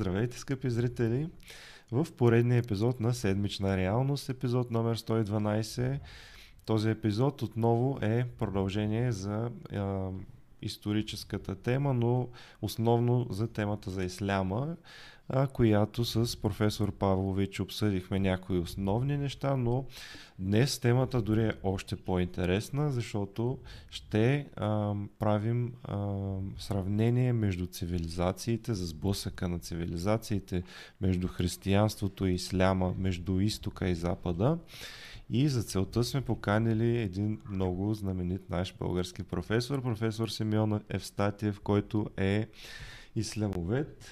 [0.00, 1.28] Здравейте, скъпи зрители!
[1.92, 5.98] В поредния епизод на Седмична реалност, епизод номер 112.
[6.64, 9.78] Този епизод отново е продължение за е,
[10.62, 12.28] историческата тема, но
[12.62, 14.76] основно за темата за исляма
[15.28, 19.86] а, която с професор Павлович обсъдихме някои основни неща, но
[20.38, 23.58] днес темата дори е още по-интересна, защото
[23.90, 26.16] ще а, правим а,
[26.58, 30.62] сравнение между цивилизациите, за сблъсъка на цивилизациите
[31.00, 34.58] между християнството и исляма, между изтока и запада.
[35.30, 42.10] И за целта сме поканили един много знаменит наш български професор, професор Симеон Евстатиев, който
[42.16, 42.46] е
[43.16, 44.04] ислямовед,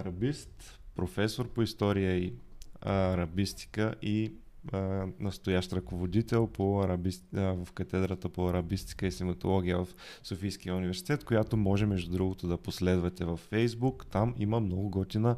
[0.00, 2.32] арабист, професор по история и
[2.80, 4.32] арабистика и
[4.72, 9.88] а, настоящ ръководител по арабист, а, в катедрата по арабистика и семитология в
[10.22, 14.06] Софийския университет, която може между другото да последвате във Фейсбук.
[14.06, 15.36] Там има много готина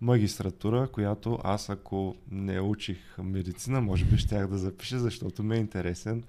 [0.00, 5.60] магистратура, която аз ако не учих медицина, може би щях да запиша, защото ме е
[5.60, 6.24] интересен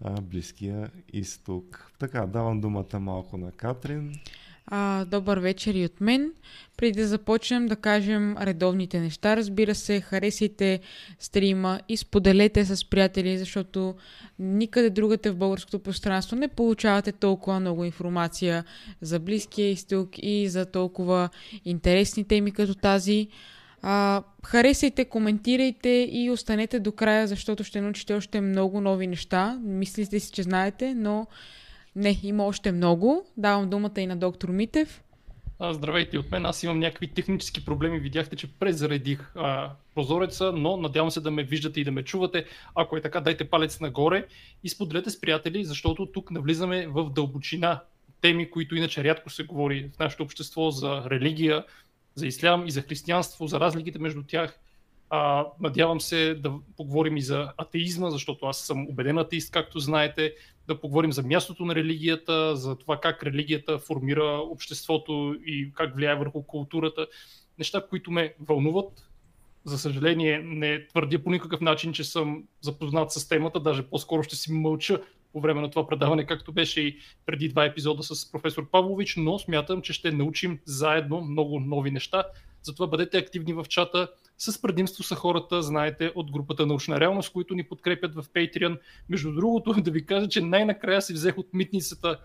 [0.00, 1.92] а, Близкия изток.
[1.98, 4.12] Така, давам думата малко на Катрин.
[4.66, 6.32] А, добър вечер и от мен.
[6.76, 10.80] Преди да започнем да кажем редовните неща, разбира се, харесайте
[11.18, 13.94] стрима и споделете с приятели, защото
[14.38, 18.64] никъде другате в българското пространство не получавате толкова много информация
[19.00, 21.28] за Близкия изток и за толкова
[21.64, 23.28] интересни теми като тази.
[23.82, 29.60] А, харесайте, коментирайте и останете до края, защото ще научите още много нови неща.
[29.64, 31.26] Мислите си, че знаете, но
[31.96, 33.26] не, има още много.
[33.36, 35.02] Давам думата и на доктор Митев.
[35.58, 36.46] А, здравейте от мен.
[36.46, 37.98] Аз имам някакви технически проблеми.
[37.98, 42.44] Видяхте, че презаредих а, прозореца, но надявам се да ме виждате и да ме чувате.
[42.74, 44.26] Ако е така, дайте палец нагоре
[44.64, 47.80] и споделете с приятели, защото тук навлизаме в дълбочина
[48.20, 51.64] теми, които иначе рядко се говори в нашето общество за религия,
[52.14, 54.58] за ислям и за християнство, за разликите между тях.
[55.10, 60.34] А, надявам се да поговорим и за атеизма, защото аз съм убеден атеист, както знаете
[60.68, 66.14] да поговорим за мястото на религията, за това как религията формира обществото и как влияе
[66.14, 67.06] върху културата.
[67.58, 69.08] Неща, които ме вълнуват.
[69.64, 74.36] За съжаление, не твърдя по никакъв начин, че съм запознат с темата, даже по-скоро ще
[74.36, 75.02] си мълча
[75.32, 79.38] по време на това предаване, както беше и преди два епизода с професор Павлович, но
[79.38, 82.24] смятам, че ще научим заедно много нови неща.
[82.62, 84.08] Затова бъдете активни в чата,
[84.38, 88.78] с предимство са хората, знаете, от групата Научна реалност, които ни подкрепят в Patreon.
[89.08, 92.18] Между другото, да ви кажа, че най-накрая си взех от митницата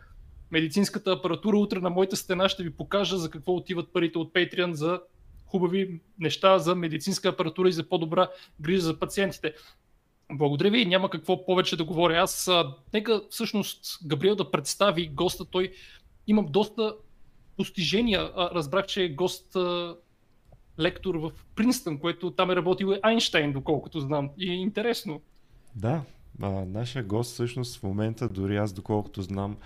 [0.51, 1.57] медицинската апаратура.
[1.57, 5.01] Утре на моята стена ще ви покажа за какво отиват парите от Patreon за
[5.45, 8.29] хубави неща, за медицинска апаратура и за по-добра
[8.61, 9.53] грижа за пациентите.
[10.31, 10.85] Благодаря ви.
[10.85, 12.17] Няма какво повече да говоря.
[12.17, 15.45] Аз а, нека всъщност Габриел да представи госта.
[15.45, 15.73] Той
[16.27, 16.95] имам доста
[17.57, 18.31] постижения.
[18.35, 19.95] А, разбрах, че е гост а,
[20.79, 24.29] лектор в Принстън, което там е работил Айнштайн, доколкото знам.
[24.37, 25.21] И е интересно.
[25.75, 26.01] Да,
[26.41, 29.57] а, нашия гост всъщност в момента, дори аз доколкото знам,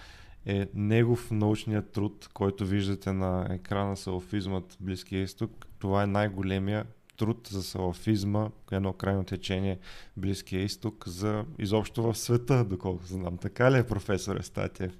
[0.45, 5.67] е негов научният труд, който виждате на екрана Салафизмът Близкия изток.
[5.79, 6.85] Това е най-големия
[7.17, 9.79] труд за салафизма, едно крайно течение
[10.17, 13.37] Близкия изток, за изобщо в света, доколкото знам.
[13.37, 14.97] Така ли е, професор Естатиев?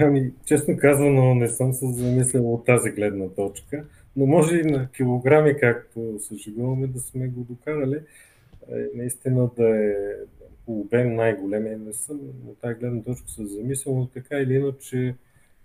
[0.00, 3.84] Ами, честно казано, не съм се замислял от тази гледна точка
[4.16, 7.96] но може и на килограми, както се шегуваме, да сме го докарали.
[7.96, 9.94] Е, наистина да е
[10.66, 15.14] по обем най-големия не съм, от тази гледна точка се замисля, но така или иначе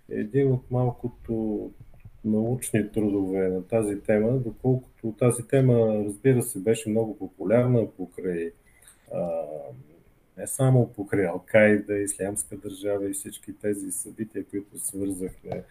[0.08, 1.70] един от малкото
[2.24, 8.52] научни трудове на тази тема, доколкото тази тема, разбира се, беше много популярна покрай
[10.36, 15.64] не само покрай Алкайда, Ислямска държава и всички тези събития, които свързахме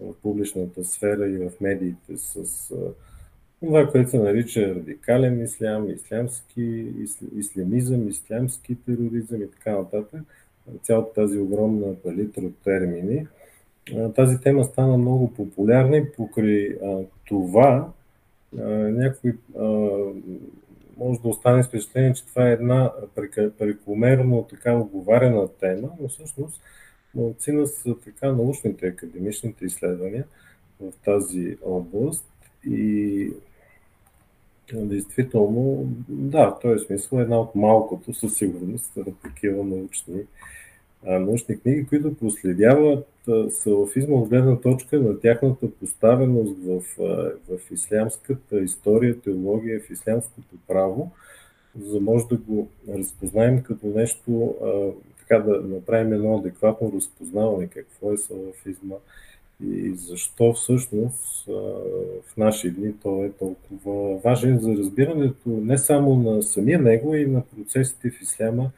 [0.00, 2.74] в публичната сфера и в медиите с
[3.60, 6.92] това, което се нарича радикален ислям, ислямски,
[7.36, 10.20] ислямизъм, ислямски тероризъм и така нататък.
[10.82, 13.26] Цялата тази огромна палитра от термини.
[14.14, 16.76] Тази тема стана много популярна и покрай
[17.24, 17.92] това
[18.88, 19.32] някой
[20.96, 22.92] може да остане впечатление, че това е една
[23.58, 26.60] прекомерно така оговарена тема, но всъщност
[27.14, 30.24] Малцина са така научните, академичните изследвания
[30.80, 32.24] в тази област
[32.66, 33.32] и
[34.74, 40.22] действително, да, в този смисъл е една от малкото със сигурност такива научни,
[41.06, 43.08] научни книги, които проследяват
[43.50, 46.82] салафизма от гледна точка на тяхната поставеност в,
[47.48, 51.10] в ислямската история, теология, в ислямското право,
[51.80, 54.54] за да може да го разпознаем като нещо
[55.28, 58.94] така да направим едно адекватно разпознаване какво е салафизма
[59.64, 61.46] и защо всъщност
[62.26, 67.26] в наши дни той е толкова важен за разбирането не само на самия него, и
[67.26, 68.70] на процесите в исляма,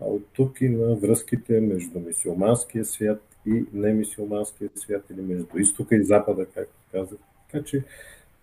[0.00, 5.96] а от тук и на връзките между мисиоманския свят и немисиоманския свят, или между изтока
[5.96, 7.18] и запада, както казах.
[7.50, 7.84] Така че,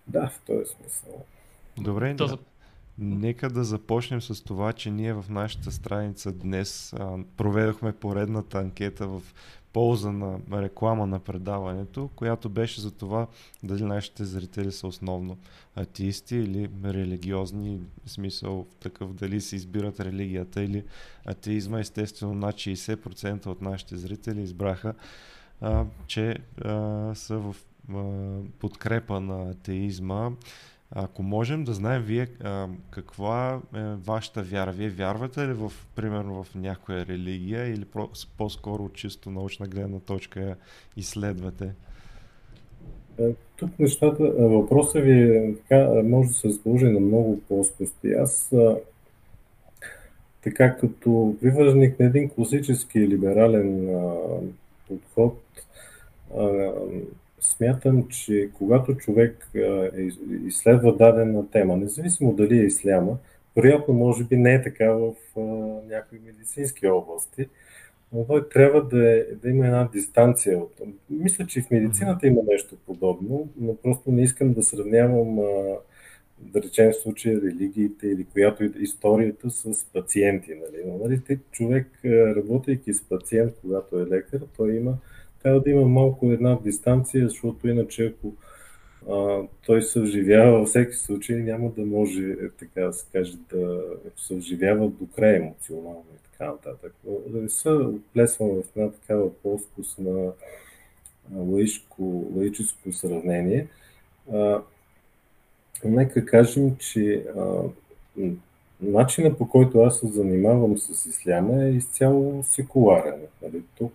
[0.06, 1.24] да, в този смисъл.
[1.80, 2.38] Добре, да.
[2.98, 9.06] Нека да започнем с това, че ние в нашата страница днес а, проведохме поредната анкета
[9.06, 9.22] в
[9.72, 13.26] полза на реклама на предаването, която беше за това
[13.62, 15.38] дали нашите зрители са основно
[15.76, 20.84] атеисти или религиозни, в смисъл такъв дали си избират религията или
[21.26, 21.80] атеизма.
[21.80, 24.94] Естествено, над 60% от нашите зрители избраха,
[25.60, 27.56] а, че а, са в
[28.58, 30.30] подкрепа на атеизма.
[30.90, 36.44] Ако можем да знаем вие а, каква е вашата вяра, вие вярвате ли в, примерно
[36.44, 37.84] в някоя религия или
[38.38, 40.56] по-скоро от чисто научна гледна точка
[40.96, 41.74] изследвате?
[43.18, 48.12] Е, тук нещата, въпросът ви е, така, може да се сложи на много плоскости.
[48.12, 48.54] Аз
[50.42, 54.14] така като привържник на един класически либерален а,
[54.88, 55.38] подход,
[56.38, 56.72] а,
[57.40, 60.08] смятам, че когато човек е,
[60.46, 63.18] изследва дадена тема, независимо дали е исляма,
[63.56, 65.14] вероятно може би не е така в
[65.88, 67.48] някои медицински области,
[68.12, 70.62] но той трябва да, е, да има една дистанция.
[71.10, 75.36] Мисля, че в медицината има нещо подобно, но просто не искам да сравнявам,
[76.40, 80.50] да речем в случая, религиите или която и историята с пациенти.
[80.54, 80.82] Нали?
[80.86, 81.20] Но, нали,
[81.50, 84.94] човек, работейки с пациент, когато е лекар, той има
[85.42, 88.32] трябва да има малко една дистанция, защото иначе ако
[89.10, 93.36] а, той се вживява във всеки случай, няма да може, е, така да се каже,
[93.52, 93.82] да
[94.16, 96.94] се вживява до край емоционално и така нататък.
[97.26, 100.32] Да не се оплесвам в една такава плоскост на
[101.36, 103.66] лаическо, лаическо сравнение.
[104.32, 104.62] А,
[105.84, 107.62] нека кажем, че а,
[108.80, 113.20] начинът по който аз се занимавам с исляма е изцяло секуларен.
[113.42, 113.62] Нали?
[113.78, 113.92] Тук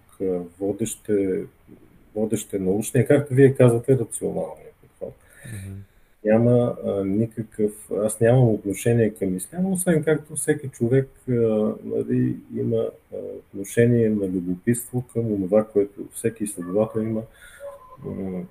[0.59, 1.43] водещ е,
[2.15, 5.15] водещ е научния, както вие казвате, рационалния подход.
[5.45, 5.73] Mm-hmm.
[6.25, 11.33] Няма а, никакъв, аз нямам отношение към исляма, освен както всеки човек а,
[11.83, 17.21] нали, има а, отношение на любопитство към това, което всеки изследовател има
[18.05, 18.43] м-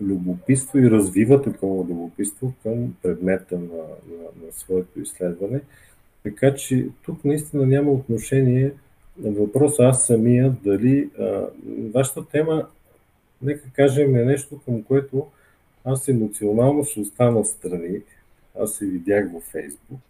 [0.00, 5.60] любопитство и развива такова любопитство към предмета на, на, на своето изследване.
[6.22, 8.72] Така че тук наистина няма отношение
[9.18, 11.46] въпроса аз самия дали а,
[11.94, 12.66] вашата тема,
[13.42, 15.26] нека кажем, е нещо към което
[15.84, 18.00] аз емоционално ще остана страни.
[18.60, 20.00] Аз се видях във Фейсбук.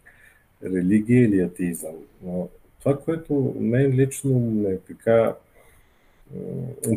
[0.63, 1.95] Религия или атеизъм.
[2.23, 5.35] Но това, което мен лично ме така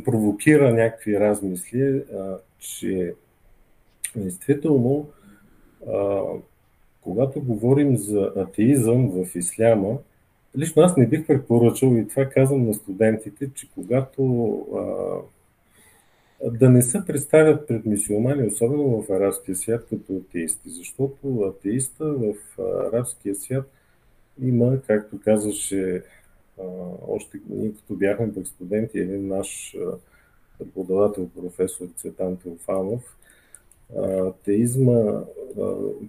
[0.05, 3.15] провокира някакви размисли, а, че
[4.17, 5.09] действително,
[5.93, 6.23] а,
[7.01, 9.99] когато говорим за атеизъм в исляма,
[10.59, 14.23] лично аз не бих препоръчал и това казвам на студентите, че когато
[14.75, 22.05] а, да не се представят пред мисиомани, особено в арабския свят, като атеисти, защото атеиста
[22.05, 23.71] в арабския свят
[24.43, 26.03] има, както казваше
[27.09, 29.77] още ние като бяхме пък студенти, един наш
[30.59, 33.17] преподавател, професор Цветан Теофанов,
[34.27, 35.25] атеизма,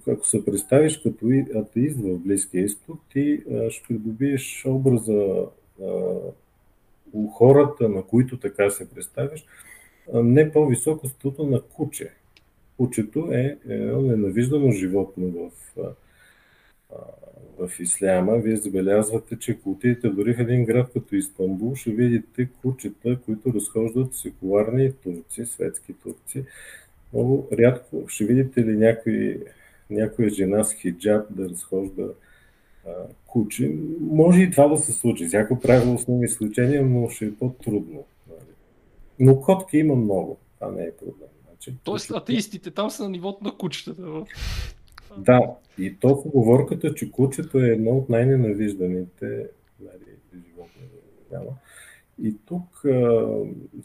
[0.07, 5.45] ако се представиш като атеист в Близкия изток, ти ще придобиеш образа
[7.13, 9.45] у хората, на които така се представиш,
[10.13, 12.13] не по-високо статута на куче.
[12.77, 15.51] Кучето е едно ненавиждано животно в
[17.59, 22.49] в исляма, вие забелязвате, че ако отидете дори в един град като Истанбул, ще видите
[22.61, 26.45] кучета, които разхождат секуларни турци, светски турци.
[27.13, 29.43] Много рядко ще видите ли някой,
[29.89, 32.13] някоя жена с хиджаб да разхожда
[32.87, 32.91] а,
[33.27, 33.75] куче.
[33.99, 35.27] Може и това да се случи.
[35.27, 38.03] Всяко правило основни изключения, но ще е по-трудно.
[38.27, 38.39] Нали.
[39.19, 40.37] Но котки има много.
[40.59, 41.29] Това не е проблем.
[41.47, 44.23] Значи, Тоест атеистите там са на нивото на кучетата.
[45.17, 45.41] Да,
[45.77, 49.47] и то поговорката, че кучето е едно от най-ненавижданите
[49.79, 50.81] нали, животни.
[51.31, 51.51] Няма.
[52.21, 52.81] И тук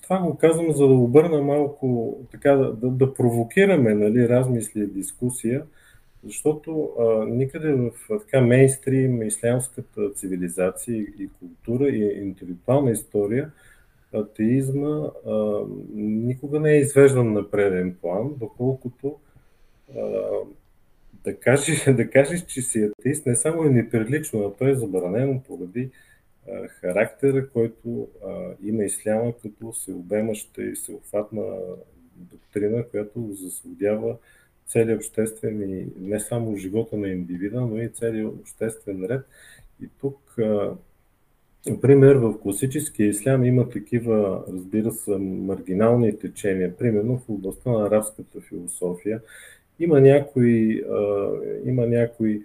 [0.02, 5.64] това го казвам, за да обърна малко, така да, да, провокираме нали, размисли и дискусия,
[6.24, 13.50] защото а, никъде в така мейнстрим ислямската цивилизация и култура и интелектуална история
[14.14, 15.60] атеизма а,
[15.94, 19.16] никога не е извеждан на преден план, доколкото
[19.96, 20.02] а,
[21.24, 25.40] да кажеш, да кажеш, че си атеист не само е неприлично, а то е забранено
[25.48, 25.90] поради
[26.68, 28.08] характера, който
[28.62, 31.42] има исляма като всеобемаща и всеобхватна
[32.16, 34.16] доктрина, която заслудява
[34.66, 39.26] целият обществен и не само живота на индивида, но и целият обществен ред.
[39.82, 40.37] И тук,
[41.66, 48.40] например, в класическия ислям има такива, разбира се, маргинални течения, примерно в областта на арабската
[48.40, 49.20] философия.
[49.78, 50.84] Има някои,
[51.64, 52.42] има някои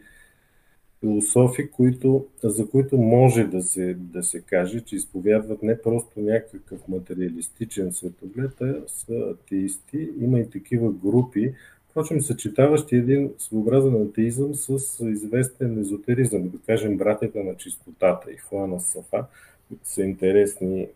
[0.99, 6.87] философи, които, за които може да се, да се каже, че изповядват не просто някакъв
[6.87, 10.09] материалистичен светоглед, а са атеисти.
[10.21, 11.53] Има и такива групи,
[11.89, 18.79] впрочем съчетаващи един своеобразен атеизъм с известен езотеризъм, да кажем братята на чистотата и Хуана
[18.79, 19.25] Сафа,
[19.67, 20.87] които са интересни,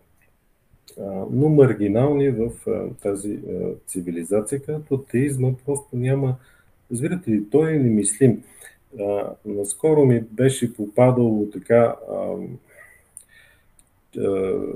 [1.32, 2.52] но маргинални в
[3.02, 3.40] тази
[3.88, 6.36] цивилизация, където атеизма просто няма,
[6.92, 8.44] разбирате ли, той е немислим.
[9.46, 11.96] Наскоро ми беше попадало така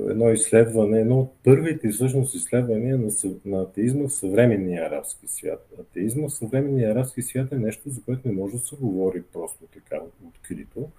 [0.09, 3.09] едно изследване, едно от първите всъщност изследвания на,
[3.45, 5.67] на атеизма в съвременния арабски свят.
[5.79, 9.65] Атеизма в съвременния арабски свят е нещо, за което не може да се говори просто
[9.73, 10.89] така открито.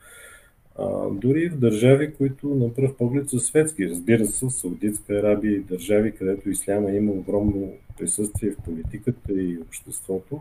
[0.78, 3.88] А, дори в държави, които на пръв поглед са светски.
[3.88, 10.40] Разбира се, Саудитска Арабия и държави, където исляма има огромно присъствие в политиката и обществото,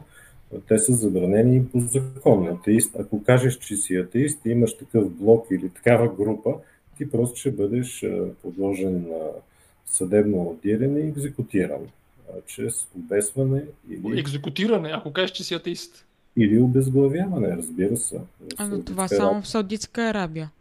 [0.68, 2.48] те са забранени и по закон.
[2.48, 6.54] Атеист, ако кажеш, че си атеист и имаш такъв блок или такава група,
[6.98, 8.06] ти просто ще бъдеш
[8.42, 9.30] подложен на
[9.86, 11.88] съдебно аудиране и екзекутиран
[12.48, 14.20] чрез обесване или...
[14.20, 16.06] Екзекутиране, ако кажеш, че си атеист.
[16.38, 18.20] Или обезглавяване, разбира се.
[18.58, 20.52] А но това само в Саудитска Арабия,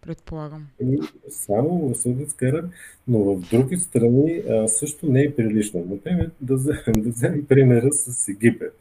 [0.00, 0.66] предполагам.
[0.82, 2.70] И само в Саудитска Арабия,
[3.08, 5.86] но в други страни а, също не е прилично.
[5.90, 6.56] Например, да,
[6.88, 8.74] да вземем примера с Египет.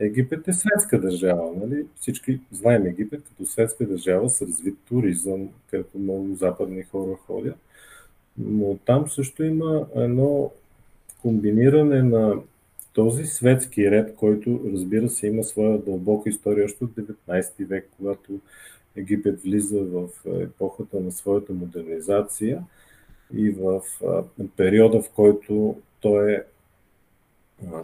[0.00, 1.52] Египет е светска държава.
[1.56, 1.86] Нали?
[2.00, 7.56] Всички знаем Египет като светска държава с развит туризъм, където много западни хора ходят.
[8.38, 10.52] Но там също има едно
[11.22, 12.34] комбиниране на
[12.92, 18.40] този светски ред, който разбира се има своя дълбока история още от 19 век, когато
[18.96, 20.08] Египет влиза в
[20.40, 22.64] епохата на своята модернизация
[23.34, 23.80] и в
[24.56, 26.42] периода, в който той е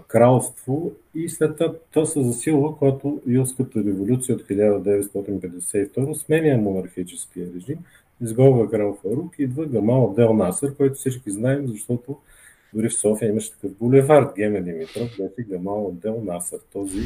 [0.09, 7.78] кралство и след това то се засилва, когато Юлската революция от 1952 сменя монархическия режим,
[8.21, 12.16] изгонва крал Фарук идва Гамал Дел Насър, който всички знаем, защото
[12.75, 16.59] дори в София имаше такъв булевард Геме Димитров, беше Гамал Дел Насър.
[16.73, 17.00] Този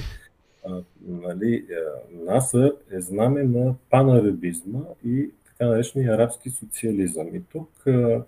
[0.67, 1.67] а, нали,
[2.12, 7.35] Насър е знаме на панарабизма и така наречения арабски социализъм.
[7.35, 8.23] И тук а,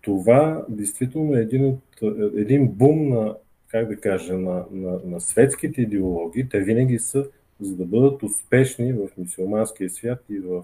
[0.00, 1.82] това действително е един, от,
[2.36, 3.36] един бум на,
[3.68, 6.48] как да кажа, на, на, на светските идеологии.
[6.48, 7.26] Те винаги са,
[7.60, 10.62] за да бъдат успешни в мусулманския свят и в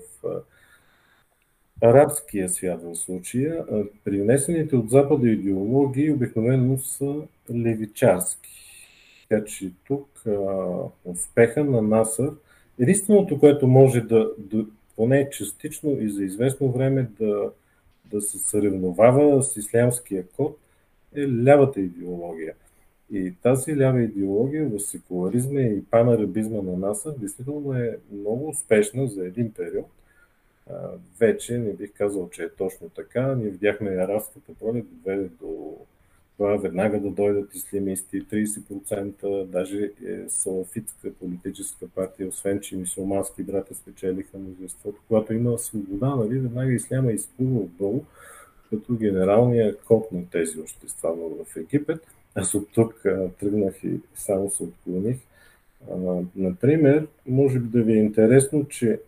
[1.83, 3.65] арабския свят в случая,
[4.05, 7.15] принесените от Запада идеологии обикновено са
[7.55, 8.51] левичарски.
[9.29, 10.33] Така че тук а,
[11.05, 12.31] успеха на Насър,
[12.79, 17.51] единственото, което може да, да поне частично и за известно време да
[18.11, 20.59] да се съревновава с ислямския код
[21.15, 22.55] е лявата идеология.
[23.11, 29.27] И тази лява идеология в секуларизма и панарабизма на НАСА действително е много успешна за
[29.27, 29.87] един период.
[31.21, 33.35] Вече не бих казал, че е точно така.
[33.35, 35.77] Ние видяхме арабската пролет доведе до
[36.37, 43.75] това веднага да дойдат ислямисти, 30%, даже е салафитска политическа партия, освен че мисулмански брата
[43.75, 45.01] спечелиха мнозинството.
[45.09, 48.05] Когато има свобода, нали, веднага исляма изплува отдолу,
[48.71, 52.01] като генералния код на тези общества в Египет.
[52.35, 53.03] Аз от тук
[53.41, 55.17] тръгнах и само се отклоних.
[56.37, 59.01] Например, може би да ви е интересно, че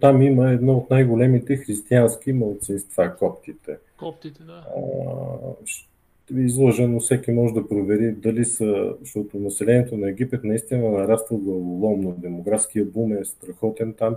[0.00, 3.76] там има едно от най-големите християнски младсинства, коптите.
[3.98, 4.64] Коптите, да.
[5.64, 10.90] Ще ви изложа, но всеки може да провери дали са, защото населението на Египет наистина
[10.90, 12.16] нараства главоломно.
[12.18, 14.16] Демографския бум е страхотен там.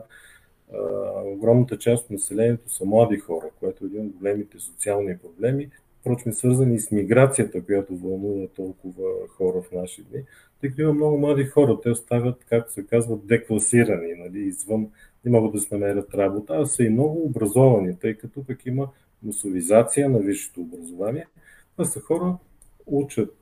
[0.74, 0.78] А,
[1.26, 5.70] огромната част от населението са млади хора, което е един от големите социални проблеми,
[6.02, 9.04] впрочем свързани с миграцията, която вълнува толкова
[9.38, 10.22] хора в наши дни.
[10.62, 14.88] Тъй като има много млади хора, те оставят, както се казва, декласирани, нали, извън,
[15.26, 18.90] не могат да се намерят работа, а са и много образовани, тъй като пък има
[19.24, 21.28] мусовизация на висшето образование.
[21.72, 22.38] Това са хора,
[22.86, 23.36] учат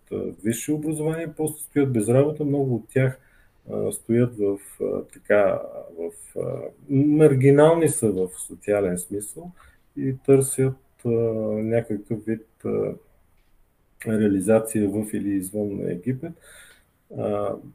[0.43, 3.19] висше образование, после стоят без работа, много от тях
[3.91, 4.60] стоят в
[5.13, 5.62] така,
[6.00, 6.12] в
[6.89, 9.51] маргинални са в социален смисъл
[9.98, 12.48] и търсят някакъв вид
[14.07, 16.34] реализация в или извън Египет.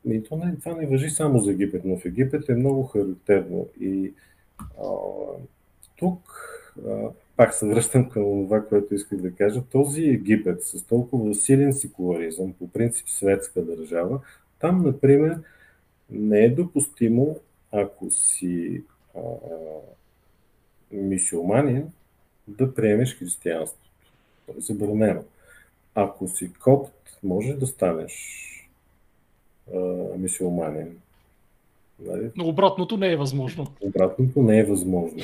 [0.06, 3.68] И то не, това не въжи само за Египет, но в Египет е много характерно.
[3.80, 4.12] И
[5.96, 6.20] тук
[7.36, 9.62] пак се връщам към това, което исках да кажа.
[9.72, 14.20] Този Египет с толкова силен секуларизъм, по принцип светска държава,
[14.58, 15.38] там, например,
[16.10, 17.36] не е допустимо,
[17.72, 18.82] ако си
[19.16, 19.20] а,
[20.92, 21.92] мисиоманин,
[22.48, 23.90] да приемеш християнството.
[24.46, 25.24] То е забранено.
[25.94, 28.51] Ако си копт, може да станеш а,
[30.18, 30.96] мисиоманин.
[32.06, 32.30] Нали?
[32.36, 33.66] Но обратното не е възможно.
[33.80, 35.22] Обратното не е възможно.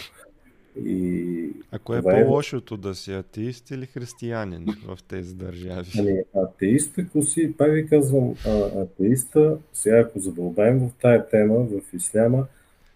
[0.84, 5.88] И а кое е по-лошото да си атеист или християнин в тези държави?
[5.98, 11.54] Ами, атеист, ако си, пак ви казвам, а, атеиста, сега ако задълбаем в тая тема,
[11.54, 12.46] в исляма,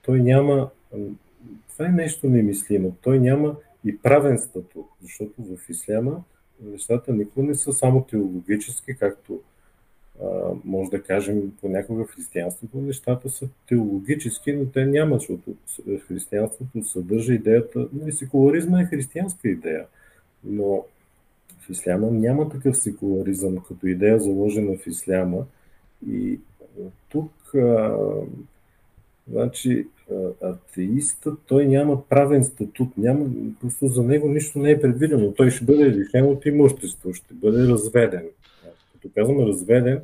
[0.02, 0.70] той няма,
[1.72, 6.22] това е нещо немислимо, той няма и правен статут, защото в исляма
[6.64, 9.40] нещата никога не са само теологически, както
[10.64, 15.54] може да кажем понякога в християнството нещата са теологически, но те нямат, защото
[16.09, 19.87] християнството съдържа идеята, нали, секуларизма е християнска идея,
[20.45, 20.85] но
[21.61, 25.45] в исляма няма такъв секуларизъм като идея заложена в исляма
[26.09, 26.40] и
[27.09, 27.97] тук а,
[29.31, 29.87] значи
[30.42, 33.26] атеиста, той няма правен статут, няма,
[33.61, 35.33] просто за него нищо не е предвидено.
[35.33, 38.25] Той ще бъде лишен от имущество, ще бъде разведен
[39.02, 40.00] като казваме разведен,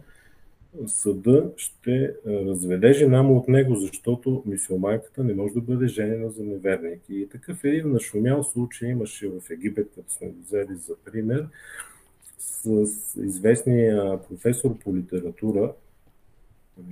[0.86, 6.44] съда ще разведе жена му от него, защото мисиомайката не може да бъде женена за
[6.44, 7.00] неверник.
[7.08, 11.46] И такъв един нашумял случай имаше в Египет, като сме взели за пример,
[12.38, 12.86] с
[13.16, 15.72] известния професор по литература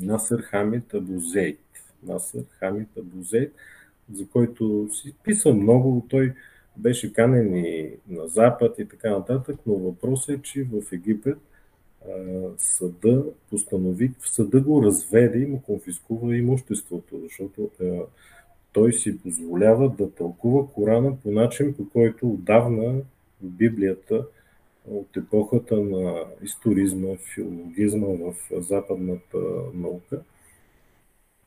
[0.00, 1.60] Насър Хамид Абузейт.
[2.02, 3.52] Насър Хамид Абузейт,
[4.12, 6.06] за който си писа много.
[6.08, 6.34] Той
[6.76, 11.38] беше канен и на Запад и така нататък, но въпросът е, че в Египет–
[12.58, 18.00] съда постанови, съда го разведе и му конфискува имуществото, защото е,
[18.72, 23.00] той си позволява да тълкува Корана по начин, по който отдавна
[23.40, 24.26] Библията
[24.90, 29.38] от епохата на историзма, филологизма в западната
[29.75, 30.20] наука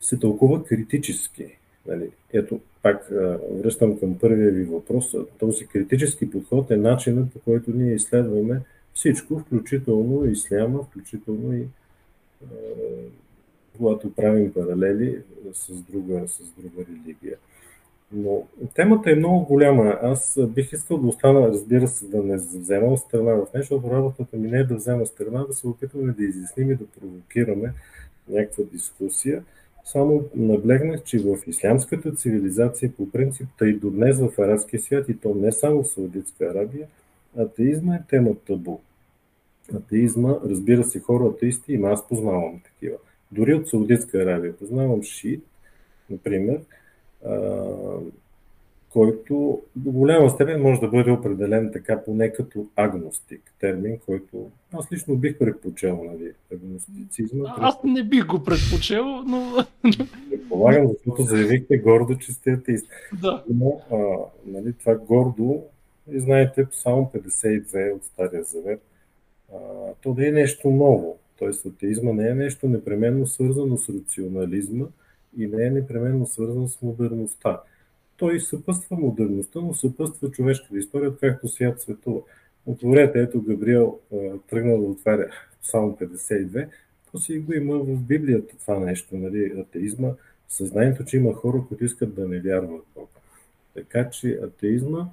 [0.00, 1.46] се тълкува критически.
[1.86, 2.10] Нали?
[2.32, 3.08] Ето, пак
[3.52, 5.14] връщам към първия ви въпрос.
[5.38, 8.60] Този критически подход е начинът по който ние изследваме
[8.94, 11.66] всичко, включително исляма, включително и
[13.76, 15.22] когато правим паралели
[15.52, 17.36] с друга, с друга религия.
[18.12, 19.98] Но темата е много голяма.
[20.02, 24.36] Аз бих искал да остана, разбира се, да не взема страна в нещо, защото работата
[24.36, 27.72] ми не е да взема страна, да се опитваме да изясним и да провокираме
[28.28, 29.44] някаква дискусия.
[29.84, 35.16] Само наблегнах, че в ислямската цивилизация по принцип, тъй до днес в арабския свят и
[35.16, 36.86] то не само в Саудитска Арабия,
[37.38, 38.78] атеизма е тема табу.
[39.74, 42.96] Атеизма, разбира се, хора атеисти, има аз познавам такива.
[43.32, 45.44] Дори от Саудитска Аравия познавам шиит,
[46.10, 46.60] например,
[47.26, 47.64] а,
[48.92, 54.92] който до голяма степен може да бъде определен така поне като агностик, термин, който аз
[54.92, 57.54] лично бих предпочел, нали, агностицизма.
[57.58, 59.66] Аз не бих го предпочел, но...
[60.30, 62.86] Предполагам, защото заявихте гордо, че сте атеист.
[63.22, 63.44] Да.
[63.54, 63.96] Но, а,
[64.46, 65.62] нали, това гордо
[66.12, 68.82] и знаете, само 52 от Стария Завет,
[70.02, 71.18] то не е нещо ново.
[71.38, 74.86] Тоест, атеизма не е нещо непременно свързано с рационализма
[75.36, 77.60] и не е непременно свързано с модерността.
[78.16, 82.20] Той съпъства модерността, но съпъства човешката история, както свят светува.
[82.66, 83.98] Отворете, ето Габриел
[84.50, 85.30] тръгна да отваря
[85.62, 86.68] само 52,
[87.12, 90.08] то си го има в Библията това нещо, нали, атеизма,
[90.48, 93.10] съзнанието, че има хора, които искат да не вярват в Бог.
[93.74, 95.08] Така че атеизма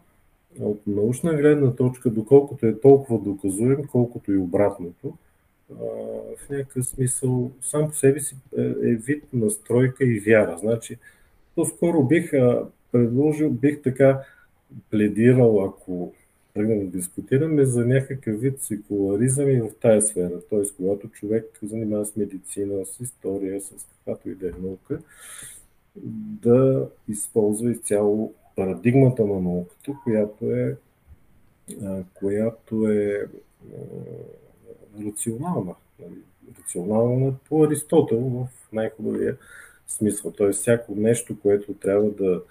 [0.61, 5.13] от научна гледна точка, доколкото е толкова доказуем, колкото и обратното,
[5.69, 10.57] в някакъв смисъл сам по себе си е, е вид настройка и вяра.
[10.57, 10.97] Значи,
[11.55, 12.31] по-скоро бих
[12.91, 14.21] предложил, бих така
[14.91, 16.13] пледирал, ако
[16.53, 20.41] тръгнем да дискутираме за някакъв вид секуларизъм и в тая сфера.
[20.49, 20.61] Т.е.
[20.77, 24.99] когато човек занимава с медицина, с история, с каквато и да е наука,
[26.41, 30.77] да използва изцяло парадигмата на науката, която е,
[32.13, 33.27] която е
[35.05, 35.75] рационална.
[35.99, 36.21] Нали,
[36.59, 39.37] рационална по Аристотел в най-хубавия
[39.87, 40.31] смисъл.
[40.31, 40.51] Т.е.
[40.51, 42.41] всяко нещо, което трябва да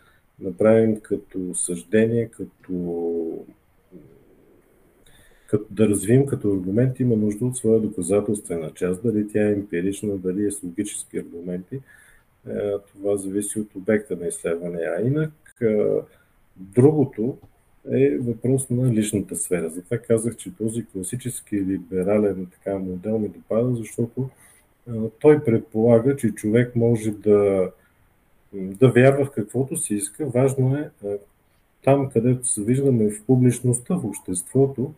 [0.40, 3.44] направим като съждение, като,
[5.46, 10.16] като да развием като аргумент, има нужда от своя доказателствена част, дали тя е емпирична,
[10.16, 11.80] дали е с логически аргументи.
[12.48, 14.78] Е, това зависи от обекта на изследване.
[14.78, 15.45] А инак
[16.56, 17.38] Другото
[17.92, 19.70] е въпрос на личната сфера.
[19.70, 24.28] Затова казах, че този класически либерален така, модел ми допада, защото
[25.20, 27.70] той предполага, че човек може да
[28.52, 30.26] да вярва в каквото си иска.
[30.26, 30.90] Важно е
[31.84, 34.94] там, където се виждаме в публичността, в обществото,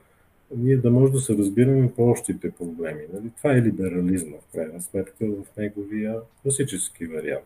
[0.57, 3.01] ние да може да се разбираме по общите проблеми.
[3.13, 3.31] Нали?
[3.37, 7.45] Това е либерализма, в крайна сметка, в неговия класически вариант.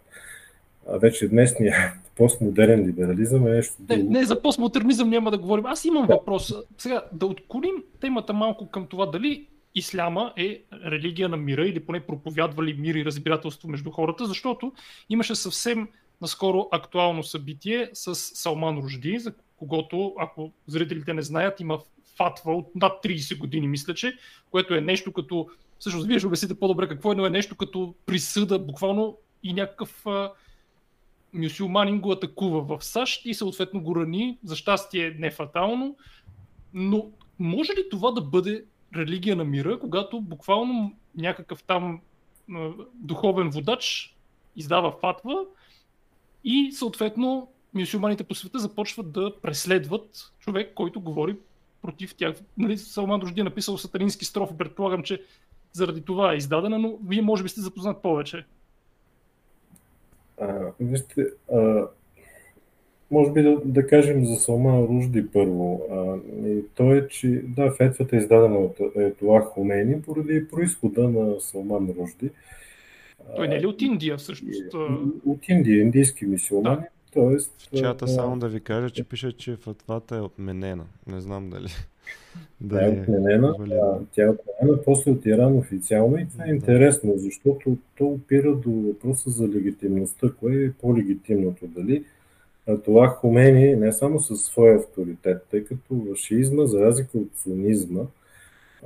[0.88, 4.03] А вече днесния постмодерен либерализъм е нещо друго.
[4.03, 5.66] Не, не, за постмодернизъм няма да говорим.
[5.66, 6.14] Аз имам да.
[6.14, 6.55] въпрос.
[6.79, 12.01] Сега, да отклоним темата малко към това дали исляма е религия на мира или поне
[12.01, 14.73] проповядвали мир и разбирателство между хората, защото
[15.11, 15.88] имаше съвсем
[16.21, 21.79] наскоро актуално събитие с Салман Ружди, за когото, ако зрителите не знаят, има
[22.16, 24.16] фатва от над 30 години, мисля, че,
[24.51, 27.95] което е нещо като, всъщност вие ще обясните по-добре какво е, но е нещо като
[28.07, 30.05] присъда, буквално и някакъв
[31.33, 35.97] мюсюлманин го атакува в САЩ и съответно го рани, за щастие не фатално,
[36.75, 38.64] но може ли това да бъде
[38.97, 42.01] религия на мира, когато буквално някакъв там
[42.95, 44.16] духовен водач
[44.57, 45.45] издава фатва
[46.45, 51.37] и съответно мюсюлманите по света започват да преследват човек, който говори
[51.83, 52.37] против тях.
[52.57, 55.23] Нали, Салман Ружди е написал сатанински строфи, предполагам, че
[55.73, 58.45] заради това е издадена, но вие може би сте запознат повече.
[60.43, 61.87] А, вижте, а,
[63.11, 65.83] може би да, да кажем за Салман Ружди първо.
[65.91, 66.17] А,
[66.49, 68.79] и то е, че да, фетвата е издадена от
[69.19, 72.31] това Хомени поради происхода на Салман Ружди.
[73.37, 74.75] Той не е ли от Индия всъщност?
[75.27, 76.77] От Индия, индийски мисиомани.
[76.77, 76.89] Да.
[77.13, 80.85] Тоест, в чата само да ви кажа, че пише, че фатвата е отменена.
[81.07, 81.69] Не знам дали.
[82.61, 83.55] Да, е отменена.
[83.61, 86.55] А, тя е отменена после от Иран официално и това е да.
[86.55, 90.31] интересно, защото то опира до въпроса за легитимността.
[90.41, 91.67] Кое е по-легитимното?
[91.67, 92.05] Дали
[92.85, 98.03] това Хомени не само със своя авторитет, тъй като в шиизма, за разлика от сунизма,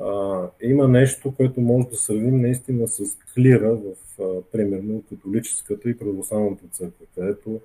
[0.00, 3.02] а, има нещо, което може да сравним наистина с
[3.34, 3.84] клира в,
[4.22, 7.60] а, примерно, католическата и православната църква, където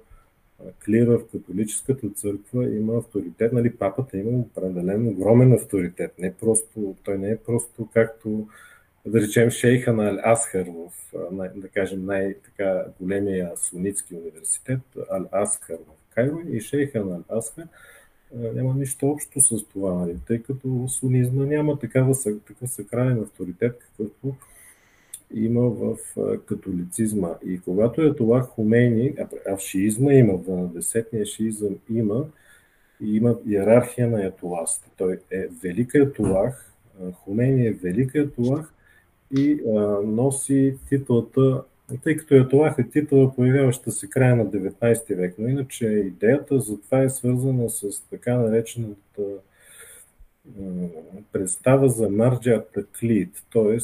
[0.85, 6.19] клира в католическата църква има авторитет, нали, папата има определен огромен авторитет.
[6.19, 8.47] Не просто, той не е просто както
[9.05, 10.91] да речем шейха на Ал-Асхар в,
[11.55, 17.67] да кажем, най-така големия сунитски университет, Ал-Асхар в Кайро и шейха на Ал-Асхар
[18.33, 22.15] няма нищо общо с това, нали, тъй като сунизма няма такава,
[22.47, 24.35] такъв сакрален авторитет, какъвто
[25.33, 25.97] има в
[26.45, 27.29] католицизма.
[27.45, 29.13] И когато е това Хумейни,
[29.47, 32.25] а в шиизма има, в 12-ния шиизъм има,
[33.01, 34.89] и има иерархия на етоласите.
[34.97, 36.73] Той е велик етолах,
[37.13, 38.73] Хумейни е велик етолах
[39.37, 41.63] и а, носи титлата,
[42.03, 46.81] тъй като етолах е титла, появяваща се края на 19 век, но иначе идеята за
[46.81, 49.23] това е свързана с така наречената
[51.31, 53.77] представа за марджа таклит, т.е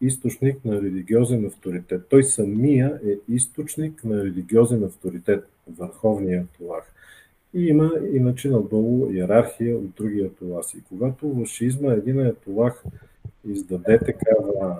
[0.00, 2.06] източник на религиозен авторитет.
[2.08, 6.92] Той самия е източник на религиозен авторитет, върховният Аллах.
[7.54, 10.66] И има иначе надолу иерархия от другия Аллах.
[10.78, 12.84] И когато в шизма един Аллах
[13.48, 14.76] издаде такава,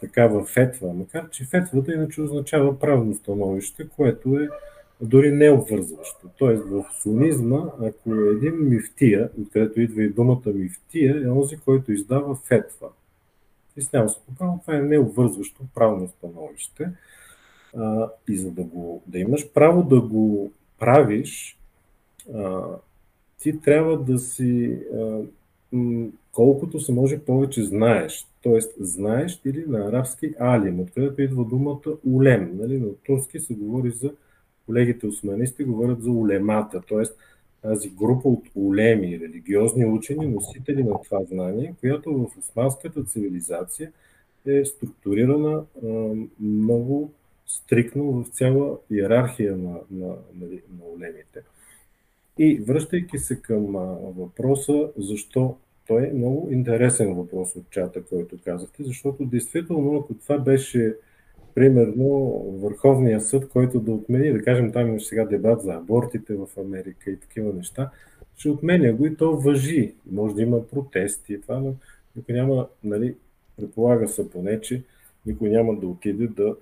[0.00, 4.48] такава фетва, макар че фетвата иначе означава правно становище, което е
[5.00, 6.28] дори не обвързващо.
[6.38, 11.92] Тоест в сунизма, ако е един мифтия, откъдето идва и думата мифтия, е онзи, който
[11.92, 12.88] издава фетва–
[13.74, 16.90] християнското право, това е необвързващо правно становище.
[17.76, 21.58] А, и за да, го, да имаш право да го правиш,
[22.34, 22.62] а,
[23.38, 25.20] ти трябва да си а,
[25.72, 28.26] м- колкото се може повече знаеш.
[28.42, 32.50] Тоест, знаеш или на арабски алим, откъдето идва думата улем.
[32.54, 32.80] Нали?
[32.80, 34.12] На турски се говори за
[34.66, 37.04] колегите османисти говорят за улемата, т.е
[37.62, 43.92] тази група от улеми, религиозни учени, носители на това знание, която в османската цивилизация
[44.46, 45.64] е структурирана
[46.40, 47.12] много
[47.46, 50.46] стрикно в цяла иерархия на, на, на,
[50.78, 51.40] на улемите.
[52.38, 53.66] И връщайки се към
[54.16, 60.38] въпроса, защо той е много интересен въпрос от чата, който казахте, защото действително, ако това
[60.38, 60.96] беше
[61.54, 62.08] примерно
[62.62, 67.10] Върховния съд, който да отмени, да кажем, там имаше сега дебат за абортите в Америка
[67.10, 67.90] и такива неща,
[68.36, 69.94] ще отменя го и то въжи.
[70.10, 71.74] Може да има протести, това, но
[72.16, 73.14] никой няма, нали,
[73.56, 74.82] предполага се поне, че
[75.26, 76.56] никой няма да отиде да,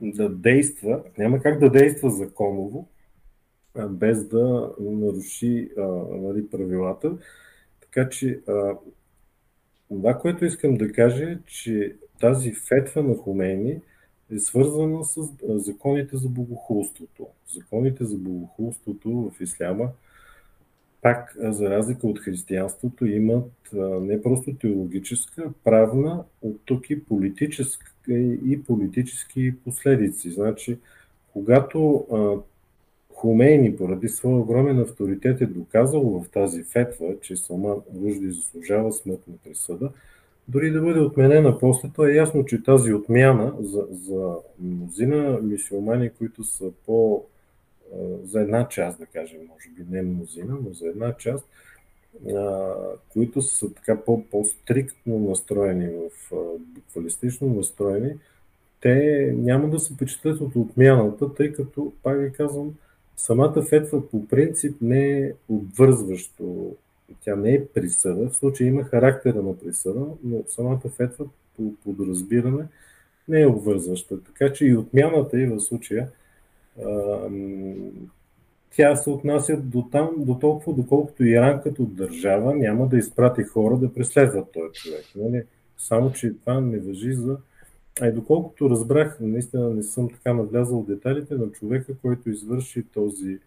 [0.00, 2.88] да действа, няма как да действа законово,
[3.88, 7.18] без да наруши а, нали, правилата.
[7.80, 8.76] Така че а,
[9.88, 13.80] това, което искам да кажа е, че тази фетва на Хомейни
[14.34, 17.26] е свързана с законите за богохулството.
[17.54, 19.88] Законите за богохулството в исляма,
[21.02, 23.52] пак за разлика от християнството, имат
[24.00, 27.92] не просто теологическа, правна, от тук и политическа
[28.46, 30.30] и политически последици.
[30.30, 30.78] Значи,
[31.32, 32.06] когато
[33.14, 39.34] Хумейни, поради своя огромен авторитет, е доказал в тази фетва, че Салман Ружди заслужава смъртна
[39.44, 39.90] присъда,
[40.48, 46.10] дори да бъде отменена после, то е ясно, че тази отмяна за, за мнозина мисиомани,
[46.10, 47.24] които са по
[48.24, 51.46] за една част, да кажем, може би не мнозина, но за една част,
[53.12, 58.14] които са така по, по-стриктно настроени, в буквалистично настроени,
[58.80, 62.74] те няма да се впечатлят от отмяната, тъй като, пак ви казвам,
[63.16, 66.76] самата фетва по принцип не е обвързващо.
[67.20, 72.64] Тя не е присъда, в случая има характера на присъда, но самата фетва по подразбиране
[73.28, 74.22] не е обвързваща.
[74.24, 76.08] Така че и отмяната и в случая
[78.70, 83.76] тя се отнася до там, до толкова, доколкото Иран като държава няма да изпрати хора
[83.76, 85.04] да преследват този човек.
[85.16, 85.42] Нали?
[85.78, 87.36] Само, че това не въжи за...
[88.00, 93.38] А доколкото разбрах, наистина не съм така навлязал в деталите на човека, който извърши този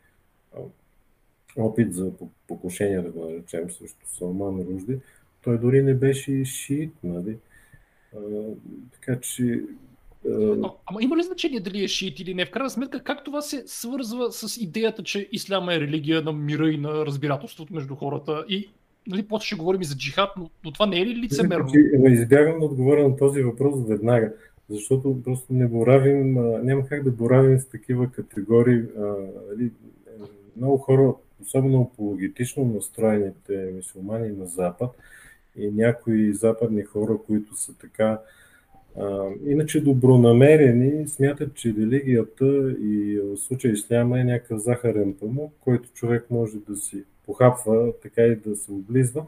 [1.57, 2.11] опит за
[2.47, 4.99] покушение, да го наречем, срещу Салман Ружди,
[5.43, 7.37] той дори не беше шиит, нали?
[8.15, 8.19] А,
[8.91, 9.63] така че
[10.29, 12.45] а, ама има ли значение дали е шиит или не?
[12.45, 16.69] В крайна сметка, как това се свързва с идеята, че исляма е религия на мира
[16.69, 18.45] и на разбирателството между хората?
[18.49, 18.69] И
[19.07, 21.71] нали, после ще говорим и за джихад, но, но това не е ли лицемерно?
[22.07, 24.33] Избягам да отговоря на този въпрос веднага,
[24.69, 26.33] защото просто не боравим,
[26.63, 28.81] няма как да боравим с такива категории.
[29.49, 29.71] Нали,
[30.57, 34.89] много хора, особено апологетично настроените мусулмани на Запад
[35.55, 38.19] и някои западни хора, които са така
[38.97, 45.89] а, иначе добронамерени смятат, че религията и в случая исляма е някакъв захарен памук, който
[45.93, 49.25] човек може да си похапва, така и да се облизва.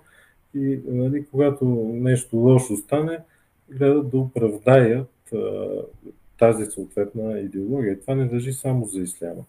[0.56, 3.20] И нали, когато нещо лошо стане,
[3.70, 5.70] гледат да оправдаят а,
[6.40, 8.00] тази съответна идеология.
[8.00, 9.44] Това не държи само за исляма.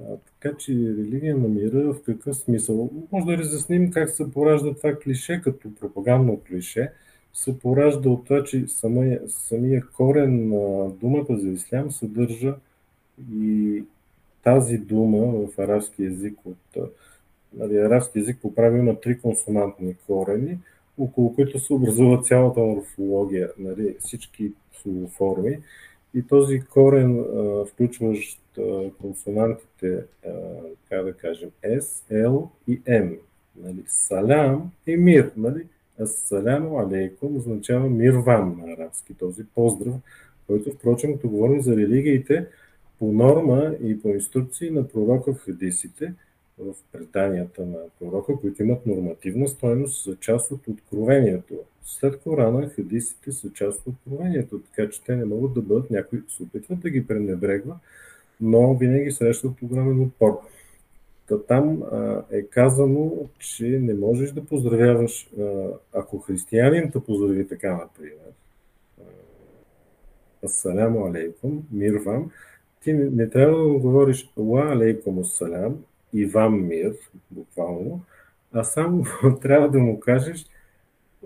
[0.00, 2.90] А, така че религия на мира в какъв смисъл?
[3.12, 6.92] Може да разясним как се поражда това клише като пропагандно клише–
[7.34, 12.54] се поражда от това, че самия, самия корен на думата за ислям съдържа
[13.32, 13.82] и
[14.42, 16.90] тази дума в арабски язик от
[17.54, 20.58] нали, арабски язик по правило има три консонантни корени,
[20.98, 24.52] около които се образува цялата морфология, нали, всички
[24.82, 25.58] словоформи.
[26.14, 27.24] И този корен,
[27.72, 28.40] включващ
[29.00, 30.30] консонантите, а,
[30.88, 33.18] как да кажем, S, L и M.
[33.56, 35.30] Нали, салям и мир.
[35.36, 35.66] Нали,
[36.00, 39.94] Ассалямо алейкум означава мир вам на арабски, този поздрав,
[40.46, 42.46] който, впрочем, като говорим за религиите,
[42.98, 46.12] по норма и по инструкции на пророка в хадисите,
[46.58, 51.54] в преданията на пророка, които имат нормативна стойност, са част от откровението.
[51.84, 56.22] След Корана хадисите са част от откровението, така че те не могат да бъдат, някои
[56.28, 57.78] се опитват да ги пренебрегва,
[58.40, 60.40] но винаги срещат огромен отпор.
[61.28, 67.48] Та там а, е казано, че не можеш да поздравяваш, а, ако християнин те поздрави
[67.48, 68.32] така, например,
[70.44, 72.30] Асаляму алейкум, мир вам,
[72.82, 75.84] ти не, не трябва да говориш Ла алейкум ассалям
[76.14, 76.92] и вам мир,
[77.30, 78.00] буквално,
[78.52, 79.04] а само
[79.42, 80.46] трябва да му кажеш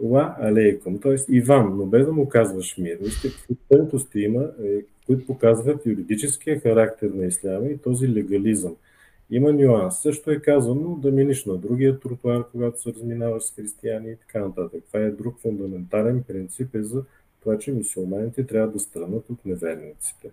[0.02, 1.16] Ла алейкум, т.е.
[1.28, 2.98] и вам, но без да му казваш мир.
[3.00, 8.76] Вижте какви има, е, които показват юридическия характер на исляма и този легализъм–
[9.30, 10.02] има нюанс.
[10.02, 14.40] Също е казано да миниш на другия тротуар, когато се разминаваш с християни и така
[14.40, 14.84] нататък.
[14.86, 17.04] Това е друг фундаментален принцип е за
[17.40, 20.30] това, че мусулманите трябва да странат от неверниците.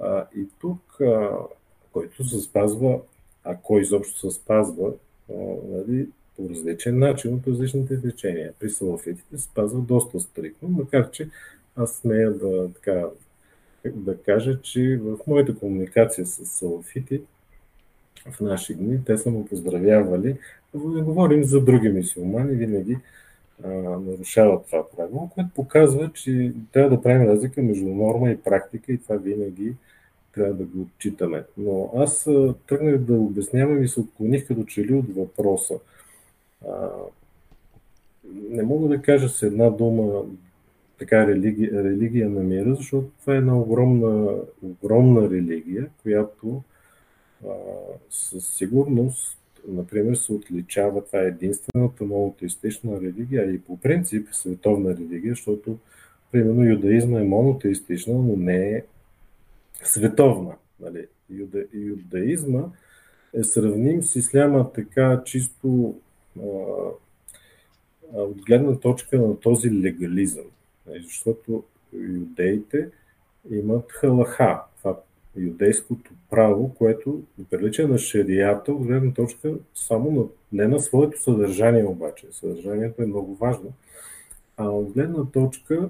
[0.00, 1.30] А, и тук, а,
[1.92, 3.00] който се спазва,
[3.44, 4.92] а кой изобщо се спазва,
[5.68, 8.52] нали, по различен начин от различните течения.
[8.60, 11.28] При салафитите се спазва доста стрикно, макар че
[11.76, 13.06] аз смея да, така,
[13.86, 17.22] да кажа, че в моята комуникация с салафити
[18.30, 19.04] в наши дни.
[19.04, 20.36] Те са му поздравявали.
[20.74, 22.98] Не говорим за други мисиомани, винаги
[23.64, 28.92] а, нарушават това правило, което показва, че трябва да правим разлика между норма и практика
[28.92, 29.74] и това винаги
[30.34, 31.44] трябва да го отчитаме.
[31.56, 32.28] Но аз
[32.68, 35.78] тръгнах да обяснявам и се отклоних като че ли от въпроса.
[36.68, 36.90] А,
[38.50, 40.22] не мога да кажа с една дума
[40.98, 46.62] така религия, религия на мира, защото това е една огромна, огромна религия, която
[48.10, 49.38] със сигурност,
[49.68, 55.78] например, се отличава, това е единствената монотеистична религия и по принцип световна религия, защото,
[56.32, 58.82] примерно, юдаизма е монотеистична, но не е
[59.82, 60.54] световна.
[60.80, 61.06] Нали?
[61.30, 62.64] Юда, юдаизма
[63.34, 65.94] е сравним с исляма така чисто
[66.38, 66.46] а,
[68.12, 70.44] от гледна точка на този легализъм.
[70.86, 71.02] Нали?
[71.02, 72.88] Защото юдеите
[73.50, 74.62] имат халаха.
[74.78, 74.96] Това
[75.36, 81.84] юдейското право, което прилича на шарията от гледна точка само на, не на своето съдържание
[81.84, 82.26] обаче.
[82.30, 83.72] Съдържанието е много важно,
[84.56, 85.88] а от гледна точка,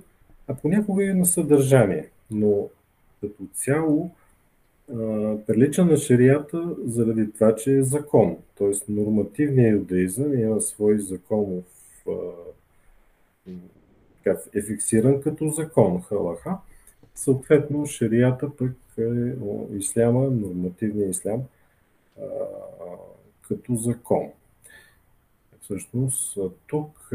[0.48, 2.09] а понякога и на съдържание.
[2.31, 2.68] Но
[3.20, 4.11] като цяло
[5.46, 8.37] прилича на шарията заради това, че е закон.
[8.59, 11.64] Тоест нормативният юдаизъм има свой законов
[14.54, 16.59] е фиксиран като закон халаха.
[17.14, 19.33] Съответно, шарията пък е
[19.72, 21.42] исляма, нормативния ислям,
[23.48, 24.26] като закон.
[25.61, 27.11] Всъщност, тук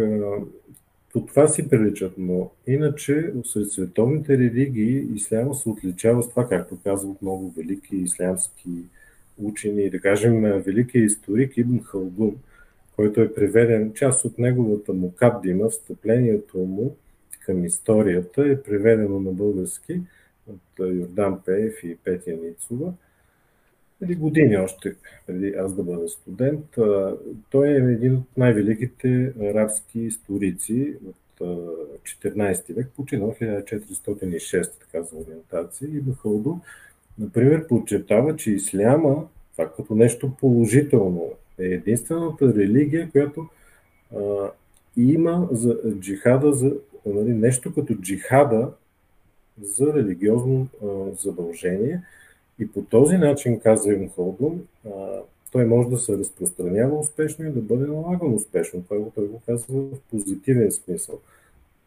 [1.15, 6.77] по това си приличат, но иначе сред световните религии исляма се отличава с това, както
[6.83, 8.69] казват много велики ислямски
[9.37, 12.35] учени, да кажем великият историк Ибн Халдун,
[12.95, 16.95] който е преведен, част от неговата му каддима, встъплението му
[17.45, 20.01] към историята е преведено на български
[20.47, 22.93] от Йордан Пеев и Петя Ницова.
[23.99, 24.95] Преди години още,
[25.27, 26.65] преди аз да бъда студент,
[27.49, 35.17] той е един от най-великите арабски историци от 14 век, починал в 1406, така за
[35.17, 35.87] ориентация.
[35.87, 36.59] И Бахалдо,
[37.19, 43.47] например, подчертава, че исляма, това като нещо положително, е единствената религия, която
[44.15, 44.51] а,
[44.97, 46.73] има за джихада, за,
[47.05, 48.71] нали, нещо като джихада
[49.61, 50.87] за религиозно а,
[51.21, 52.01] задължение.
[52.59, 54.67] И по този начин, каза Иван Холдун,
[55.51, 58.83] той може да се разпространява успешно и да бъде налаган успешно.
[58.89, 61.19] Той, той го казва в позитивен смисъл.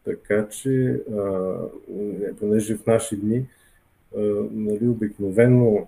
[0.03, 1.55] Така че, а,
[2.39, 3.45] понеже в наши дни
[4.17, 4.19] а,
[4.51, 5.87] нали, обикновено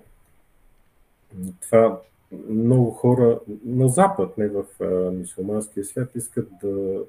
[1.62, 2.02] това
[2.50, 4.66] много хора на Запад, не в
[5.14, 7.04] мусулманския свят, искат да,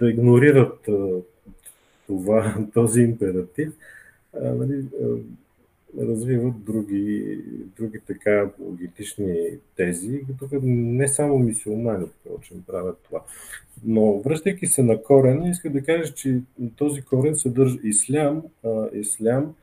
[0.00, 1.08] да игнорират а,
[2.06, 3.72] това, този императив.
[4.42, 4.84] А, нали,
[6.00, 7.38] развиват други,
[7.76, 13.24] други така апологетични тези, тук не само мисиомани, впрочем, правят това.
[13.84, 16.40] Но връщайки се на корена, иска да кажа, че
[16.76, 18.42] този корен съдържа ислям.
[18.64, 19.54] А, ислям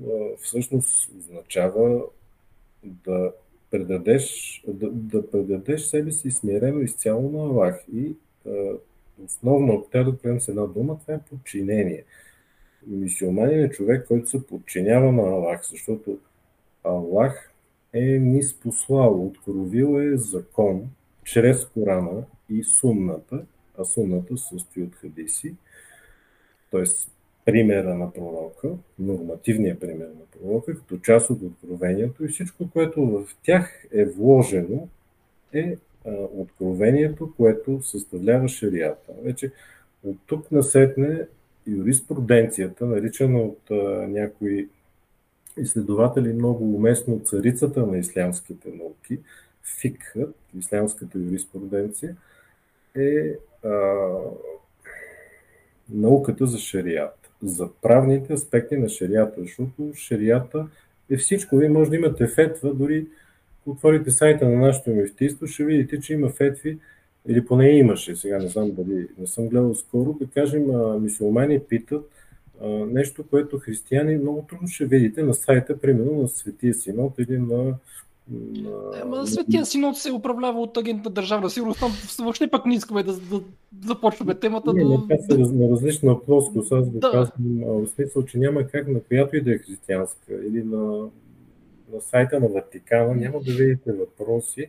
[0.00, 0.10] а,
[0.40, 2.02] всъщност означава
[2.84, 3.32] да
[3.70, 7.84] предадеш, да, да предадеш себе си смирено изцяло на Аллах.
[7.94, 8.50] И а,
[9.24, 12.04] основно, ако трябва да приемем с една дума, това е подчинение
[12.86, 16.18] мисиоманин е човек, който се подчинява на Аллах, защото
[16.84, 17.52] Аллах
[17.92, 20.82] е ни спослал, откровил е закон
[21.24, 23.44] чрез Корана и сунната,
[23.78, 25.54] а сунната състои от хадиси,
[26.70, 26.82] т.е.
[27.44, 33.26] примера на пророка, нормативния пример на пророка, като част от откровението и всичко, което в
[33.42, 34.88] тях е вложено,
[35.52, 35.76] е
[36.34, 39.12] откровението, което съставлява шарията.
[39.22, 39.52] Вече
[40.04, 41.26] от тук насетне
[41.66, 43.60] юриспруденцията, наричана от
[44.08, 44.68] някои
[45.56, 49.18] изследователи много уместно царицата на ислямските науки,
[49.80, 52.16] фикът, ислямската юриспруденция,
[52.96, 53.70] е а,
[55.90, 60.66] науката за шарията, за правните аспекти на шарията, защото шарията
[61.10, 61.56] е всичко.
[61.56, 63.06] Вие може да имате фетва, дори
[63.66, 66.78] отворите сайта на нашето мифтийство, ще видите, че има фетви,
[67.28, 70.64] или поне имаше, сега не знам дали не съм гледал скоро, да кажем,
[71.00, 72.10] мисулмани питат
[72.62, 77.38] а, нещо, което християни много трудно ще видите на сайта, примерно на Светия Синод или
[77.38, 77.74] на
[79.02, 81.80] Ама Светия Синод се управлява от агент на държавна сигурност.
[81.80, 83.40] Там въобще пък не искаме да, да,
[83.86, 84.72] започваме темата.
[84.72, 86.72] Не, не, това са на различна плоскост.
[86.72, 87.10] Аз го да.
[87.10, 91.08] казвам в смисъл, че няма как на която и да е християнска или на,
[91.92, 94.66] на сайта на Ватикана няма да видите въпроси,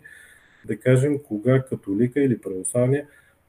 [0.65, 3.07] да кажем, кога католика или православния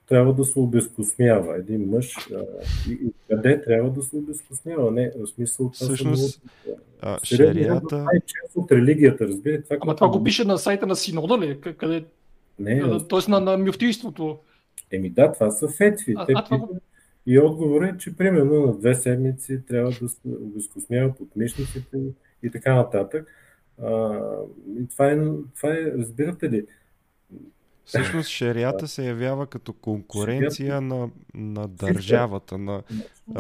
[0.09, 2.45] трябва да се обезкосмява един мъж а,
[2.91, 4.91] и, и къде трябва да се обезкосмява.
[4.91, 6.43] Не, в смисъл това Всъщност,
[7.01, 7.81] а, шарията...
[7.81, 8.21] Това е
[8.59, 9.63] от религията, разбира.
[9.63, 11.61] Това, Ама това го пише на сайта на Синода ли?
[11.61, 12.05] Къде...
[12.59, 12.99] Не.
[13.09, 14.39] Тоест на, на мюфтийството.
[14.91, 16.15] Еми да, това са фетви.
[16.17, 16.69] А, Те а, това...
[17.27, 21.99] И отговор е, че примерно на две седмици трябва да се обезкосмява под мишниците
[22.43, 23.29] и така нататък.
[23.83, 24.21] А,
[24.79, 25.17] и това, е,
[25.57, 26.67] това е, разбирате ли,
[27.87, 32.83] Всъщност шарията се явява като конкуренция на, на държавата, на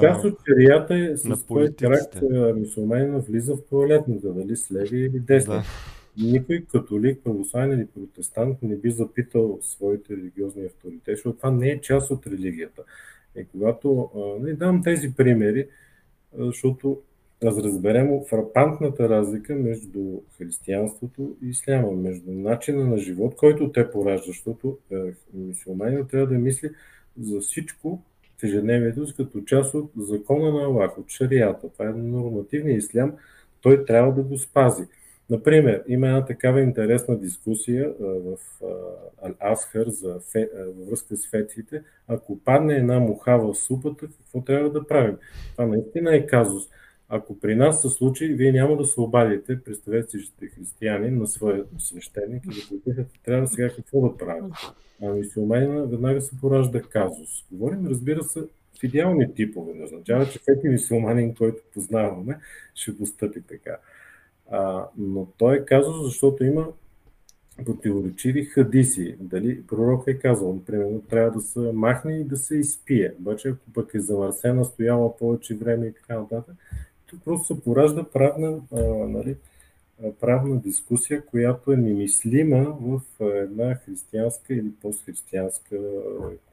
[0.00, 2.22] Част от шарията е с кой крак
[2.56, 5.54] мусулманина влиза в туалетната, дали с леви или десни.
[5.54, 5.64] Да.
[6.18, 11.80] Никой католик, православен или протестант не би запитал своите религиозни авторитети, защото това не е
[11.80, 12.82] част от религията.
[13.36, 14.10] И когато
[14.40, 15.68] не давам тези примери,
[16.38, 17.00] защото
[17.40, 24.26] да разберем фрапантната разлика между християнството и исляма, между начина на живот, който те пораждат,
[24.26, 24.96] защото е,
[25.34, 26.70] мусулманина трябва да мисли
[27.20, 28.02] за всичко
[28.38, 31.68] в ежедневието си като част от закона на Аллах, от шарията.
[31.68, 33.12] Това е нормативният ислям.
[33.60, 34.84] той трябва да го спази.
[35.30, 38.36] Например, има една такава интересна дискусия в
[39.40, 41.82] Асхър за фе, във връзка с фетите.
[42.08, 45.16] Ако падне една муха в супата, какво трябва да правим?
[45.52, 46.68] Това наистина е казус.
[47.08, 51.10] Ако при нас се случи, вие няма да се обадите, представете си, че сте християни,
[51.10, 54.50] на своя свещеник и да попитате, трябва сега какво да правим.
[55.02, 57.44] А мисиоманина веднага се поражда казус.
[57.52, 58.40] Говорим, разбира се,
[58.80, 59.74] в идеални типове.
[59.74, 62.38] Не означава, че всеки мисиоманин, който познаваме,
[62.74, 63.76] ще постъпи така.
[64.50, 66.66] А, но той е казал, защото има
[67.64, 69.16] противоречиви хадиси.
[69.20, 73.12] Дали пророк е казал, например, трябва да се махне и да се изпие.
[73.20, 76.54] Обаче, ако пък е замърсена, стояла повече време и така нататък,
[77.24, 79.36] просто се поражда правна, а, нали,
[80.20, 85.78] правна дискусия, която е немислима в една християнска или постхристиянска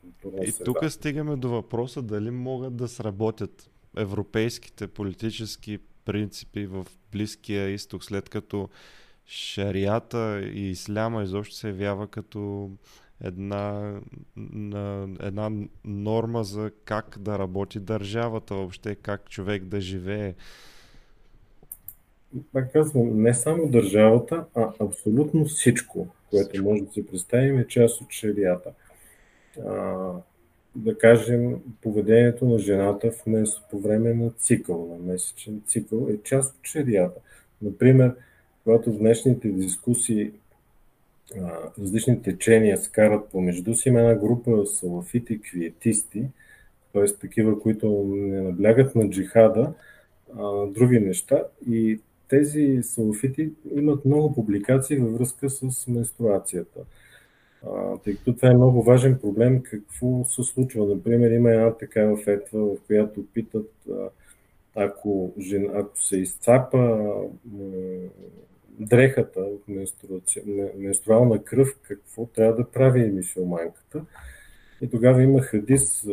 [0.02, 7.70] културна И тук стигаме до въпроса дали могат да сработят европейските политически принципи в Близкия
[7.70, 8.70] изток, след като
[9.26, 12.72] шарията и исляма изобщо се явява като
[13.22, 13.94] една,
[15.20, 15.52] една
[15.86, 20.34] норма за как да работи държавата, въобще как човек да живее.
[22.54, 28.02] Пак казвам, не само държавата, а абсолютно всичко, което може да си представим е част
[28.02, 28.72] от шарията.
[29.66, 30.12] А,
[30.76, 36.18] да кажем, поведението на жената в мес, по време на цикъл, на месечен цикъл е
[36.24, 37.20] част от шарията.
[37.62, 38.16] Например,
[38.64, 40.32] когато в днешните дискусии
[41.80, 46.24] различни течения се карат помежду си, има една група салафити, квиетисти,
[46.94, 47.06] т.е.
[47.06, 49.74] такива, които не наблягат на джихада,
[50.40, 51.44] а, други неща.
[51.70, 56.80] И тези салафити имат много публикации във връзка с менструацията
[58.04, 60.88] тъй като това е много важен проблем, какво се случва.
[60.88, 63.72] Например, има една такава фетва, в която питат,
[64.76, 67.12] ако, жен, ако се изцапа
[68.80, 69.64] дрехата от
[70.78, 74.06] менструална кръв, какво трябва да прави мисиоманката.
[74.82, 76.04] И тогава има хадис,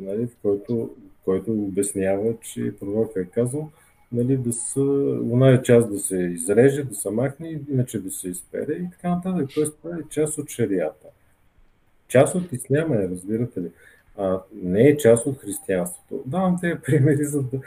[0.00, 3.70] нали, в който, който обяснява, че пророк е казал,
[4.12, 4.80] нали, да са,
[5.30, 9.50] оная част да се изреже, да се махне, иначе да се изпере и така нататък.
[9.54, 11.06] Тоест, това е част от шарията.
[12.08, 13.70] Част от исляма е, разбирате ли.
[14.16, 16.22] А, не е част от християнството.
[16.26, 17.60] Давам тези примери, за да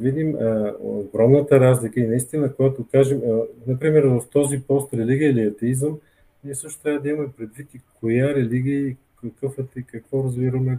[0.00, 0.36] видим
[0.80, 3.20] огромната разлика и наистина, когато кажем,
[3.66, 5.98] например, в този пост религия или атеизъм,
[6.44, 10.78] ние също трябва да имаме предвид и коя религия и какъв е, какво разбираме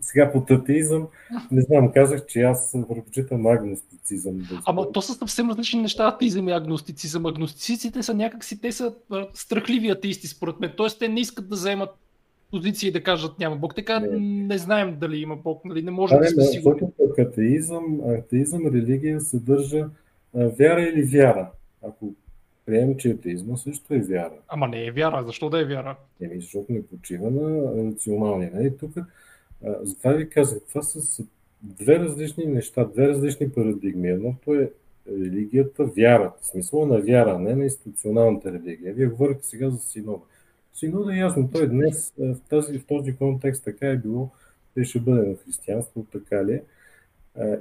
[0.00, 1.06] сега по атеизъм,
[1.50, 4.38] не знам, казах, че аз предпочитам агностицизъм.
[4.38, 7.26] Да Ама то са съвсем различни неща, атеизъм и агностицизъм.
[7.26, 8.94] Агностиците са някакси, те са
[9.34, 10.72] страхливи атеисти, според мен.
[10.76, 11.90] Тоест, те не искат да вземат
[12.54, 13.74] позиции да кажат няма Бог.
[13.74, 15.82] Така не, не знаем дали има Бог, нали?
[15.82, 16.88] не можем да, сме сигурни.
[17.18, 19.88] Атеизъм, атеизъм, религия съдържа
[20.36, 21.50] а, вяра или вяра.
[21.82, 22.14] Ако
[22.66, 24.32] приемем, че атеизма също е вяра.
[24.48, 25.24] Ама не е вяра.
[25.26, 25.96] Защо да е вяра?
[26.20, 28.50] Еми, защото не почива на рационалния.
[28.54, 28.76] Нали?
[28.76, 28.90] Тук
[29.82, 31.24] затова ви казах, това са
[31.62, 34.08] две различни неща, две различни парадигми.
[34.08, 34.70] Едното е
[35.08, 38.94] религията, вярата, смисъл на вяра, не на институционалната религия.
[38.94, 40.24] Вие говорите сега за синода.
[40.74, 44.30] Синода е ясно, той днес в, тази, в този контекст така е било,
[44.74, 46.62] те ще бъде на християнство, така ли е.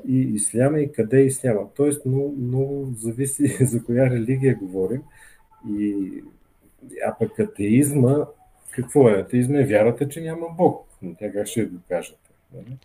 [0.08, 1.62] И исляма и къде е исляма.
[1.76, 5.02] Тоест много, много зависи за коя религия говорим.
[5.70, 6.12] И,
[7.08, 8.26] а пък атеизма,
[8.72, 9.14] какво е?
[9.14, 12.30] Атеизма е вярата, че няма Бог но тя как ще я докажете?
[12.54, 12.78] Нали?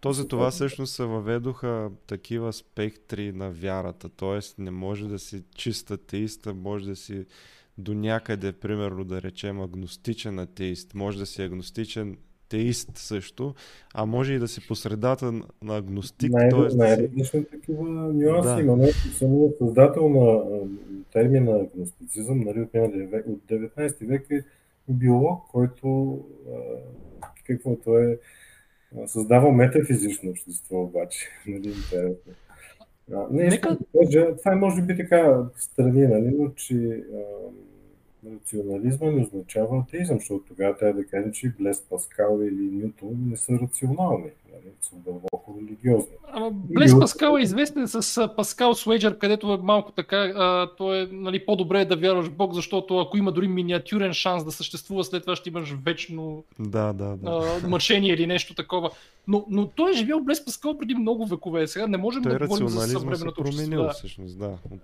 [0.00, 4.62] То за това всъщност се въведоха такива спектри на вярата, т.е.
[4.62, 7.26] не може да си чист атеист, може да си
[7.78, 12.16] до някъде, примерно да речем агностичен атеист, може да си агностичен
[12.48, 13.54] теист също,
[13.94, 16.32] а може и да си по средата на агностик.
[16.32, 16.76] Най- т.е.
[16.76, 17.44] най-различни да си...
[17.50, 18.60] такива нюанси да.
[18.60, 18.86] има.
[19.12, 20.42] Самият създател на
[21.12, 24.42] термина агностицизъм нали, от 19 век е
[24.88, 26.20] биолог, който
[27.46, 28.18] каквото е
[29.06, 31.28] създава метафизично общество обаче.
[31.46, 32.32] Нали, интересно.
[33.12, 33.78] А, не, Нека...
[34.38, 37.20] това е може би така страни, нали, но че а,
[38.34, 43.36] рационализма не означава атеизъм, защото тогава трябва да кажем, че Блес Паскал или Нютон не
[43.36, 44.30] са рационални,
[44.64, 46.12] нали, са дълбоко религиозни.
[46.32, 51.08] Ама Блес Паскал е известен с Паскал Суейджер, където е малко така, а, то е
[51.12, 55.04] нали, по-добре е да вярваш в Бог, защото ако има дори миниатюрен шанс да съществува,
[55.04, 57.58] след това ще имаш вечно да, да, да.
[57.62, 58.90] А, мъчение или нещо такова.
[59.28, 61.66] Но, но той е живял Блес Паскал преди много векове.
[61.66, 63.70] Сега не можем той да говорим за съвременното общество.
[63.70, 64.58] Променил, всъщност, да.
[64.72, 64.80] От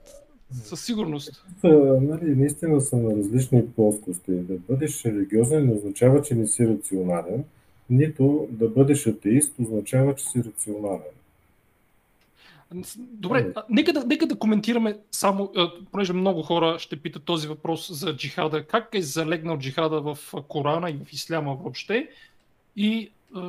[0.53, 1.45] със сигурност.
[1.65, 4.33] нали, наистина са на различни плоскости.
[4.33, 7.45] Да бъдеш религиозен не означава, че не си рационален,
[7.91, 11.01] нито да бъдеш атеист означава, че си рационален.
[12.99, 15.53] Добре, нека да, нека да коментираме само,
[15.93, 18.65] понеже много хора ще питат този въпрос за джихада.
[18.65, 20.19] Как е залегнал джихада в
[20.49, 22.09] Корана и в Исляма въобще?
[22.77, 23.41] И е,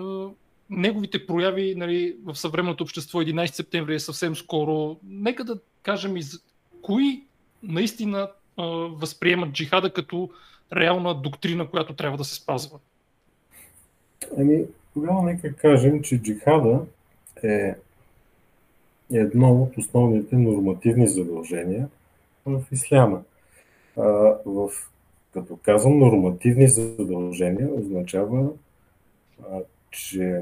[0.69, 4.97] неговите прояви нали, в съвременното общество 11 септември е съвсем скоро.
[5.03, 6.23] Нека да кажем и
[6.81, 7.23] кои
[7.63, 8.29] наистина е,
[8.89, 10.29] възприемат джихада като
[10.75, 12.79] реална доктрина, която трябва да се спазва.
[14.37, 16.85] Ами, тогава нека кажем, че джихада
[17.43, 17.75] е
[19.13, 21.87] едно от основните нормативни задължения
[22.45, 23.23] в исляма.
[23.97, 24.03] А,
[24.45, 24.69] в,
[25.33, 28.49] като казвам нормативни задължения, означава,
[29.51, 29.59] а,
[29.91, 30.41] че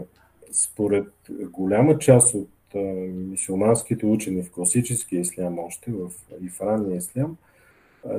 [0.52, 2.80] според голяма част от а,
[4.06, 6.10] учени в класическия ислям, още в,
[6.42, 7.38] и в ислям,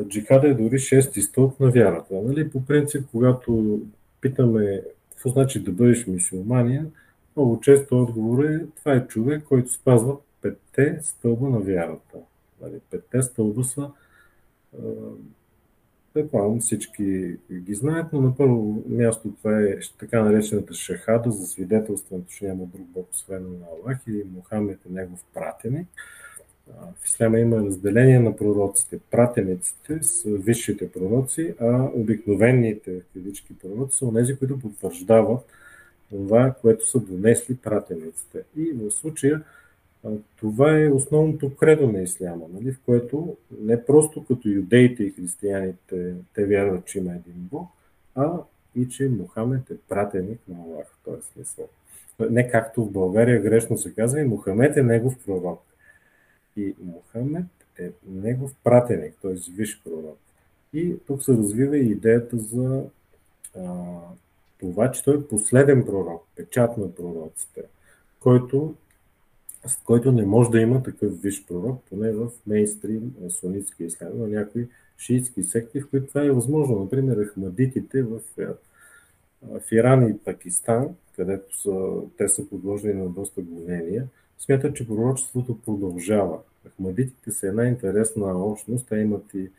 [0.09, 2.15] джихада е дори шести стълб на вярата.
[2.15, 2.51] Нали?
[2.51, 3.81] По принцип, когато
[4.21, 4.83] питаме
[5.21, 6.87] какво значи да бъдеш мисиомания,
[7.37, 12.19] много често отговор е това е човек, който спазва петте стълба на вярата.
[12.63, 12.81] Нали?
[12.91, 13.91] Петте стълба са
[16.15, 22.25] Предполагам всички ги знаят, но на първо място това е така наречената шахада за свидетелството,
[22.29, 25.89] че няма друг Бог освен на Аллах и Мухамед е негов пратеник.
[27.01, 28.99] В Исляма има разделение на пророците.
[29.11, 35.41] Пратениците са висшите пророци, а обикновените кавички пророци са тези, които потвърждават
[36.11, 38.43] това, което са донесли пратениците.
[38.57, 39.43] И в случая
[40.37, 46.15] това е основното кредо на исляма, нали, в което не просто като юдеите и християните
[46.35, 47.69] те вярват, че има един Бог,
[48.15, 48.33] а
[48.77, 50.87] и че Мухамед е пратеник на Аллах.
[51.05, 51.15] Т.е.
[51.35, 51.69] смисъл.
[52.31, 55.63] Не както в България грешно се казва, и Мухамед е негов пророк.
[56.57, 57.47] И Мухамед
[57.79, 59.53] е негов пратеник, т.е.
[59.53, 60.19] виш пророк.
[60.73, 62.85] И тук се развива и идеята за
[63.59, 63.99] а,
[64.61, 67.63] това, че той е последен пророк, печат на пророците,
[68.21, 68.75] който
[69.85, 74.17] който не може да има такъв виш пророк, поне в мейнстрим сунитски ислям.
[74.17, 76.79] Има някои шиитски секти, в които това е възможно.
[76.79, 78.21] Например, ахмадитите в,
[79.43, 84.07] в Иран и Пакистан, където са, те са подложени на доста гонения,
[84.41, 86.39] смятат, че пророчеството продължава.
[86.69, 89.51] Ахмадитите са една интересна общност, те имат и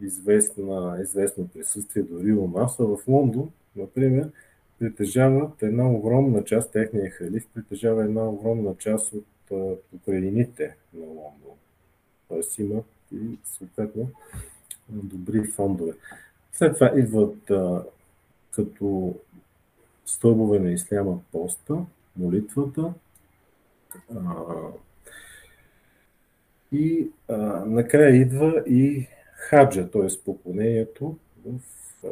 [0.00, 4.30] известна, известно присъствие дори у нас, а в Лондон, например,
[4.78, 9.26] притежават една огромна част, техния халиф притежава една огромна част от
[9.90, 11.56] покрайнините на Лондон.
[12.28, 14.10] Тоест имат и съответно
[14.88, 15.92] добри фондове.
[16.52, 17.84] След това идват а,
[18.50, 19.14] като
[20.06, 21.76] стълбове на исляма поста,
[22.16, 22.92] молитвата
[26.72, 27.36] и а,
[27.66, 30.06] накрая идва и хаджа, т.е.
[30.24, 31.16] поклонението
[31.46, 31.60] в
[32.04, 32.08] а,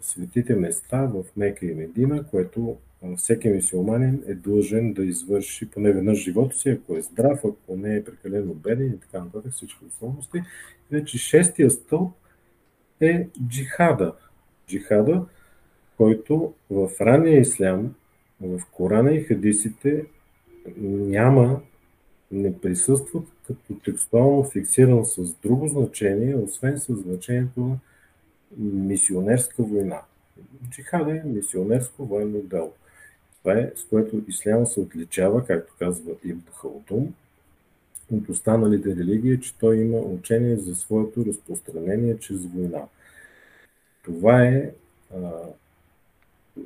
[0.00, 2.76] светите места в Мека и Медина, което
[3.16, 7.96] всеки мисиоманин е длъжен да извърши поне веднъж живота си, ако е здрав, ако не
[7.96, 10.42] е прекалено беден и така нататък, всички условности.
[10.92, 12.14] Иначе шестия стълб
[13.00, 14.14] е джихада.
[14.68, 15.26] Джихада,
[15.96, 17.94] който в ранния ислям,
[18.40, 20.04] в Корана и хадисите
[20.76, 21.60] няма,
[22.32, 27.78] не присъстват като текстуално фиксиран с друго значение, освен с значението на
[28.58, 30.00] мисионерска война.
[30.70, 32.72] Джихада е мисионерско военно дело.
[33.42, 37.14] Това е с което исляма се отличава, както казва Ибн Халтун,
[38.12, 42.82] от останалите религии, че той има учение за своето разпространение чрез война.
[44.04, 44.70] Това е
[45.14, 45.30] а,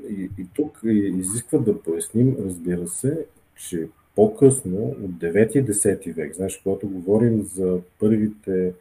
[0.09, 3.27] и, и тук изисква да поясним, разбира се,
[3.57, 8.73] че по-късно, от 9 и 10 век, знаеш, когато говорим за първите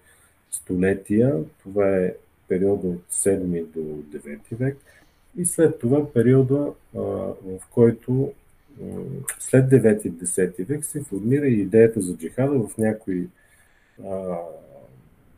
[0.52, 2.14] столетия, това е
[2.48, 4.78] периода от 7 до 9 век,
[5.38, 8.32] и след това периода, в който
[9.40, 13.28] след 9 10 век се формира идеята за джихада в някои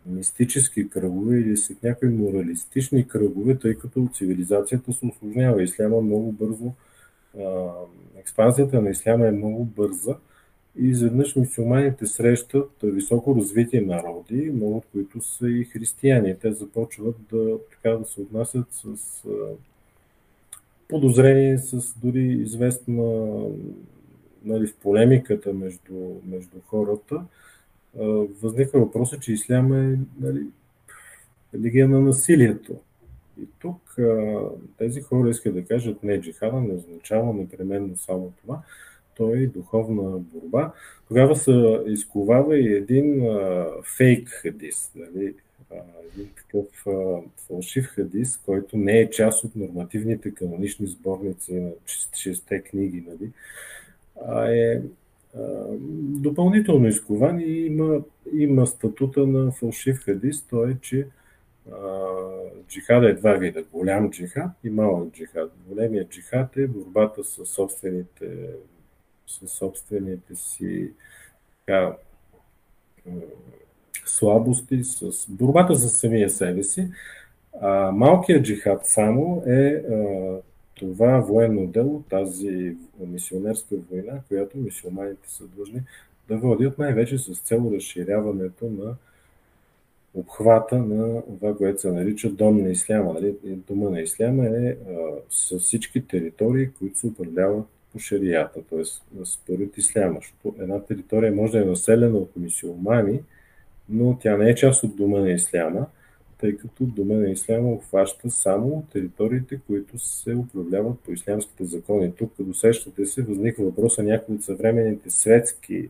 [0.05, 5.63] мистически кръгове или с някои моралистични кръгове, тъй като цивилизацията се осложнява.
[5.63, 6.73] Исляма много бързо,
[7.39, 7.71] а,
[8.19, 10.15] експанзията на исляма е много бърза
[10.79, 16.39] и изведнъж мусулманите срещат високо развити народи, много от които са и християни.
[16.39, 19.23] Те започват да, така, да се отнасят с
[20.87, 23.31] подозрение с дори известна
[24.45, 27.23] нали, в полемиката между, между хората,
[28.41, 30.43] възниква въпроса, че ислям е нали,
[31.53, 32.75] религия на насилието.
[33.41, 33.95] И тук
[34.77, 38.61] тези хора искат да кажат, не, джихада не означава непременно само това,
[39.15, 40.73] то е духовна борба.
[41.07, 43.29] Тогава се изковава и един
[43.97, 45.33] фейк хадис, нали,
[46.13, 46.65] един такъв
[47.47, 51.71] фалшив хадис, който не е част от нормативните канонични сборници на
[52.15, 53.31] шесте книги, нали,
[54.27, 54.81] а е
[55.99, 58.01] допълнително изкован и има,
[58.33, 61.07] има статута на фалшив хадис, то е, че
[62.69, 63.63] джихада е два вида.
[63.71, 65.51] Голям джихад и малък джихад.
[65.67, 68.49] Големият джихад е борбата с собствените,
[69.27, 70.91] с собствените си
[71.65, 71.95] така,
[74.05, 76.87] слабости, с борбата за самия себе си.
[77.61, 80.37] А малкият джихад само е а,
[80.75, 85.81] това военно дело, тази мисионерска война, която мисиоманите са длъжни
[86.27, 88.95] да водят най-вече с цел разширяването на
[90.13, 93.13] обхвата на това, което се нарича дом на исляма.
[93.13, 93.35] Нали?
[93.43, 94.75] Дома на исляма е а,
[95.29, 98.83] с всички територии, които се управляват по шарията, т.е.
[99.25, 100.19] според исляма.
[100.19, 103.19] Защото една територия може да е населена от мисиомани,
[103.89, 105.85] но тя не е част от дома на исляма,
[106.37, 112.11] тъй като дома на исляма обхваща само териториите, които се управляват по ислямските закони.
[112.15, 115.89] Тук, като сещате се, възниква въпроса някои от съвременните светски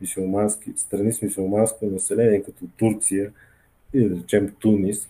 [0.00, 3.32] мисиомански, страни с мисиоманско население, като Турция,
[3.94, 5.08] и да речем Тунис.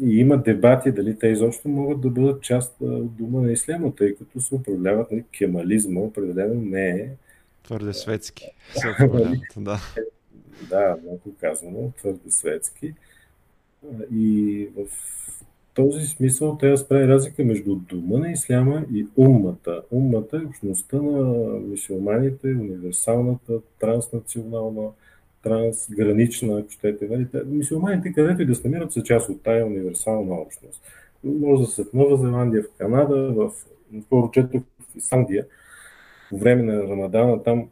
[0.00, 4.14] И има дебати дали те изобщо могат да бъдат част от дума на исляма, тъй
[4.14, 7.10] като се управляват нали, кемализма, определено не е.
[7.64, 8.44] Твърде светски.
[9.56, 9.80] да.
[10.70, 12.94] да, много казано, твърде светски.
[14.12, 14.86] И в
[15.76, 19.82] този смисъл трябва да справи разлика между дума на исляма и уммата.
[19.90, 21.22] Уммата е общността на
[21.60, 24.88] мисиоманите, универсалната, транснационална,
[25.46, 27.06] трансгранична, ако щете.
[27.10, 27.26] Нали?
[27.46, 30.82] Мисиоманите, където и да се намират, са част от тая универсална общност.
[31.24, 33.52] Може да са в Нова Зеландия, в Канада, в
[34.02, 35.46] скоро в Исландия,
[36.30, 37.68] по време на Рамадана, там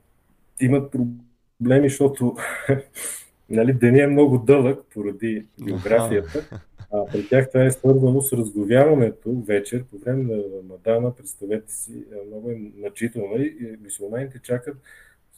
[0.61, 2.37] имат проблеми, защото
[3.51, 6.59] нали, деня е много дълъг поради географията.
[6.93, 11.15] А при тях това е свързано с разговяването вечер по време на Рамадана.
[11.15, 13.29] Представете си, много е мъчително.
[13.33, 13.77] Нали?
[13.83, 14.77] Мисулманите чакат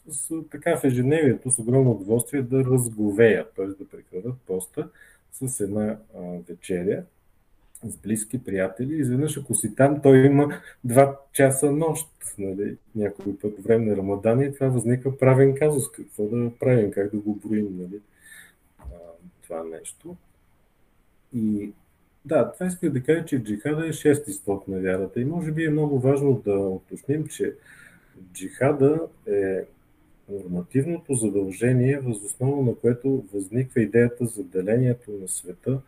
[0.08, 3.66] с, така в ежедневието с огромно удоволствие да разговеят, т.е.
[3.66, 4.88] да прекратят поста
[5.32, 7.04] с една а, вечеря
[7.84, 9.00] с близки приятели.
[9.00, 14.42] Изведнъж, ако си там, той има два часа нощ, нали, някой път време на Рамадан
[14.42, 15.90] и това възниква правен казус.
[15.90, 18.00] Какво да правим, как да го броим, нали,
[18.78, 18.84] а,
[19.42, 20.16] това нещо.
[21.34, 21.72] И
[22.24, 25.20] да, това исках да кажа, че джихада е шести стоп на вярата.
[25.20, 27.54] И може би е много важно да уточним, че
[28.32, 29.64] джихада е
[30.28, 35.80] нормативното задължение, възоснова на което възниква идеята за делението на света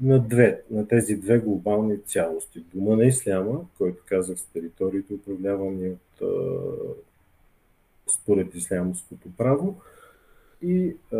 [0.00, 2.64] на две, на тези две глобални цялости.
[2.74, 6.22] Дума на Исляма, който казах с териториите, управлявани от
[8.14, 9.76] според ислямското право,
[10.62, 11.16] и а,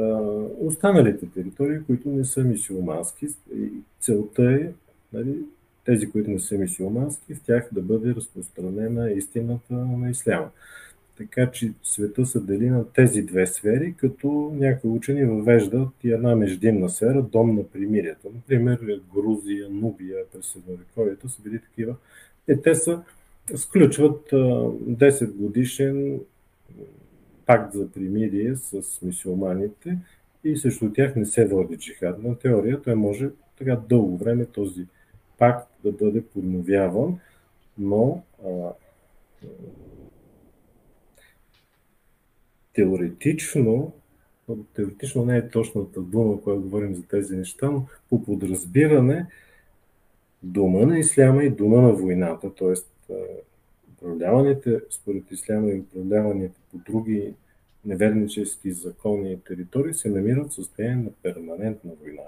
[0.60, 3.26] останалите територии, които не са мисиомански.
[4.00, 4.72] Целта е
[5.12, 5.36] нали,
[5.84, 10.50] тези, които не са мисиомански, в тях да бъде разпространена истината на исляма.
[11.22, 16.36] Така че света се дели на тези две сфери, като някои учени въвеждат и една
[16.36, 18.30] междинна сфера, дом на примирието.
[18.34, 21.96] Например, Грузия, Нубия през средновековието са били такива.
[22.48, 23.02] И те са,
[23.56, 26.20] сключват 10 годишен
[27.46, 29.98] пакт за примирие с мисиоманите
[30.44, 32.22] и срещу тях не се води джихад.
[32.22, 34.86] На теория той може така дълго време този
[35.38, 37.18] пакт да бъде подновяван,
[37.78, 38.22] но
[42.74, 43.92] теоретично,
[44.74, 49.26] теоретично не е точната дума, когато говорим за тези неща, но по подразбиране
[50.42, 52.74] дума на исляма и дума на войната, т.е.
[53.92, 57.34] управляваните според исляма и управляваните по други
[57.84, 62.22] невернически закони и територии се намират в състояние на перманентна война.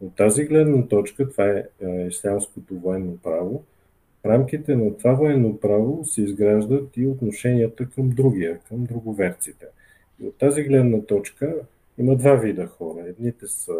[0.00, 1.64] От тази гледна точка, това е
[2.08, 3.64] ислямското военно право,
[4.28, 9.66] рамките на това военно право се изграждат и отношенията към другия, към друговерците.
[10.20, 11.54] И от тази гледна точка
[11.98, 13.04] има два вида хора.
[13.06, 13.72] Едните са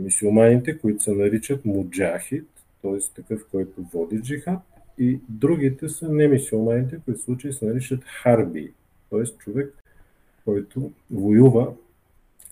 [0.00, 2.48] мисиоманите, които се наричат муджахид,
[2.82, 2.98] т.е.
[3.14, 4.60] такъв, който води джихад,
[4.98, 8.72] и другите са немисиоманите, които в случай се наричат харби,
[9.10, 9.24] т.е.
[9.24, 9.74] човек,
[10.44, 11.74] който воюва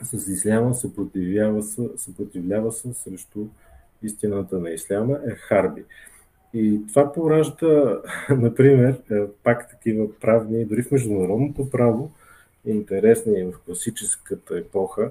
[0.02, 3.46] с исляма, съпротивлява се, съпротивлява се срещу
[4.02, 5.84] истината на исляма, е харби.
[6.54, 12.10] И това поражда, например, е, пак такива правни, дори в международното право,
[12.66, 15.10] интересни в класическата епоха,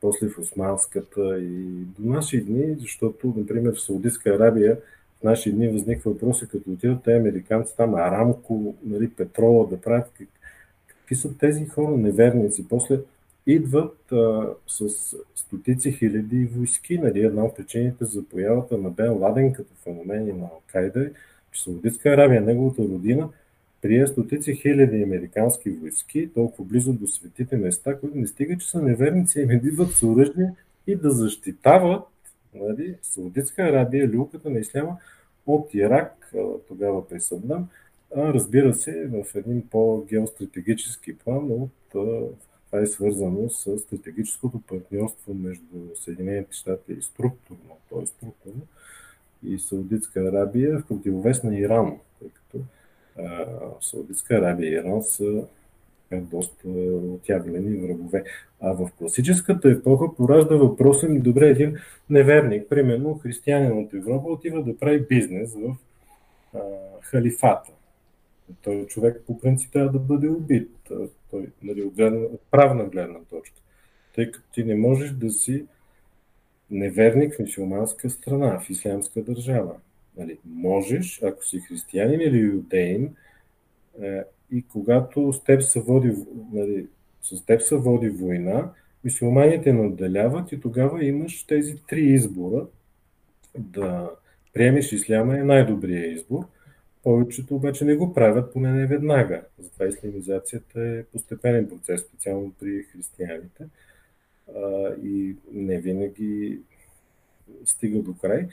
[0.00, 1.64] после в османската и
[1.98, 4.78] до наши дни, защото, например, в Саудитска Арабия
[5.20, 10.12] в наши дни възниква въпроси, като отидат те американци там, Арамко, нали, петрола да правят.
[10.86, 12.68] Какви са тези хора неверници?
[12.68, 12.98] После
[13.46, 14.88] идват а, с
[15.34, 16.98] стотици хиляди войски.
[16.98, 21.10] Нали, една от причините за появата на Бен Ладен като феномен и на Алкайда е,
[21.52, 23.28] че Саудитска Аравия, неговата родина,
[23.82, 28.82] прие стотици хиляди американски войски толкова близо до светите места, които не стига, че са
[28.82, 30.54] неверници, им идват с оръжие
[30.86, 32.02] и да защитават
[32.54, 34.96] нали, Саудитска Арабия, люлката на Исляма
[35.46, 36.32] от Ирак,
[36.68, 37.68] тогава при Саддам,
[38.16, 41.94] а разбира се в един по-геостратегически план от
[42.66, 48.06] това е свързано с стратегическото партньорство между Съединените щати и структурно, т.е.
[48.06, 48.62] структурно,
[49.42, 52.64] и Саудитска Арабия в противовес на Иран, тъй като
[53.18, 53.46] а,
[53.80, 55.46] Саудитска Арабия и Иран са
[56.12, 56.68] доста
[57.14, 58.24] отявлени врагове.
[58.60, 61.76] А в класическата епоха поражда въпроса ми, добре, един
[62.10, 65.76] неверник, примерно християнин от Европа, отива да прави бизнес в
[66.54, 66.60] а,
[67.02, 67.72] халифата.
[68.62, 70.70] Той човек по принцип трябва да бъде убит.
[71.36, 73.60] Той, нали, от, гледна, правна гледна точка.
[74.14, 75.66] Тъй като ти не можеш да си
[76.70, 79.74] неверник в мусулманска страна, в ислямска държава.
[80.16, 83.14] Нали, можеш, ако си християнин или юдеин,
[84.02, 86.14] е, и когато с теб се води,
[86.52, 86.86] нали,
[87.22, 88.72] с теб се води война,
[89.04, 92.66] мусулманите наделяват и тогава имаш тези три избора.
[93.58, 94.10] Да
[94.54, 96.44] приемеш исляма е най-добрият избор.
[97.06, 99.42] Повечето обаче не го правят, поне не веднага.
[99.58, 103.64] Затова исламизацията е постепенен процес, специално при християните.
[105.02, 106.58] И не винаги
[107.64, 108.48] стига до край.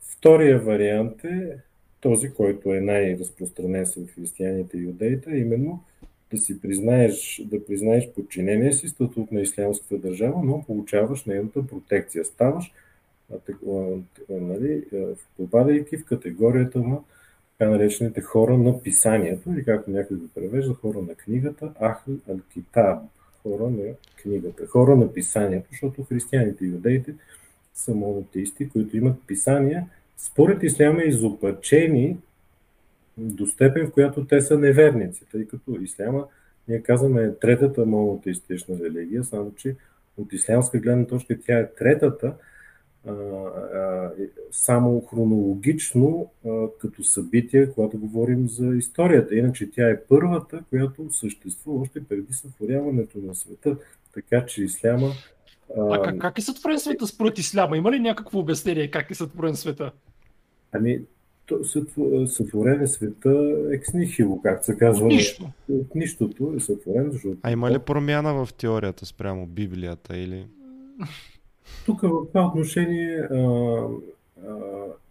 [0.00, 1.56] Втория вариант е
[2.00, 5.84] този, който е най-разпространен сред християните и юдеите, именно
[6.30, 12.24] да си признаеш, да признаеш подчинение си статут на ислямската държава, но получаваш нейната протекция.
[12.24, 12.72] Ставаш,
[14.28, 14.84] нали,
[15.36, 16.98] попадайки в категорията на
[17.58, 22.98] така наречените хора на писанието, или както някой го превежда, хора на книгата, Ахл ал-Китаб,
[23.42, 23.92] хора на
[24.22, 27.14] книгата, хора на писанието, защото християните и юдеите
[27.74, 29.86] са монотеисти, които имат писания,
[30.16, 32.16] според исляма изопачени
[33.18, 36.26] до степен, в която те са неверници, тъй като исляма,
[36.68, 39.76] ние казваме, е третата монотеистична религия, само че
[40.16, 42.34] от ислямска гледна точка тя е третата,
[44.50, 46.30] само хронологично
[46.78, 49.34] като събитие, когато говорим за историята.
[49.34, 53.76] Иначе тя е първата, която съществува още преди сътворяването на света.
[54.14, 55.10] Така че исляма.
[55.78, 57.76] А, как, как е сътворен света според исляма?
[57.76, 59.92] Има ли някакво обяснение как е сътворен света?
[60.72, 61.00] Ами,
[62.26, 65.06] сътворен е света екс нихило, както се казва.
[65.06, 65.50] Нищо.
[65.70, 67.36] От нищото е сътворен, защото...
[67.42, 70.46] А има ли промяна в теорията спрямо Библията или...
[71.86, 74.56] Тук в това отношение а, а,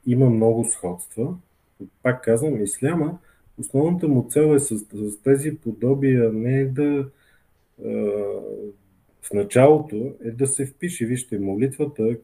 [0.05, 1.35] има много сходства.
[2.03, 3.17] Пак казвам, исляма,
[3.59, 7.09] основната му цел е с, с тези подобия не е да
[7.85, 7.89] а,
[9.23, 12.17] в началото е да се впише, вижте, молитвата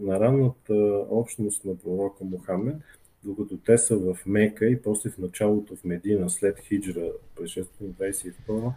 [0.00, 2.76] на ранната общност на пророка Мохамед,
[3.24, 8.72] докато те са в Мека и после в началото в Медина, след Хиджра, през 622,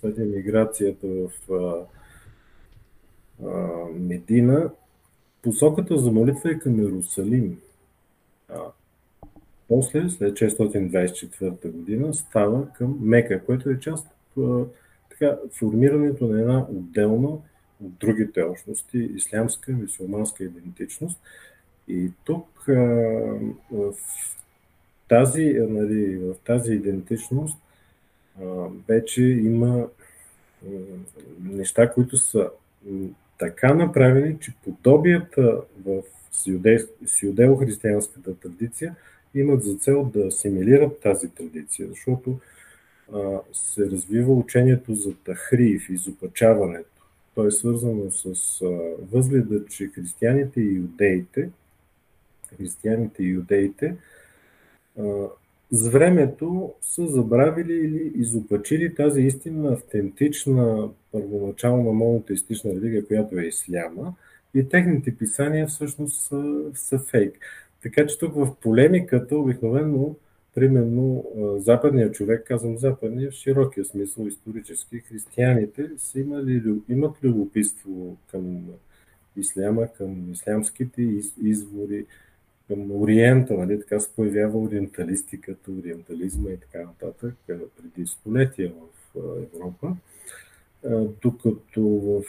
[0.00, 1.30] след емиграцията в
[3.94, 4.70] Медина,
[5.42, 7.60] посоката за молитва е към Иерусалим.
[8.48, 8.60] А,
[9.68, 14.06] после, след 624 година, става към Мека, което е част
[14.36, 14.74] от
[15.10, 17.28] така, формирането на една отделна
[17.84, 21.20] от другите общности, ислямска, мусулманска идентичност.
[21.88, 22.64] И тук
[23.70, 23.94] в
[25.08, 27.58] тази, нали, в тази идентичност
[28.88, 29.86] вече има
[31.40, 32.50] неща, които са
[33.38, 36.02] така направени, че подобията в
[37.06, 38.96] сиудео-християнската традиция
[39.34, 42.38] имат за цел да асимилират тази традиция, защото
[43.14, 46.90] а, се развива учението за тахриев, изопачаването.
[47.34, 48.68] То е свързано с а,
[49.12, 51.50] възгледа, че християните и юдеите,
[52.56, 53.96] християните и юдеите
[54.98, 55.26] а,
[55.74, 64.14] с времето са забравили или изопачили тази истинна, автентична, първоначална монотеистична религия, която е исляма,
[64.54, 67.38] и техните писания всъщност са, са фейк.
[67.82, 70.16] Така че тук в полемиката обикновено,
[70.54, 71.24] примерно,
[71.58, 78.64] западният човек, казвам западния в широкия смисъл исторически, християните са имали, имат любопитство към
[79.36, 81.02] исляма, към ислямските
[81.42, 82.06] извори,
[82.68, 89.18] към Ориента, нали, така се появява ориенталистиката, ориентализма и така нататък преди столетия в
[89.54, 89.96] Европа.
[91.22, 92.22] Докато в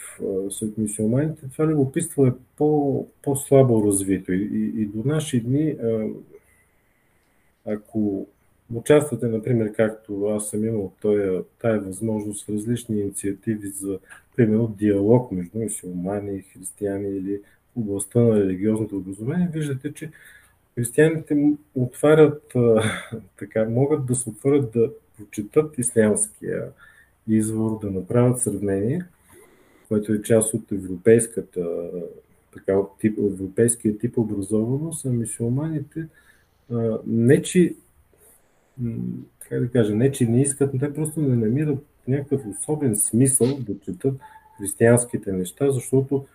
[0.51, 4.33] сред мусулманите това любопитство е по, по-слабо развито.
[4.33, 5.75] И, и, и до наши дни,
[7.65, 8.27] ако
[8.73, 13.99] участвате, например, както аз съм имал тая, тая възможност в различни инициативи за,
[14.35, 17.41] примерно, диалог между мусулмани християни или
[17.75, 20.11] областта на религиозното образование, виждате, че
[20.75, 22.53] християните отварят,
[23.39, 26.67] така, могат да се отворят да прочитат ислямския
[27.27, 29.05] извор, да направят сравнение,
[29.87, 31.89] което е част от европейската,
[32.53, 36.07] така, тип, европейския тип образованост, а мисиоманите
[37.07, 37.75] не, че
[39.49, 43.47] как да кажа, не, че не искат, но те просто не намират някакъв особен смисъл
[43.59, 44.13] да четат
[44.57, 46.25] християнските неща, защото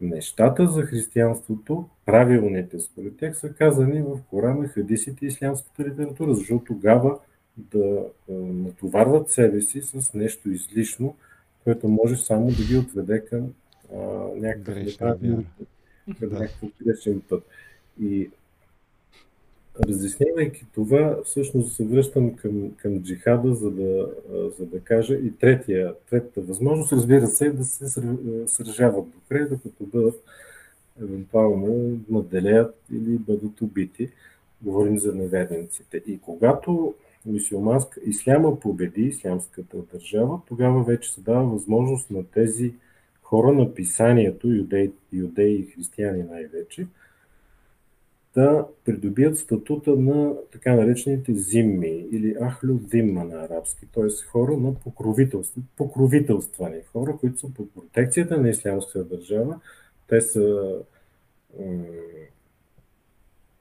[0.00, 6.64] нещата за християнството, правилните според тях, са казани в Корана, хадисите и ислямската литература, защото
[6.64, 7.18] тогава
[7.56, 11.16] да натоварват себе си с нещо излишно,
[11.64, 13.52] което може само да ги отведе към
[13.94, 13.98] а,
[14.36, 14.74] някакъв
[16.86, 17.42] грешен път.
[18.00, 18.30] И
[19.80, 24.08] разяснявайки това, всъщност се връщам към, към джихада, за да,
[24.58, 27.88] за да кажа и третия, третата възможност, разбира се, да се
[28.46, 30.22] сражават до край, докато бъдат
[31.02, 34.10] евентуално наделеят или бъдат убити.
[34.62, 36.02] Говорим за неверниците.
[36.06, 36.94] И когато
[37.26, 42.74] мисиоманска исляма победи ислямската държава, тогава вече се дава възможност на тези
[43.22, 46.86] хора на писанието, юдеи, юдеи и християни най-вече,
[48.38, 54.26] да придобият статута на така наречените зимми или ахлю зимма на арабски, т.е.
[54.30, 59.60] хора на покровителство, покровителствани, хора, които са под протекцията на ислямската държава.
[60.08, 60.74] Те са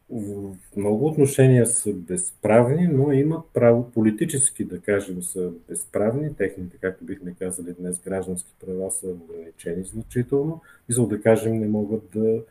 [0.10, 6.36] в много отношения са безправни, но имат право политически, да кажем, са безправни.
[6.36, 11.68] Техните, както бихме казали днес, граждански права са ограничени значително и за да кажем не
[11.68, 12.44] могат да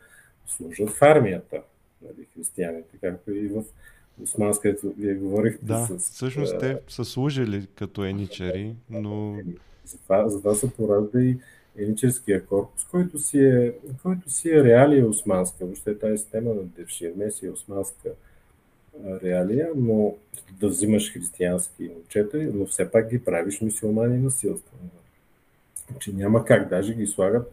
[0.47, 1.61] служат в армията
[2.07, 3.63] нали, християните, както и в
[4.23, 5.65] Османска, където вие говорихте.
[5.65, 9.37] Да, с, всъщност те са служили като еничари, но...
[9.85, 11.37] За това, за това се поражда и
[11.77, 15.65] еничерския корпус, който си е, който си е реалия османска.
[15.65, 18.09] Въобще тази система на Девширме си е османска
[19.23, 20.15] реалия, но
[20.59, 24.89] да взимаш християнски момчета, но все пак ги правиш мисиомани насилствено.
[25.99, 27.51] Че няма как, даже ги слагат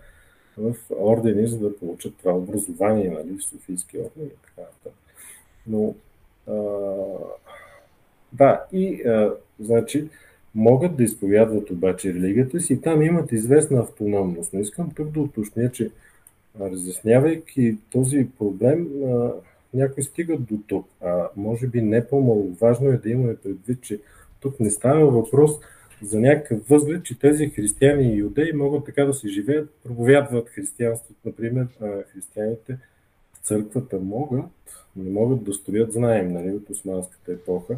[0.58, 4.92] в ордени, за да получат това образование, нали, в Софийски орден и така нататък.
[5.66, 5.94] Но,
[6.46, 6.54] а,
[8.32, 10.08] да, и, а, значи,
[10.54, 14.52] могат да изповядват обаче религията си там имат известна автономност.
[14.52, 15.90] Но искам тук да уточня, че
[16.60, 19.32] разяснявайки този проблем, а,
[19.74, 20.86] някои стигат до тук.
[21.00, 24.00] А може би не по-маловажно е да имаме предвид, че
[24.40, 25.50] тук не става въпрос
[26.02, 31.20] за някакъв възглед, че тези християни и юдеи могат така да си живеят, проповядват християнството.
[31.24, 31.66] Например,
[32.12, 32.78] християните
[33.32, 34.50] в църквата могат,
[34.96, 37.76] не могат да строят, знаем, нали, от османската епоха,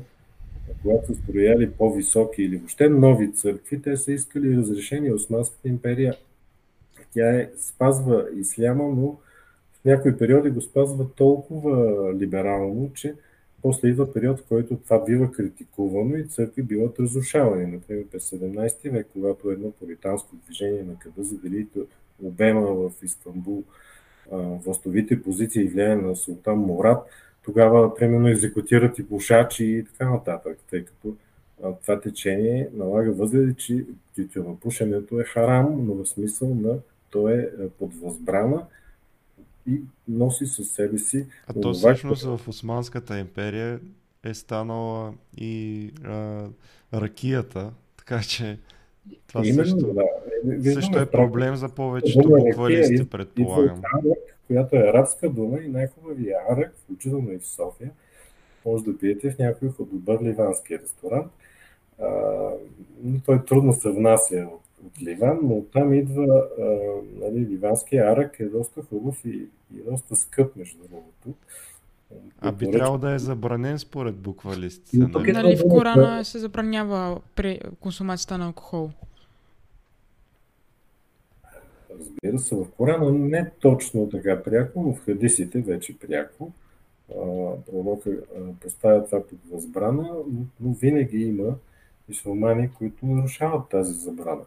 [0.82, 6.14] когато са строяли по-високи или въобще нови църкви, те са искали разрешение Османската империя.
[7.14, 9.16] Тя е, спазва исляма, но
[9.72, 13.14] в някои периоди го спазва толкова либерално, че
[13.66, 17.66] после идва период, в който това бива критикувано и църкви биват разрушавани.
[17.66, 21.66] Например, през 17 век, когато едно политанско движение на къда задели
[22.22, 23.64] обема в Истанбул
[24.32, 27.06] властовите позиции и влияние на султан Мурат,
[27.44, 31.16] тогава, примерно, екзекутират и пушачи и така нататък, тъй като
[31.82, 33.84] това течение налага възгледи, че
[34.16, 36.78] тютюнопушенето е харам, но в смисъл на
[37.10, 38.66] то е под възбрана
[39.68, 41.26] и носи със себе си.
[41.46, 43.80] А то всъщност в Османската империя
[44.24, 46.46] е станала и а,
[46.94, 48.58] ракията, така че
[49.26, 50.04] това Именно, също, да.
[50.44, 53.78] Виждаме, също е проблем за повечето буквалисти, предполагам.
[53.78, 57.90] Арак, която е арабска дума и най-хубавия арак, включително и в София,
[58.66, 61.32] може да пиете в някой добър ливански ресторант.
[62.00, 62.08] А,
[63.02, 66.64] но той трудно се внася от от Ливан, но там идва а,
[67.20, 71.35] нали, ливанския арък е доста хубав и, и доста скъп, между другото.
[72.41, 74.97] А би трябвало да е забранен според буквалистите.
[74.97, 75.33] Нали?
[75.33, 78.91] нали в Корана се забранява при консумацията на алкохол?
[82.01, 86.53] Разбира се, в Корана не точно така пряко, но в хадисите вече пряко.
[87.66, 88.11] Пророка
[88.61, 90.11] поставя това под възбрана,
[90.61, 91.55] но винаги има
[92.09, 94.45] исламани, които нарушават тази забрана.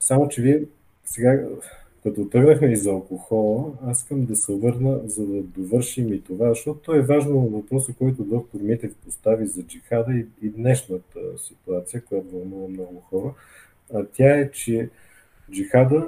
[0.00, 0.62] Само, че вие
[1.04, 1.44] сега,
[2.02, 6.48] като тръгнахме и за алкохола, аз искам да се върна, за да довършим и това,
[6.48, 12.02] защото то е важно въпроса, който доктор Митев постави за джихада и, и днешната ситуация,
[12.04, 13.34] която вълнува много хора.
[13.94, 14.90] А тя е, че
[15.50, 16.06] джихада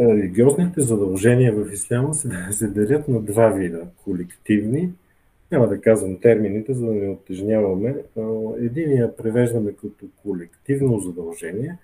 [0.00, 4.90] религиозните задължения в исляма се, се дарят на два вида колективни
[5.52, 7.96] няма да казвам термините, за да не оттежняваме.
[8.58, 11.78] Единия превеждаме като колективно задължение,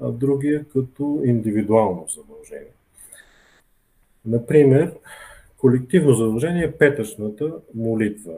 [0.00, 2.72] а другия като индивидуално задължение.
[4.26, 4.94] Например,
[5.58, 8.34] колективно задължение е петъчната молитва.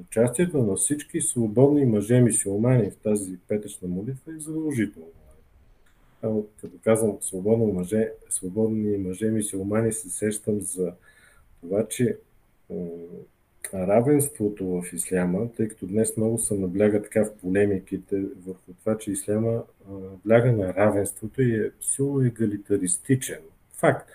[0.00, 5.08] Участието на всички свободни мъже мисиомани в тази петъчна молитва е задължително.
[6.22, 10.92] А като казвам свободно мъже, свободни мъже мисиомани, се сещам за
[11.60, 12.16] това, че
[13.74, 19.10] равенството в исляма, тъй като днес много се набляга така в полемиките върху това, че
[19.10, 19.62] исляма
[20.24, 23.38] бляга на равенството и е силно егалитаристичен.
[23.72, 24.08] Факт.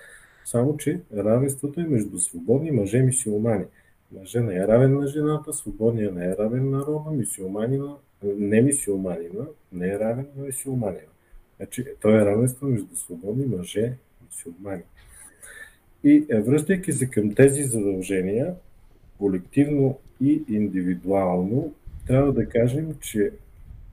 [0.46, 3.66] Само, че равенството е между свободни мъже и мисиомани.
[4.12, 9.48] Мъже не е равен на жената, свободния не е равен на рода, мисиоманина, не мисиоманина
[9.72, 11.12] не е равен на мисиоманина.
[11.58, 14.84] Значи, то е равенство между свободни мъже и мисиомани.
[16.04, 18.56] И е, връщайки се към тези задължения,
[19.18, 21.74] колективно и индивидуално,
[22.08, 23.32] трябва да кажем, че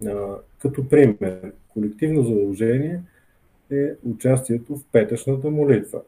[0.06, 3.00] а, като пример, колективно задължение
[3.70, 6.02] е участието в петъчната молитва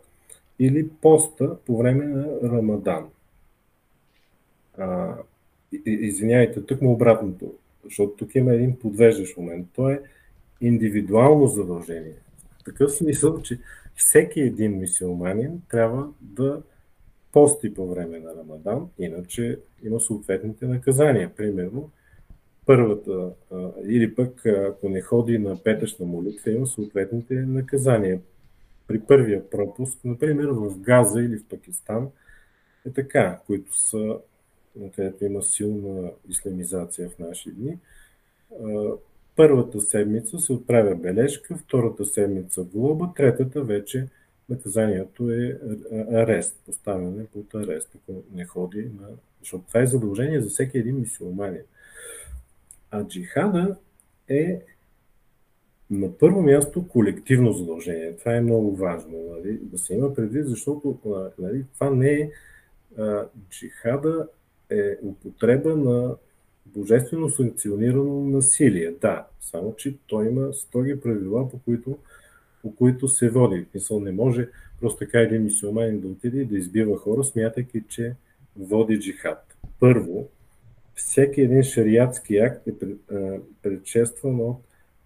[0.58, 3.08] или поста по време на Рамадан.
[4.78, 5.14] А,
[5.86, 7.54] извинявайте, тук му обратното,
[7.84, 9.68] защото тук има един подвеждащ момент.
[9.74, 10.02] То е
[10.60, 12.14] индивидуално задължение.
[12.60, 13.58] В такъв смисъл, че
[13.96, 16.62] всеки един мисиоманин трябва да
[17.32, 21.30] пости по време на Рамадан, иначе има съответните наказания.
[21.36, 21.90] Примерно,
[22.66, 23.32] първата,
[23.84, 28.20] или пък ако не ходи на петъчна молитва, има съответните наказания.
[28.88, 32.08] При първия пропуск, например в Газа или в Пакистан,
[32.86, 34.16] е така, които са,
[34.94, 37.78] където има силна исламизация в наши дни.
[39.36, 44.08] Първата седмица се отправя бележка, втората седмица глоба, третата вече
[44.48, 45.58] наказанието е
[46.12, 49.08] арест, поставяне под арест, ако не ходи на...
[49.40, 51.62] Защото това е задължение за всеки един мисиоманин.
[52.90, 53.76] А джихада
[54.28, 54.60] е
[55.90, 58.16] на първо място колективно задължение.
[58.16, 60.98] Това е много важно нали, да се има предвид, защото
[61.38, 62.30] нали, това не е
[62.98, 64.28] а, джихада
[64.70, 66.16] е употреба на
[66.66, 68.90] божествено санкционирано насилие.
[69.00, 71.98] Да, само че той има строги правила, по които
[72.62, 73.66] по които се води.
[73.74, 74.48] Мисъл не може
[74.80, 78.14] просто така един мисиоманин да отиде и да избива хора, смятайки, че
[78.56, 79.56] води джихад.
[79.80, 80.28] Първо,
[80.94, 82.72] всеки един шариатски акт е
[83.62, 84.56] предшестван от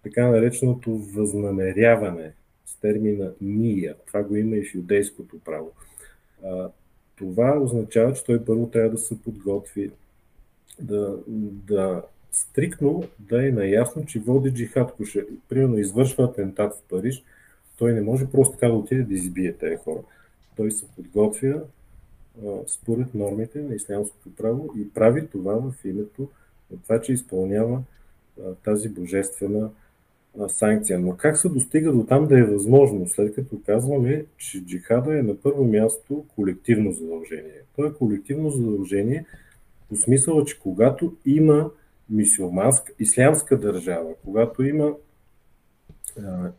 [0.02, 2.32] така нареченото възнамеряване
[2.66, 3.94] с термина ния.
[4.06, 5.72] Това го има и в юдейското право.
[7.16, 9.90] Това означава, че той първо трябва да се подготви,
[10.80, 11.18] да,
[11.68, 12.02] да
[12.32, 14.94] стрикно да е наясно, че води джихад.
[15.48, 17.24] Примерно извършва атентат в Париж–
[17.78, 19.98] той не може просто така да отиде да избие тези хора.
[20.56, 21.62] Той се подготвя
[22.46, 26.28] а, според нормите на ислямското право и прави това в името
[26.70, 27.82] на това, че изпълнява
[28.40, 29.70] а, тази божествена
[30.40, 30.98] а, санкция.
[30.98, 35.22] Но как се достига до там да е възможно, след като казваме, че джихада е
[35.22, 37.60] на първо място колективно задължение?
[37.76, 39.24] То е колективно задължение
[39.88, 41.70] по смисъла, че когато има
[42.10, 44.94] мисиоманска, ислямска държава, когато има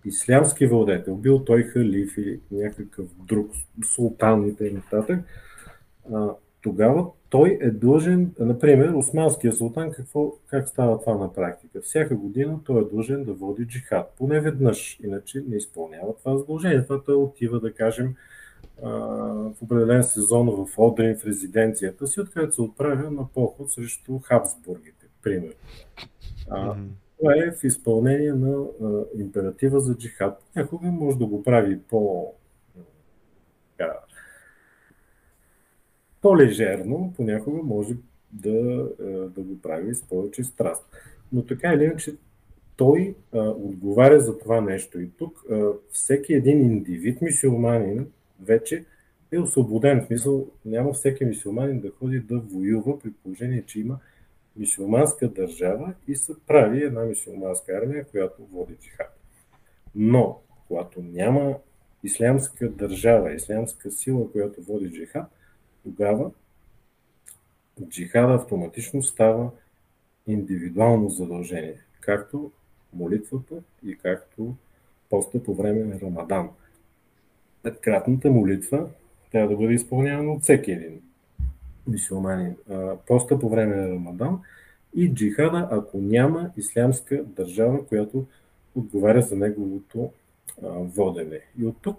[0.06, 3.52] ислямски владетел, бил той халиф или някакъв друг
[3.96, 5.20] султан и нататък,
[6.62, 11.82] тогава той е длъжен, например, османския султан, какво, как става това на практика?
[11.82, 16.84] Всяка година той е длъжен да води джихад, поне веднъж, иначе не изпълнява това задължение.
[16.84, 18.16] Това той отива, да кажем,
[18.82, 25.06] в определен сезон в Одрин, в резиденцията си, откъдето се отправя на поход срещу Хабсбургите,
[25.24, 25.54] пример.
[27.18, 30.44] Това е в изпълнение на а, императива за джихад.
[30.56, 32.34] Някога може да го прави по,
[33.80, 33.94] а,
[36.22, 37.96] по-лежерно, понякога може
[38.32, 38.90] да,
[39.36, 40.86] да го прави с повече страст.
[41.34, 42.16] Но така или иначе,
[42.78, 45.00] той а, отговаря за това нещо.
[45.00, 48.08] И тук а, всеки един индивид мисиоманин
[48.42, 48.86] вече
[49.32, 50.02] е освободен.
[50.02, 54.00] В смисъл, няма всеки мисиоманин да ходи да воюва при положение, че има
[54.58, 59.20] мисиоманска държава и се прави една мисиоманска армия, която води джихад.
[59.96, 61.58] Но, когато няма
[62.04, 65.26] ислямска държава, ислямска сила, която води джихад,
[65.84, 66.32] тогава
[67.90, 69.52] джихада автоматично става
[70.28, 72.52] индивидуално задължение, както
[72.94, 74.56] молитвата и както
[75.10, 76.50] поста по време на Рамадан.
[77.64, 78.90] Петкратната молитва
[79.32, 81.02] трябва да бъде изпълнявана от всеки един
[81.88, 82.56] мисулмани
[83.08, 84.40] поста по време на Рамадан
[84.96, 88.26] и джихада, ако няма ислямска държава, която
[88.76, 90.12] отговаря за неговото
[90.62, 91.40] водене.
[91.60, 91.98] И от тук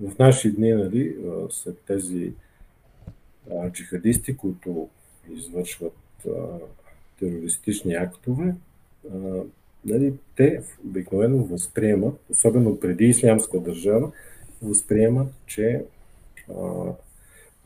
[0.00, 1.16] в наши дни, нали,
[1.50, 2.32] след тези
[3.70, 4.88] джихадисти, които
[5.30, 5.96] извършват
[7.18, 8.54] терористични актове,
[9.84, 14.12] нали, те обикновено възприемат, особено преди ислямска държава,
[14.62, 15.84] възприемат, че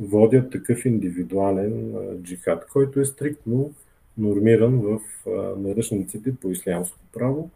[0.00, 3.72] водят такъв индивидуален джихад, който е стриктно
[4.18, 5.00] нормиран в
[5.58, 7.50] наръчниците по ислямско право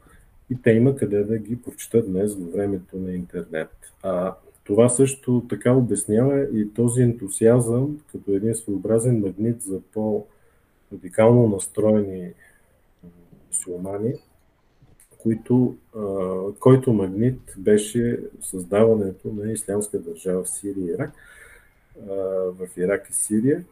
[0.51, 3.71] и те има къде да ги прочитат днес във времето на интернет.
[4.03, 4.35] А,
[4.65, 12.33] това също така обяснява и този ентусиазъм като един своеобразен магнит за по-радикално настроени
[13.49, 14.15] мусулмани,
[15.19, 15.77] които,
[16.61, 21.13] който магнит беше създаването на ислямска държава в Сирия и Ирак,
[21.97, 23.65] в Ирак и Сирия,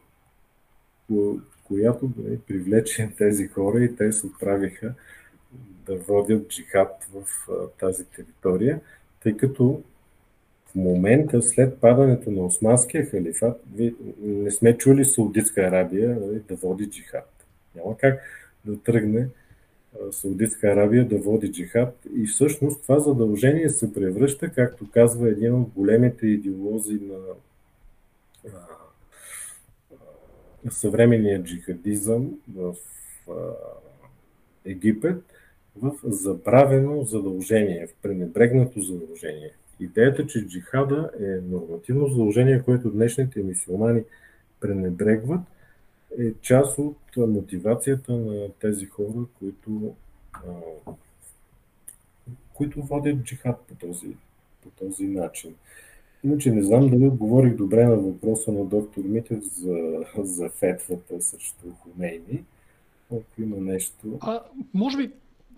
[1.63, 4.93] която да нали, привлече тези хора и те се отправиха
[5.85, 7.23] да водят джихад в
[7.79, 8.81] тази територия,
[9.23, 9.83] тъй като
[10.65, 13.61] в момента, след падането на Османския халифат,
[14.21, 17.29] не сме чули Саудитска Арабия нали, да води джихад.
[17.75, 18.21] Няма как
[18.65, 19.27] да тръгне
[20.11, 25.69] Саудитска Арабия да води джихад и всъщност това задължение се превръща, както казва един от
[25.69, 27.17] големите идеолози на
[30.69, 32.75] съвременния джихадизъм в
[34.65, 35.23] Египет,
[35.75, 39.51] в забравено задължение, в пренебрегнато задължение.
[39.79, 44.03] Идеята, че джихада е нормативно задължение, което днешните мисиомани
[44.59, 45.41] пренебрегват,
[46.19, 49.95] е част от мотивацията на тези хора, които,
[52.53, 54.17] които водят джихад по този,
[54.63, 55.55] по този начин.
[56.23, 61.65] Иначе не знам дали отговорих добре на въпроса на доктор Митев за, за фетвата срещу
[61.79, 62.43] Хумейни.
[63.11, 64.17] Ако има нещо.
[64.19, 64.39] А,
[64.73, 65.11] може би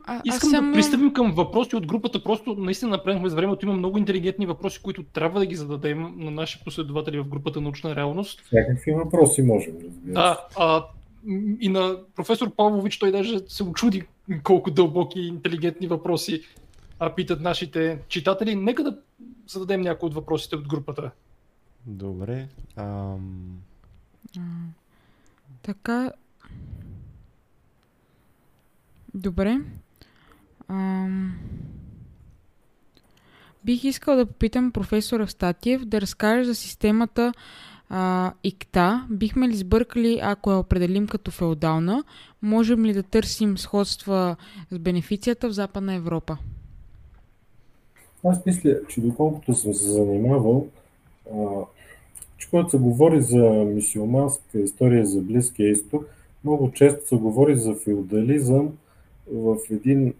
[0.06, 0.66] а, Искам съм...
[0.66, 2.24] да пристъпим към въпроси от групата.
[2.24, 3.66] Просто наистина напреднахме с времето.
[3.66, 7.96] Има много интелигентни въпроси, които трябва да ги зададем на наши последователи в групата Научна
[7.96, 8.42] реалност.
[8.46, 10.86] Всякакви въпроси можем да Да, а,
[11.60, 14.04] и на професор Павлович той даже се очуди
[14.44, 16.42] колко дълбоки и интелигентни въпроси
[17.02, 18.56] а, питат нашите читатели.
[18.56, 18.98] Нека да
[19.48, 21.12] зададем някои от въпросите от групата.
[21.86, 22.48] Добре.
[22.76, 23.58] Ам...
[24.38, 24.42] А,
[25.62, 26.12] така.
[29.14, 29.58] Добре.
[30.68, 31.40] Ам...
[33.66, 37.34] Бих искал да попитам професора Статиев да разкаже за системата
[37.90, 39.08] а, ИКТА.
[39.10, 42.04] Бихме ли сбъркали, ако я определим като феодална?
[42.42, 44.36] Можем ли да търсим сходства
[44.72, 46.38] с бенефицията в Западна Европа?
[48.24, 50.68] Аз мисля, че доколкото съм се занимавал,
[51.34, 51.48] а,
[52.38, 56.06] че когато се говори за мисиоманска история за Близкия изток,
[56.44, 58.78] много често се говори за феодализъм
[59.32, 60.14] в един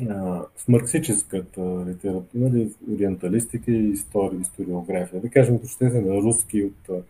[0.00, 5.20] в марксическата литература, нали, ориенталистика и история, историография.
[5.20, 7.04] Да кажем, прочетете на руски от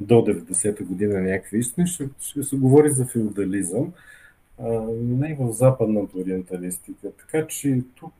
[0.00, 3.92] до 90-та година някакви истини, ще, ще се говори за феодализъм,
[5.02, 7.12] не и в западната ориенталистика.
[7.12, 8.12] Така че тук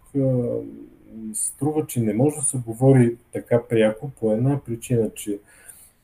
[1.32, 5.39] струва, че не може да се говори така пряко по една причина, че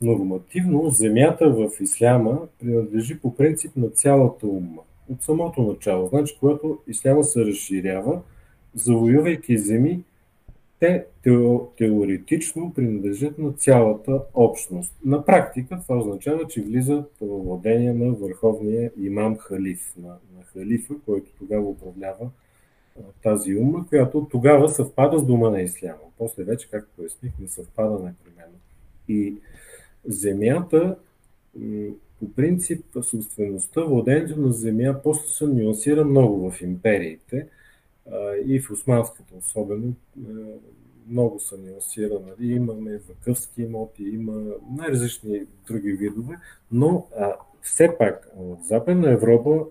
[0.00, 6.08] нормативно земята в исляма принадлежи по принцип на цялата ума от самото начало.
[6.08, 8.20] Значи, когато исляма се разширява,
[8.74, 10.02] завоювайки земи,
[10.82, 11.04] те
[11.78, 14.94] теоретично принадлежат на цялата общност.
[15.04, 20.94] На практика това означава, че влизат в владение на върховния имам халиф, на, на халифа,
[21.06, 22.30] който тогава управлява
[23.22, 25.98] тази ума, която тогава съвпада с дума на исляма.
[26.18, 28.58] После вече, както поясних, не съвпада непременно.
[29.08, 29.36] И
[30.04, 30.96] земята
[32.20, 37.46] по принцип, собствеността, владението на земя после се нюансира много в империите
[38.46, 39.94] и в османската особено
[41.08, 42.30] много са нюансирани.
[42.40, 44.42] Имаме вакъвски имоти, има
[44.78, 46.36] най-различни други видове,
[46.72, 49.64] но а, все пак в Западна Европа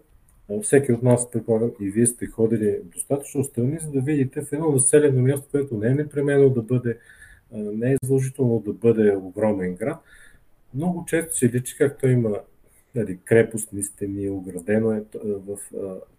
[0.61, 4.71] всеки от нас, предполагам, и вие сте ходили достатъчно страни, за да видите в едно
[4.71, 6.97] населено място, което не е непременно да бъде,
[7.51, 9.97] не е задължително да бъде огромен град,
[10.73, 12.39] много често се личи как той има
[12.95, 15.57] нали, крепостни стени, оградено е в,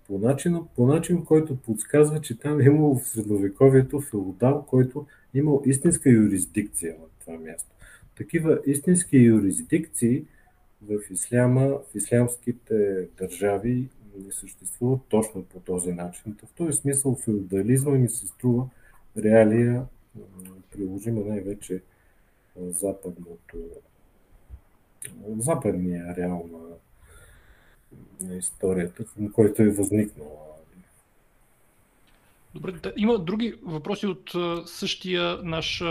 [0.07, 5.39] по, начин, по начин, който подсказва, че там е имало в средновековието феодал, който е
[5.39, 7.71] имал истинска юрисдикция на това място.
[8.17, 10.25] Такива истински юрисдикции
[10.83, 13.89] в исляма, в ислямските държави
[14.27, 16.37] не съществуват точно по този начин.
[16.45, 18.69] В този смисъл феодализма ми се струва
[19.19, 19.87] реалия
[20.71, 21.83] приложима най-вече
[22.57, 23.57] западното
[25.39, 26.59] западния реал на,
[28.21, 30.31] на историята, към който е възникнала.
[32.55, 34.33] Добре, да, има други въпроси от
[34.69, 35.83] същия наш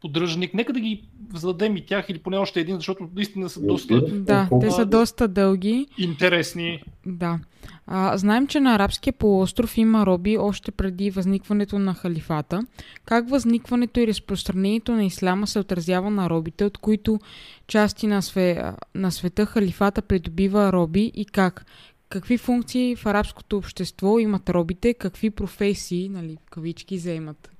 [0.00, 0.54] поддръжник.
[0.54, 1.02] Нека да ги
[1.34, 5.28] зададем и тях или поне още един, защото наистина са доста Да, те са доста
[5.28, 5.86] дълги.
[5.98, 6.82] интересни.
[7.06, 7.38] Да.
[7.86, 12.62] А, знаем, че на арабския полуостров има роби още преди възникването на халифата.
[13.04, 17.18] Как възникването и разпространението на исляма се отразява на робите, от които
[17.66, 21.66] части на, све, на света халифата придобива роби и как?
[22.08, 27.50] Какви функции в арабското общество имат робите, какви професии, нали, кавички, заемат?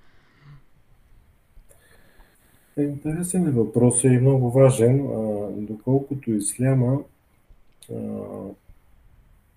[2.76, 6.98] Интересен е въпрос и много важен, а, доколкото исляма
[7.92, 7.97] а,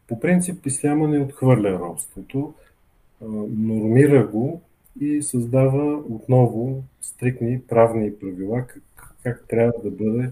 [0.07, 2.53] по принцип исляма не отхвърля робството,
[3.21, 4.61] а, нормира го
[4.99, 10.31] и създава отново стрикни правни правила как, как трябва да бъде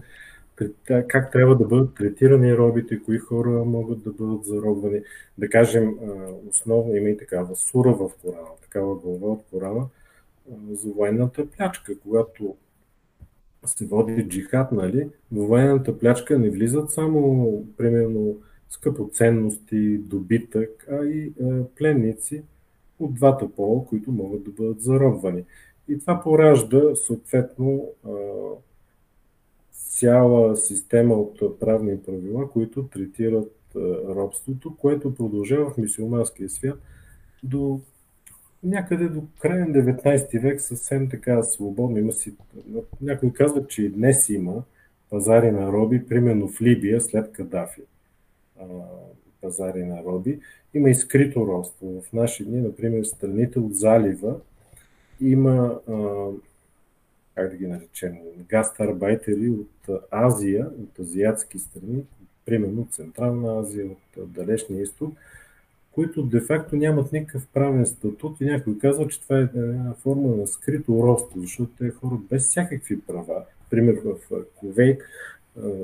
[0.86, 5.00] как трябва да бъдат третирани робите, кои хора могат да бъдат заробвани.
[5.38, 5.94] Да кажем,
[6.48, 9.86] основно има и такава сура в Корана, такава глава от Корана
[10.72, 12.56] за военната плячка, когато
[13.64, 18.36] се води джихад, нали, в военната плячка не влизат само, примерно,
[18.70, 21.32] скъпоценности, добитък, а и е,
[21.76, 22.42] пленници
[22.98, 25.44] от двата пола, които могат да бъдат заробвани.
[25.88, 28.10] И това поражда съответно е,
[29.72, 33.78] цяла система от правни правила, които третират е,
[34.14, 36.78] робството, което продължава в мисиоманския свят
[37.42, 37.80] до
[38.62, 41.98] някъде до края на 19 век съвсем така свободно.
[41.98, 42.34] Има си,
[43.00, 44.62] някой казва, че и днес има
[45.10, 47.82] пазари на роби, примерно в Либия след Кадафи.
[49.40, 50.40] Пазари на роби.
[50.74, 52.02] Има и скрито робство.
[52.02, 54.40] В наши дни, например, страните от залива
[55.20, 55.80] има,
[57.34, 58.16] как да ги наречем,
[58.48, 62.04] гастарбайтери от Азия, от азиатски страни,
[62.44, 63.86] примерно от Централна Азия,
[64.18, 65.14] от Далечния изток,
[65.92, 70.46] които де-факто нямат никакъв правен статут и някой казва, че това е една форма на
[70.46, 73.44] скрито робство, защото те хора без всякакви права.
[73.70, 74.98] Пример в Ковей,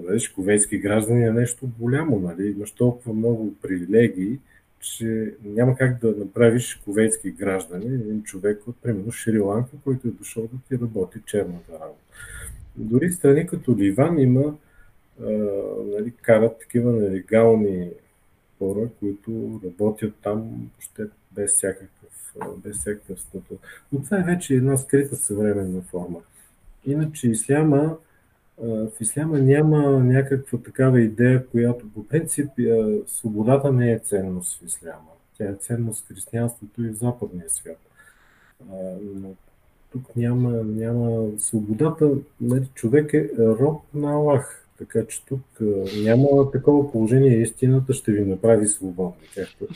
[0.09, 2.51] виж, ковейски граждани е нещо голямо, нали?
[2.51, 4.39] Имаш толкова много привилегии,
[4.81, 10.43] че няма как да направиш ковейски граждани, един човек от, примерно, Шри-Ланка, който е дошъл
[10.43, 12.01] да ти работи черната работа.
[12.77, 14.57] Дори страни като Ливан има,
[15.23, 15.33] а,
[15.87, 17.91] нали, карат такива нелегални
[18.59, 23.59] хора, които работят там въобще без всякакъв, без всякакъв статут.
[23.93, 26.19] Но това е вече една скрита съвременна форма.
[26.87, 27.97] Иначе исляма,
[28.59, 32.51] в исляма няма някаква такава идея, която по принцип
[33.07, 35.11] свободата не е ценност в исляма.
[35.39, 37.79] Тя е ценност в християнството и в западния свят.
[39.03, 39.35] Но
[39.93, 42.11] тук няма, няма свободата.
[42.41, 44.68] Нали, човек е роб на Аллах.
[44.79, 45.43] Така че тук
[46.03, 47.43] няма такова положение.
[47.43, 49.75] Истината ще ви направи свободни, както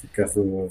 [0.00, 0.70] се казва в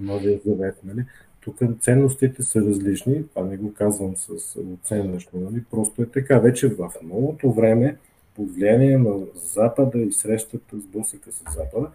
[0.00, 0.76] Новия Завет.
[0.84, 1.04] Нали?
[1.40, 5.64] Тук ценностите са различни, а не го казвам с оценъчно, нали?
[5.70, 6.38] просто е така.
[6.38, 7.96] Вече в новото време,
[8.36, 11.90] под влияние на Запада и срещата с блъсъка с Запада,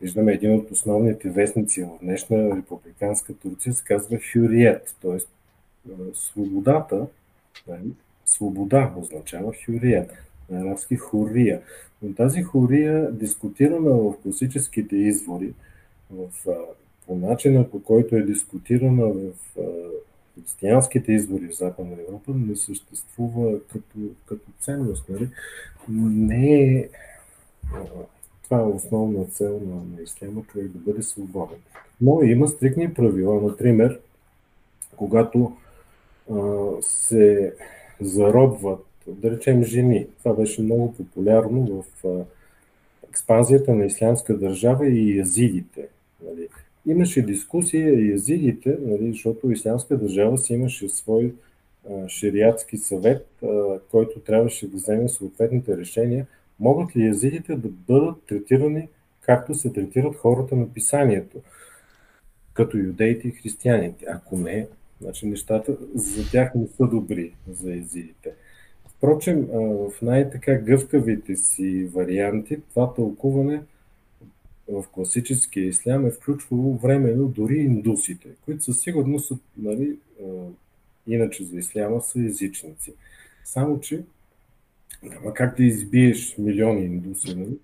[0.00, 5.18] виждаме един от основните вестници в днешна републиканска Турция, се казва Хюриет, т.е.
[6.14, 7.06] свободата,
[8.26, 10.10] свобода означава Хюриет
[10.60, 11.60] арабски хория.
[12.02, 15.52] Но тази хория, дискутирана в класическите извори,
[16.10, 16.28] в,
[17.06, 19.32] по начина по който е дискутирана в
[20.34, 25.08] християнските извори в Западна Европа, не съществува като, като ценност.
[25.08, 25.28] Нали?
[25.88, 26.88] Не е
[28.44, 31.58] това е основна цел на, на исляма, човек да бъде свободен.
[32.00, 34.00] Но има стрикни правила, например,
[34.96, 35.56] когато
[36.30, 36.36] а,
[36.80, 37.54] се
[38.00, 40.06] заробват да речем жени.
[40.18, 42.24] Това беше много популярно в
[43.08, 45.88] експанзията на ислямска държава и язидите.
[46.24, 46.48] Нали.
[46.86, 51.34] Имаше дискусия и язидите, нали, защото ислямска държава си имаше свой
[51.90, 53.28] а, шириатски съвет,
[53.90, 56.26] който трябваше да вземе съответните решения.
[56.60, 58.88] Могат ли язидите да бъдат третирани
[59.22, 61.38] както се третират хората на писанието,
[62.52, 64.04] като юдеите и християните?
[64.08, 64.66] Ако не,
[65.00, 68.32] значи нещата за тях не са добри за езидите.
[69.02, 73.62] Впрочем, в най-така гъвкавите си варианти, това тълкуване
[74.68, 79.96] в класическия ислям е включвало временно дори индусите, които със сигурност са, нали,
[81.06, 82.92] иначе за исляма са езичници.
[83.44, 84.02] Само, че
[85.02, 87.34] няма как да избиеш милиони индуси.
[87.34, 87.58] Нали?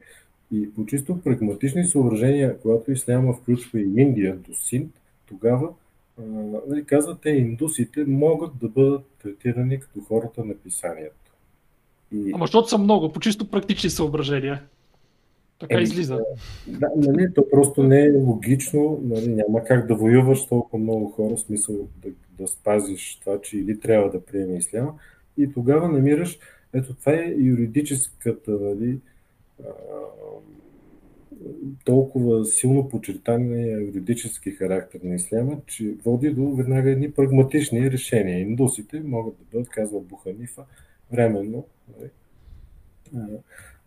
[0.53, 4.93] И по чисто прагматични съображения, когато исляма включва и Индия до Синт,
[5.27, 5.69] тогава
[6.67, 6.85] нали,
[7.25, 11.28] индусите могат да бъдат третирани като хората на писанието.
[12.13, 12.33] И...
[12.35, 14.63] Ама защото са много, по чисто практични съображения.
[15.59, 16.19] Така е, излиза.
[16.67, 21.37] Да, нали, то просто не е логично, нали, няма как да воюваш толкова много хора,
[21.37, 22.09] в смисъл да,
[22.39, 24.95] да спазиш това, че или трябва да приеме исляма.
[25.39, 26.39] И тогава намираш,
[26.73, 28.99] ето това е юридическата, нали,
[31.85, 38.41] толкова силно подчертания юридически характер на исляма, че води до веднага едни прагматични решения.
[38.41, 40.63] Индусите могат да бъдат, казва Буханифа,
[41.13, 41.65] временно,
[41.99, 42.11] нали,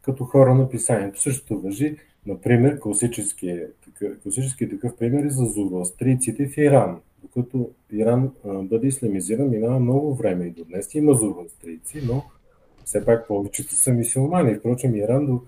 [0.02, 1.22] като хора на писанието.
[1.22, 3.60] Същото въжи, например, класически,
[4.24, 7.00] класически такъв пример е за зороастрийците в Иран.
[7.22, 12.24] Докато Иран бъде исламизиран, минава много време и до днес има зороастрийци, но
[12.86, 14.56] все пак повечето са мисиомани.
[14.56, 15.42] Впрочем, Иран до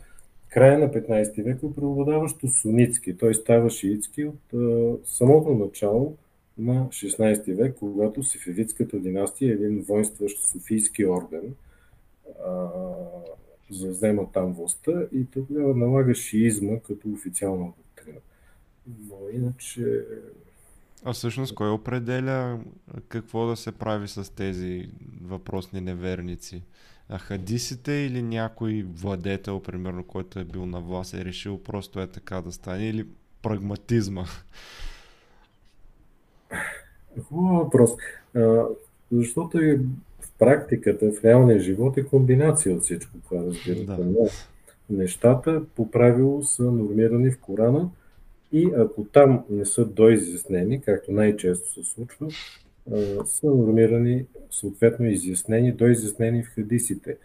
[0.50, 3.18] края на 15 век е преобладаващо сунитски.
[3.18, 4.54] Той става шиитски от
[5.06, 6.18] самото начало
[6.58, 11.56] на 16 век, когато Сефевитската династия е един воинстващ Софийски орден,
[12.46, 12.68] а,
[13.72, 18.20] взема там властта и тогава налага шиизма като официална доктрина.
[18.88, 20.06] Но иначе...
[21.06, 22.60] А всъщност кой определя
[23.08, 24.90] какво да се прави с тези
[25.22, 26.64] въпросни неверници?
[27.10, 32.08] А хадисите или някой владетел, примерно, който е бил на власт, е решил просто е
[32.08, 33.08] така да стане или
[33.42, 34.26] прагматизма?
[37.24, 37.92] Хубав въпрос.
[38.36, 38.66] А,
[39.12, 39.76] защото и
[40.20, 44.04] в практиката, в реалния живот е комбинация от всичко това, разбира Да.
[44.04, 44.28] Но
[44.90, 47.90] нещата по правило са нормирани в Корана
[48.52, 52.28] и ако там не са доизяснени, както най-често се случва,
[53.26, 57.18] са нормирани, съответно изяснени, доизяснени в хадисите.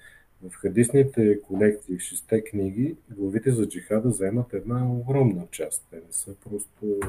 [0.48, 5.86] В хадисните колекции, в шесте книги, главите за джихада заемат една огромна част.
[5.90, 7.00] Те не са просто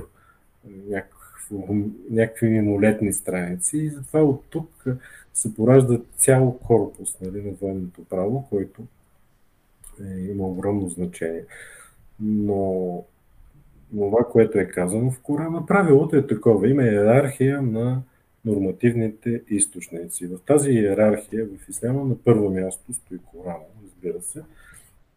[1.52, 1.76] някакво,
[2.10, 4.86] някакви мимолетни страници и затова от тук
[5.34, 8.82] се поражда цял корпус нали, на военното право, който
[10.04, 11.44] е, има огромно значение.
[12.20, 13.04] Но
[13.92, 16.70] това, което е казано в Корана, правилото е такова.
[16.70, 18.02] Има иерархия на
[18.46, 20.28] нормативните източници.
[20.28, 24.42] В тази иерархия в Исляма на първо място стои Корана, разбира се,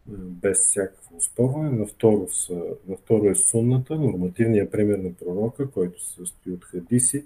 [0.07, 1.69] без всякакво спорване.
[1.69, 6.65] На второ, са, на второ е сунната, нормативния пример на пророка, който се състои от
[6.65, 7.25] хадиси,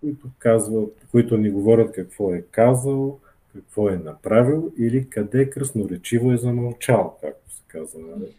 [0.00, 3.18] които, казват, които ни говорят какво е казал,
[3.54, 8.00] какво е направил или къде красноречиво е замълчал, както се казва.
[8.00, 8.34] Нали?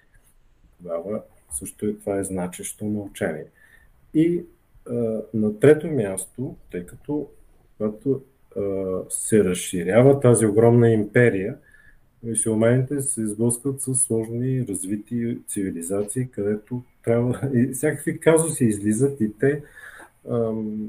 [0.78, 3.46] Тогава също е, това е значещо мълчание.
[4.14, 4.44] И
[5.34, 7.30] на трето място, тъй като
[7.78, 8.22] когато
[9.10, 11.58] се разширява тази огромна империя,
[12.24, 19.64] мисиомените се сблъскват с сложни развити цивилизации, където трябва и всякакви казуси излизат и те
[20.30, 20.88] ам,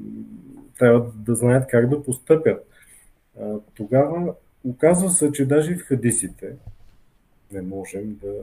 [0.78, 2.66] трябва да знаят как да постъпят.
[3.40, 4.35] А, тогава
[4.65, 6.56] оказва се, че даже в хадисите
[7.52, 8.35] не можем да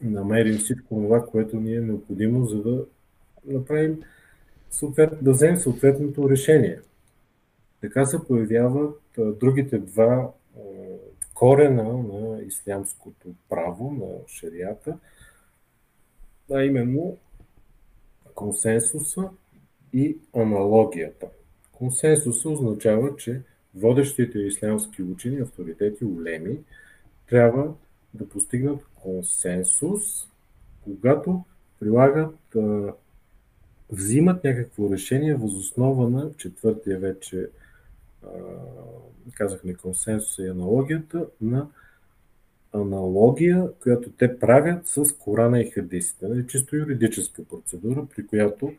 [0.00, 2.84] намерим всичко това, което ни е необходимо, за да
[3.46, 4.02] направим
[5.22, 6.80] да вземем съответното решение.
[7.80, 10.30] Така се появяват другите два
[11.40, 14.98] корена на ислямското право, на шарията,
[16.52, 17.16] а именно
[18.34, 19.30] консенсуса
[19.92, 21.26] и аналогията.
[21.72, 23.42] Консенсуса означава, че
[23.74, 26.58] водещите ислямски учени, авторитети, улеми,
[27.28, 27.74] трябва
[28.14, 30.02] да постигнат консенсус,
[30.84, 31.44] когато
[31.80, 32.56] прилагат
[33.90, 37.48] взимат някакво решение възоснова на четвъртия вече,
[39.34, 41.68] казахме консенсуса и аналогията, на
[42.72, 46.28] аналогия, която те правят с Корана и хадисите.
[46.28, 48.72] Нали, чисто юридическа процедура, при която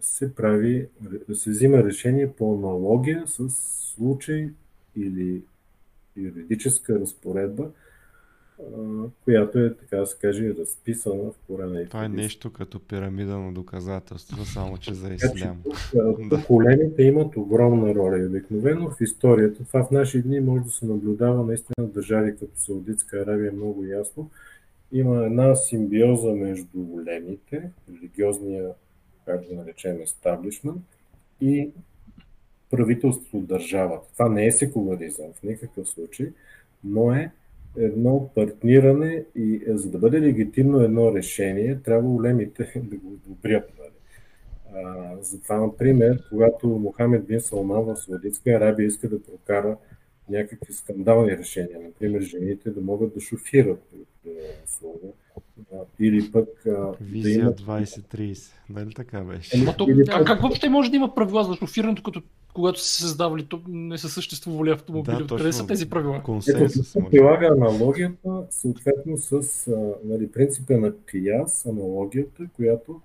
[0.00, 0.88] се прави,
[1.34, 3.48] се взима решение по аналогия с
[3.94, 4.50] случай
[4.96, 5.42] или
[6.16, 7.70] юридическа разпоредба,
[9.24, 11.86] която е, така да се каже, разписана в Корана.
[11.86, 15.62] Това е нещо като пирамида на доказателства, само че за ислям.
[16.30, 20.70] Тук големите имат огромна роля и обикновено в историята, това в наши дни може да
[20.70, 24.30] се наблюдава наистина в държави като Саудитска Аравия много ясно.
[24.92, 28.70] Има една симбиоза между големите, религиозния,
[29.24, 30.82] как да наречем, естаблишмент
[31.40, 31.70] и
[32.70, 34.08] правителството, държавата.
[34.12, 36.28] Това не е секуларизъм в никакъв случай,
[36.84, 37.30] но е
[37.76, 43.70] едно партниране и е, за да бъде легитимно едно решение, трябва големите да го одобрят.
[43.78, 43.88] Нали?
[45.20, 49.76] затова, например, когато Мохамед Бин Салман в Саудитска Арабия иска да прокара
[50.28, 53.82] някакви скандални решения, например, жените да могат да шофират
[54.64, 55.12] условия,
[56.00, 56.48] или пък
[57.00, 57.60] Визия да имат...
[57.60, 59.58] 2030, нали така беше?
[59.58, 62.22] Е, а, то, а как въобще може да има правила за шофирането, като
[62.54, 65.16] когато са създавали, то не са съществували автомобили.
[65.16, 66.22] Да, Откъде са тези правила?
[66.22, 66.96] Консенсус.
[66.96, 69.42] Ето, прилага аналогията, съответно с
[70.04, 73.00] нали, принципа на Кияс, аналогията, която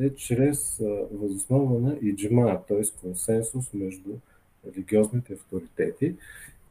[0.00, 2.82] е чрез възоснова на иджма, т.е.
[3.00, 4.10] консенсус между
[4.66, 6.14] религиозните авторитети.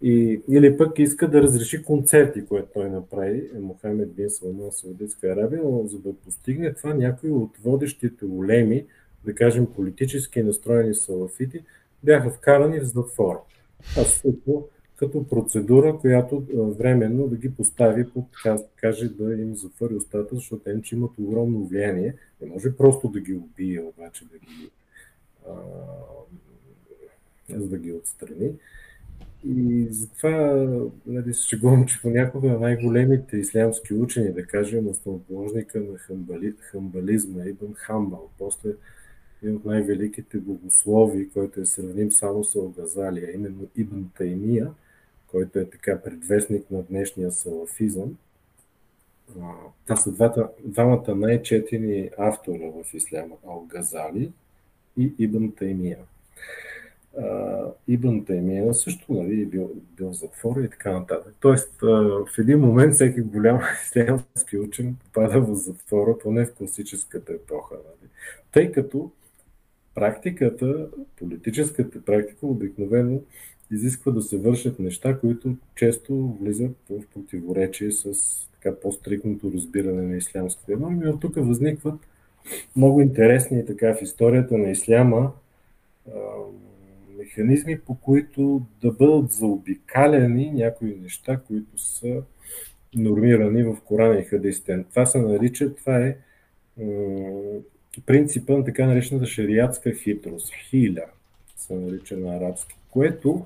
[0.01, 5.27] И, или пък иска да разреши концерти, което той направи, е Мохамед Бин Салман Саудитска
[5.27, 8.85] Арабия, но за да постигне това някои от водещите улеми,
[9.25, 11.63] да кажем политически настроени салафити,
[12.03, 13.39] бяха вкарани в затвора.
[13.97, 18.25] А също като процедура, която временно да ги постави под,
[18.75, 22.15] каже, да им затвори устата, защото те че имат огромно влияние.
[22.41, 24.69] Не може просто да ги убие, обаче да ги,
[25.49, 25.53] а,
[27.49, 28.51] за да ги отстрани.
[29.49, 30.65] И затова
[31.05, 37.73] нали, се шегувам, че понякога най-големите ислямски учени, да кажем, основоположника на хамбали, хамбализма, Ибн
[37.73, 38.69] Хамбал, после
[39.43, 44.71] един от най-великите богослови, който е сравним само с Алгазалия, именно Ибн Таймия,
[45.27, 48.17] който е така предвестник на днешния салафизъм.
[49.83, 54.31] Това са двата, двамата най-четени автора в исляма, Ал-Газали
[54.97, 55.97] и Ибн Таймия.
[57.87, 61.35] Ибн Таймия също нали, бил, бил в затвора и така нататък.
[61.39, 67.75] Тоест, в един момент всеки голям ислямски учен попада в затвора, поне в класическата епоха.
[67.75, 68.09] Нали.
[68.51, 69.11] Тъй като
[69.95, 70.87] практиката,
[71.19, 73.21] политическата практика обикновено
[73.71, 78.13] изисква да се вършат неща, които често влизат в противоречие с
[78.53, 81.05] така по-стрикното разбиране на ислямските норми.
[81.05, 81.99] И от тук възникват
[82.75, 85.31] много интересни така в историята на исляма
[87.17, 92.21] механизми, по които да бъдат заобикаляни някои неща, които са
[92.95, 94.85] нормирани в Корана и Хадистен.
[94.89, 96.17] Това се нарича, това е
[98.05, 101.05] принципа на така наречената шариатска хитрост, хиля
[101.57, 103.45] се нарича на арабски, което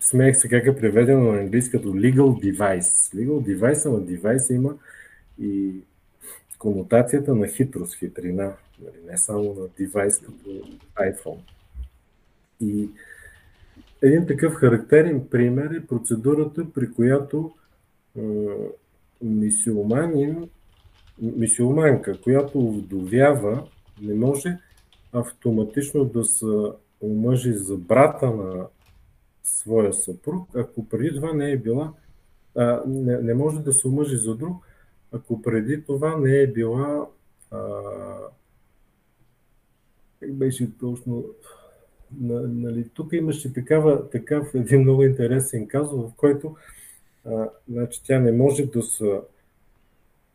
[0.00, 3.14] смех се как е преведено на английски като legal device.
[3.14, 4.74] Legal device, на девайса има
[5.40, 5.72] и
[6.58, 10.50] конотацията на хитрост, хитрина, нали, не само на девайс като
[10.96, 11.40] iPhone.
[12.60, 12.90] И
[14.02, 17.54] един такъв характерен пример е процедурата, при която
[18.18, 18.22] е,
[21.22, 23.68] мисиоманка, която вдовява,
[24.02, 24.58] не може
[25.12, 26.46] автоматично да се
[27.00, 28.66] омъжи за брата на
[29.44, 31.92] своя съпруг, ако преди това не е била,
[32.56, 34.67] а, не, не може да се омъжи за друг,
[35.12, 37.06] ако преди това не е била
[37.50, 37.60] а,
[40.20, 41.24] как беше точно
[42.20, 46.56] нали, тук имаше такава, такъв един много интересен казус, в който
[47.24, 49.20] а, значи, тя не може да се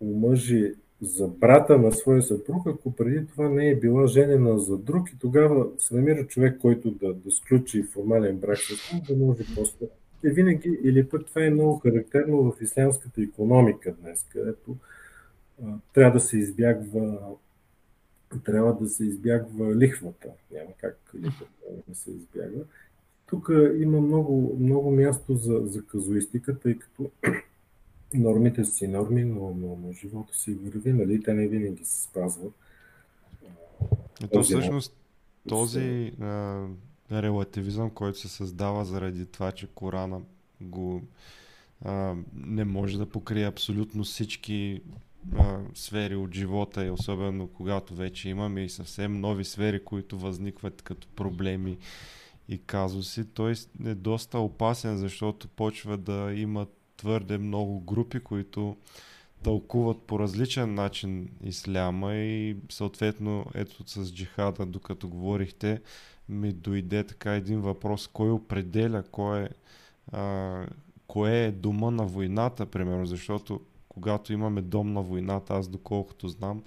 [0.02, 5.10] омъжи за брата на своя съпруг, ако преди това не е била женена за друг
[5.10, 9.44] и тогава се намира човек, който да, да сключи формален брак с него, да може
[9.56, 9.88] после.
[10.24, 14.76] И винаги, или пък това е много характерно в ислямската економика днес, където
[15.64, 17.20] а, трябва да се избягва
[18.40, 20.28] трябва да се избягва лихвата.
[20.52, 21.52] Няма как лихвата
[21.88, 22.62] да се избягва.
[23.26, 27.12] Тук има много, много място за, за казуистика, тъй като
[28.14, 31.24] нормите си норми, но, но, но живота си върви, нали?
[31.24, 32.54] Те не винаги се спазват.
[34.24, 34.96] И то всъщност
[35.48, 36.14] този
[37.22, 40.22] релативизъм, който се създава заради това, че Корана
[40.62, 41.02] го
[41.86, 44.82] а, не може да покрие абсолютно всички
[45.38, 50.82] а, сфери от живота и особено когато вече имаме и съвсем нови сфери, които възникват
[50.82, 51.78] като проблеми
[52.50, 53.54] и казуси, той
[53.86, 56.68] е доста опасен, защото почва да има
[56.98, 58.78] твърде много групи, които
[59.44, 65.82] тълкуват по различен начин исляма и съответно ето с джихада, докато говорихте,
[66.34, 69.50] ми дойде така един въпрос, кой определя, кой е,
[70.12, 70.66] а,
[71.08, 76.64] кое е дома на войната, примерно, защото когато имаме дом на войната, аз доколкото знам,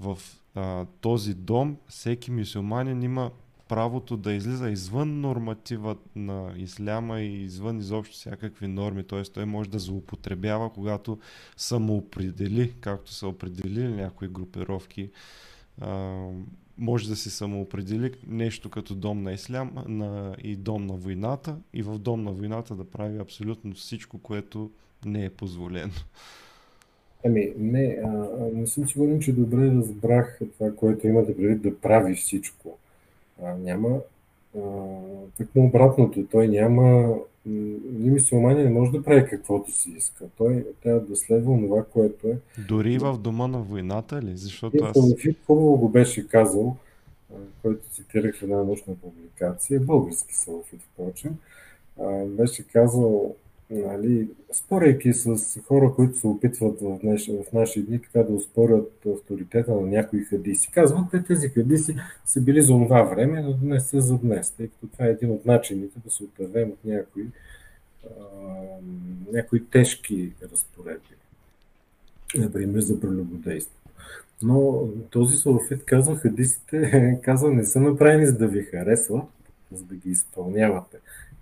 [0.00, 0.18] в
[0.54, 3.30] а, този дом всеки мусулманин има
[3.68, 9.04] правото да излиза извън норматива на исляма и извън изобщо всякакви норми.
[9.04, 9.22] Т.е.
[9.22, 11.18] той може да злоупотребява, когато
[11.56, 15.10] самоопредели, както са определили някои групировки,
[15.80, 16.28] а,
[16.78, 21.82] може да се самоопредели нещо като дом на ислям на, и дом на войната и
[21.82, 24.70] в дом на войната да прави абсолютно всичко, което
[25.04, 25.92] не е позволено.
[27.24, 28.08] Ами, не, а,
[28.54, 32.78] не съм сигурен, че добре разбрах това, което имате предвид да прави всичко.
[33.42, 34.00] А, няма.
[35.38, 36.26] Такмо обратното.
[36.30, 37.14] Той няма.
[37.92, 40.24] Мисиомания не може да прави каквото си иска.
[40.38, 42.38] Той трябва да следва това, което е.
[42.68, 44.36] Дори в дома на войната ли?
[44.36, 44.98] Защото аз.
[45.46, 46.76] Хубаво го беше казал.
[47.62, 51.36] който цитирах в една научна публикация, български салафит, впрочем,
[52.26, 53.34] беше казал,
[53.72, 59.06] нали, спорейки с хора, които се опитват в, днеш, в наши дни така да успорят
[59.06, 60.70] авторитета на някои хадиси.
[60.70, 64.68] Казват, те тези хадиси са били за това време, но не са за днес, тъй
[64.68, 67.26] като това е един от начините да се отървем от някои,
[68.04, 68.14] а,
[69.32, 71.16] някои тежки разпоредби.
[72.36, 73.76] Например, за прелюбодейство.
[74.42, 79.26] Но този салафит казва, хадисите казва, не са направени за да ви харесва,
[79.72, 80.96] за да ги изпълнявате.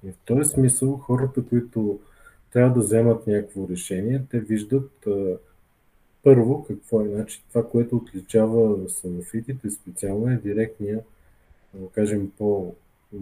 [0.05, 1.98] И в този смисъл хората, които
[2.52, 5.06] трябва да вземат някакво решение, те виждат
[6.22, 7.09] първо какво е.
[7.09, 11.01] Значи, това, което отличава салафитите специално е директния,
[11.74, 12.74] да кажем по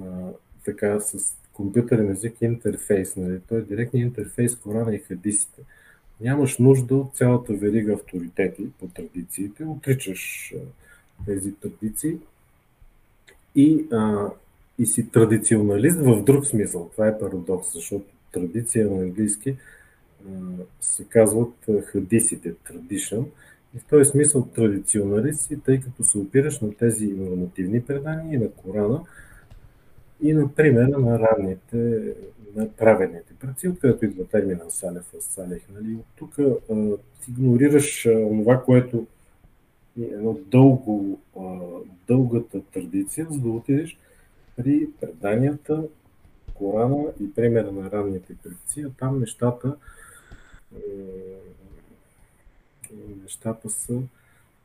[0.02, 0.30] а,
[0.64, 3.16] така с компютърен език интерфейс.
[3.16, 3.40] Нали?
[3.48, 5.62] Той е директният интерфейс Корана и хадисите.
[6.20, 10.54] Нямаш нужда от цялата верига авторитети по традициите, отричаш
[11.26, 12.16] тези традиции
[13.54, 14.30] и, а,
[14.78, 16.88] и си традиционалист в друг смисъл.
[16.92, 18.06] Това е парадокс, защото
[18.38, 19.56] традиция на английски
[20.80, 21.54] се казват
[21.84, 23.24] хадисите, tradition.
[23.76, 28.38] И в този смисъл традиционалист си, тъй като се опираш на тези нормативни предания и
[28.38, 29.00] на Корана
[30.22, 32.12] и на примера на ранните,
[32.56, 35.62] на праведните предци, откъдето идва термина Салев, Салех.
[35.74, 35.94] Нали?
[35.94, 36.36] От тук
[37.28, 39.06] игнорираш това, което
[40.00, 41.20] е едно дълго,
[42.08, 43.98] дългата традиция, за да отидеш
[44.56, 45.84] при преданията,
[46.58, 49.76] Корана и примера на ранните кръци, а там нещата,
[53.22, 54.00] нещата са,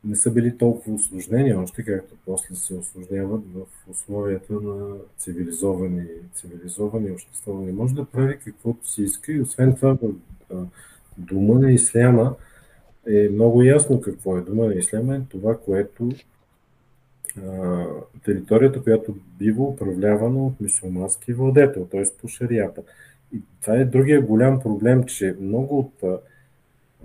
[0.04, 7.10] не са били толкова осложнени, още както после се осложняват в условията на цивилизовани, цивилизовани
[7.10, 7.54] общества.
[7.54, 9.98] Не може да прави каквото си иска и освен това
[10.50, 10.66] в
[11.18, 12.34] дума на исляма
[13.06, 16.08] е много ясно какво е дума на исляма, е това, което
[18.24, 22.02] територията, която бива управлявана от мусулмански владетел, т.е.
[22.20, 22.82] по шарията.
[23.32, 26.20] И това е другия голям проблем, че много от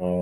[0.02, 0.16] а,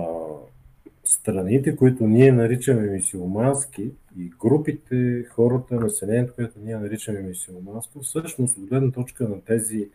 [1.04, 8.66] страните, които ние наричаме мисиомански и групите, хората, населението, което ние наричаме мисиоманско, всъщност от
[8.66, 9.88] гледна точка на тези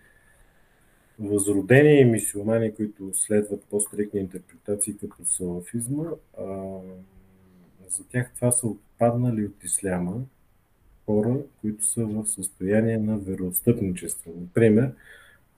[1.19, 6.06] възродени мисиомани, които следват по-стрикни интерпретации като салафизма,
[6.40, 6.45] а,
[7.90, 10.21] за тях това са отпаднали от исляма
[11.05, 14.31] хора, които са в състояние на вероотстъпничество.
[14.39, 14.91] Например,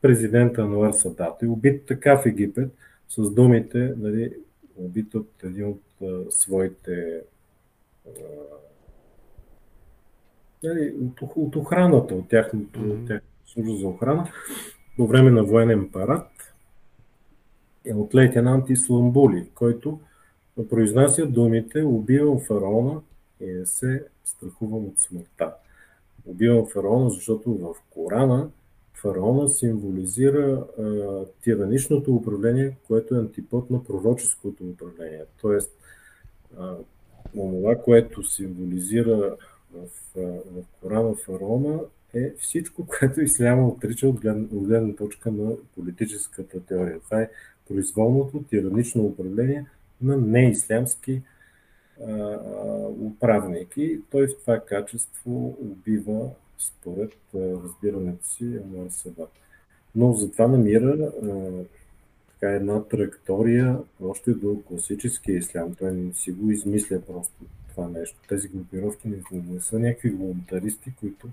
[0.01, 2.71] президента Ануар Садат е убит така в Египет
[3.09, 4.33] с думите, нали,
[4.77, 7.21] убит от един от а, своите
[8.07, 8.09] а,
[10.63, 13.01] нали, от, от охраната, от тяхното, mm-hmm.
[13.01, 14.31] от тяхното служба за охрана,
[14.97, 16.27] по време на военен парад
[17.85, 19.99] е от лейтенант Исламбули, който
[20.69, 23.01] произнася думите убивам фараона
[23.39, 25.53] и не се страхувам от смъртта.
[26.25, 28.49] Убивам фараона, защото в Корана
[29.05, 35.21] фараона символизира а, тираничното управление, което е антипод на пророческото управление.
[35.41, 35.71] Тоест,
[36.57, 36.75] а,
[37.33, 39.35] това, което символизира
[39.73, 39.87] в,
[40.17, 41.79] а, в Корана фараона
[42.13, 46.99] е всичко, което Исляма отрича от гледна, от гледна точка на политическата теория.
[46.99, 47.29] Това е
[47.67, 49.65] произволното тиранично управление
[50.01, 51.21] на неислямски
[53.01, 53.75] управник.
[54.11, 59.31] той в това качество убива, според разбирането си, Ануар Сабат.
[59.95, 61.11] Но затова намира
[62.27, 65.75] така една траектория още до класическия ислям.
[65.75, 67.33] Той не си го измисля просто
[67.69, 68.19] това нещо.
[68.29, 71.27] Тези групировки не са някакви волонтаристи, които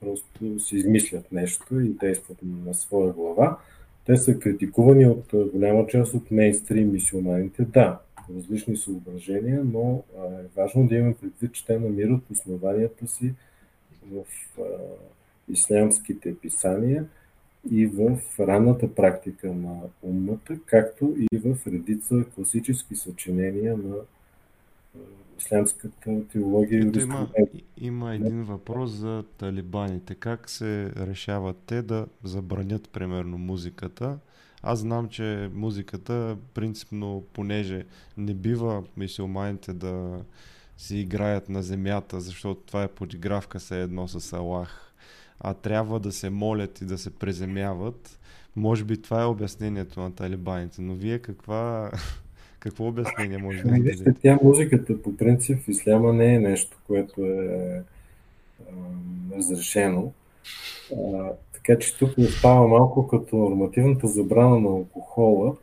[0.00, 3.58] просто си измислят нещо и действат на своя глава.
[4.06, 7.64] Те са критикувани от голяма част от мейнстрим мисионарите.
[7.64, 8.00] Да,
[8.36, 13.34] различни съображения, но е важно да имаме предвид, че те намират основанията си
[14.12, 14.24] в
[15.48, 17.06] ислямските писания
[17.70, 23.94] и в ранната практика на умата, както и в редица класически съчинения на
[25.38, 27.28] ислямската теология и има,
[27.76, 30.14] има един въпрос за талибаните.
[30.14, 34.18] Как се решават те да забранят, примерно, музиката?
[34.62, 37.84] Аз знам, че музиката, принципно, понеже
[38.16, 40.24] не бива мисиоманите да
[40.78, 44.92] си играят на земята, защото това е подигравка се едно с Аллах,
[45.40, 48.18] а трябва да се молят и да се преземяват.
[48.56, 51.90] Може би това е обяснението на талибаните, но вие каква,
[52.58, 56.78] какво обяснение може да ами, Вижте, Тя музиката по принцип в исляма не е нещо,
[56.86, 57.82] което е
[59.36, 60.12] разрешено.
[61.66, 65.56] Така че тук остава малко като нормативната забрана на алкохола,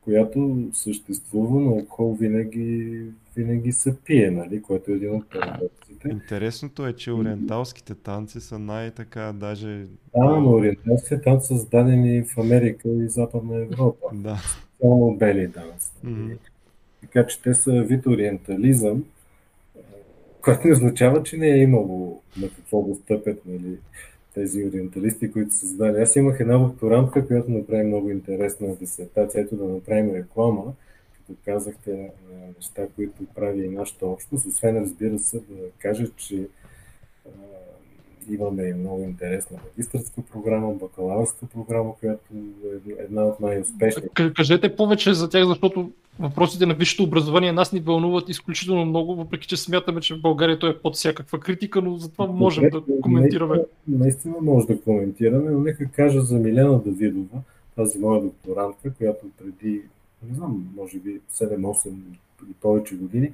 [0.00, 3.02] която съществува, но алкохол винаги,
[3.36, 4.62] винаги се пие, нали?
[4.62, 6.08] което е един от парадоксите.
[6.08, 9.86] Интересното е, че ориенталските танци са най-така даже...
[10.16, 14.06] Да, но ориенталските танци са създадени в Америка и Западна Европа.
[14.12, 14.38] Да.
[14.80, 15.90] Само бели танци.
[16.04, 16.32] Мгм.
[17.00, 19.04] Така че те са вид ориентализъм,
[20.40, 23.78] което не означава, че не е имало на какво да стъпят нали,
[24.38, 26.02] тези ориенталисти, които са създали.
[26.02, 30.72] Аз имах една докторантка, която направи много интересна дисертация, ето да направим реклама,
[31.12, 32.10] като казахте
[32.56, 36.46] неща, които прави и нашата общност, освен разбира се да кажа, че
[38.30, 44.32] имаме и много интересна магистърска програма, бакалавърска програма, която е една от най-успешните.
[44.34, 45.90] Кажете повече за тях, защото
[46.20, 50.58] въпросите на висшето образование нас ни вълнуват изключително много, въпреки че смятаме, че в България
[50.58, 53.56] той е под всякаква критика, но затова можем да коментираме.
[53.56, 57.40] Наистина, наистина може да коментираме, но нека кажа за Милена Давидова,
[57.76, 59.82] тази моя докторантка, която преди,
[60.28, 61.92] не знам, може би 7-8
[62.50, 63.32] и повече години,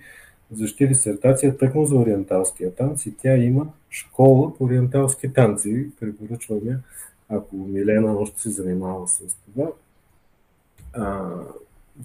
[0.57, 5.91] защити дисертация тъкмо за ориенталския танц и тя има школа по ориенталски танци.
[6.01, 6.79] Препоръчвам я,
[7.29, 9.21] ако Милена още се занимава с
[9.53, 9.71] това.
[10.93, 11.31] А,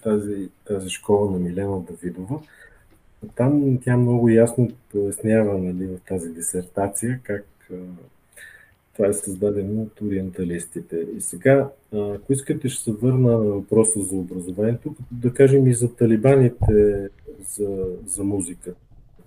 [0.03, 2.39] тази, тази школа на Милена Давидова.
[3.35, 7.45] Там тя много ясно пояснява нали, в тази дисертация как
[8.99, 11.05] това е създадено от ориенталистите.
[11.17, 15.95] И сега, ако искате, ще се върна на въпроса за образованието, да кажем и за
[15.95, 17.09] талибаните,
[17.47, 18.75] за, за музиката.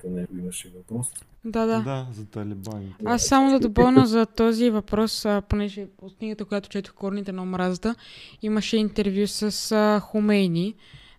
[0.05, 1.07] Него имаше въпрос.
[1.45, 1.83] Да, да.
[1.83, 3.05] Да, за талибаните.
[3.05, 7.95] Аз само да допълня за този въпрос, понеже от книгата, която четох Корните на омразата,
[8.43, 10.75] имаше интервю с Хумейни,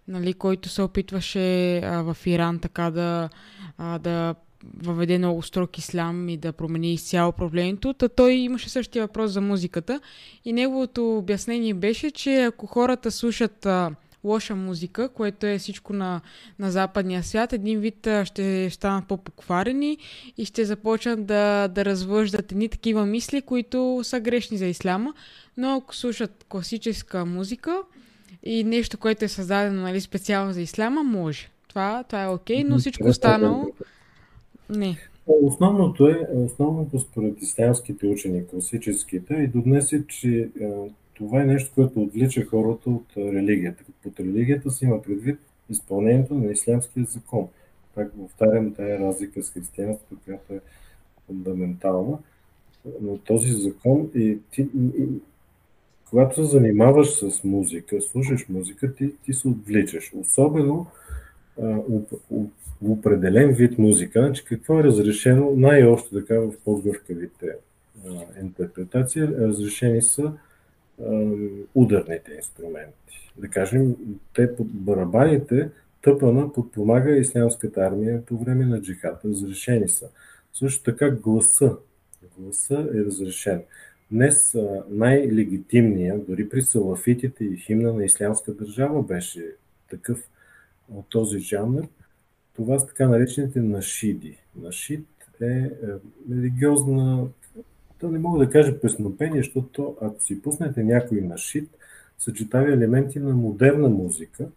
[0.08, 3.30] нали, който се опитваше а, в Иран така да,
[3.78, 4.36] а, да
[4.84, 7.94] въведе много строг ислям и да промени изцяло проблемето.
[7.94, 10.00] Та той имаше същия въпрос за музиката
[10.46, 13.92] и неговото обяснение беше, че ако хората слушат а,
[14.24, 16.22] лоша музика, което е всичко на,
[16.60, 19.98] на западния свят, един вид а, ще станат по-покварени
[20.38, 25.14] и ще започнат да, да развъждат едни такива мисли, които са грешни за исляма.
[25.58, 27.78] Но ако слушат класическа музика
[28.44, 31.50] и нещо, което е създадено нали, специално за исляма, може.
[31.68, 33.72] Това, това е окей, но всичко останало...
[34.76, 34.98] Не.
[35.28, 40.70] Основното е, основното според ислямските учени, класическите, и до днес е, че а,
[41.14, 43.84] това е нещо, което отвлича хората от а, религията.
[44.04, 45.40] Под религията си има предвид
[45.70, 47.48] изпълнението на ислямския закон.
[47.96, 50.60] Пак повтарям тая разлика с християнството, която е
[51.28, 52.18] фундаментална.
[53.02, 55.08] Но този закон и ти, и,
[56.10, 60.12] когато се занимаваш с музика, слушаш музика, ти, ти се отвличаш.
[60.16, 60.88] Особено
[61.58, 62.02] в
[62.82, 64.20] определен вид музика.
[64.20, 65.52] Значи, какво е разрешено?
[65.56, 67.48] Най-общо така в по-гъвкавите
[68.42, 70.34] интерпретации разрешени са
[71.76, 73.32] ударните инструменти.
[73.38, 73.96] Да кажем,
[74.36, 75.70] те под барабаните
[76.02, 79.28] тъпана подпомага ислямската армия по време на джихата.
[79.28, 80.10] Разрешени са.
[80.54, 81.76] Също така гласа.
[82.38, 83.62] Гласа е разрешен.
[84.12, 84.56] Днес
[84.90, 89.46] най-легитимният, дори при салафитите и химна на ислямска държава беше
[89.90, 90.24] такъв
[90.96, 91.88] от този жанр.
[92.56, 94.38] Това са така наречените нашиди.
[94.56, 95.08] Нашид
[95.42, 95.72] е, е
[96.32, 97.28] религиозна,
[98.00, 101.70] то не мога да кажа песнопение, защото ако си пуснете някой нашид,
[102.20, 104.48] съчетава елементи на модерна музика,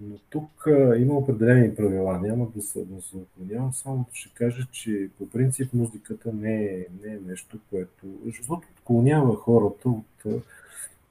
[0.00, 2.20] но тук а, има определени правила.
[2.20, 6.86] Няма да се, да се отклонявам, само ще кажа, че по принцип музиката не е,
[7.04, 8.06] не е нещо, което...
[8.26, 10.42] Защото отклонява хората от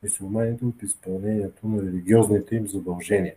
[0.04, 3.34] мусулманите от изпълнението на религиозните им задължения.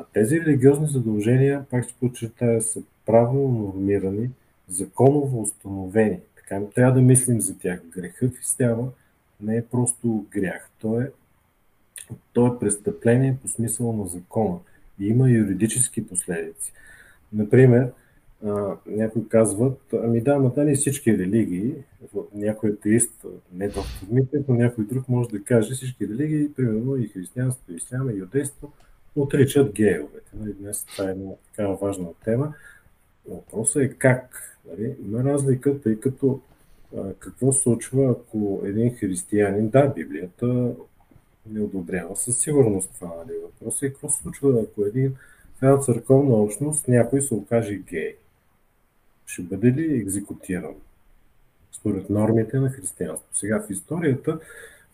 [0.00, 4.30] А тези религиозни задължения, пак ще подчертая, са правно нормирани,
[4.68, 6.18] законово установени.
[6.36, 7.80] Така трябва да мислим за тях.
[7.90, 8.88] Греха в исляма
[9.40, 10.70] не е просто грях.
[10.78, 11.10] То е,
[12.32, 14.58] то е престъпление по смисъла на закона
[15.00, 16.72] и има юридически последици.
[17.32, 17.92] Например,
[18.46, 21.74] а, някои казват, ами да, ама не всички религии,
[22.34, 27.08] някой атеист, не доктор Митев, но някой друг може да каже всички религии, примерно и
[27.08, 28.72] християнство, и исляма, и юдейство,
[29.16, 30.30] отричат гейовете.
[30.34, 32.54] Нали, днес това е една такава важна тема.
[33.28, 34.58] Въпросът е как.
[34.70, 34.96] Нали?
[35.04, 36.40] Има разлика, тъй като
[36.96, 40.74] а, какво случва, ако един християнин, да, Библията
[41.46, 43.12] не одобрява със сигурност това.
[43.18, 43.38] Нали?
[43.42, 45.14] Въпросът е какво случва, ако един
[45.62, 48.16] една църковна общност някой се окаже гей.
[49.26, 50.74] Ще бъде ли екзекутиран?
[51.72, 53.28] Според нормите на християнство.
[53.32, 54.38] Сега в историята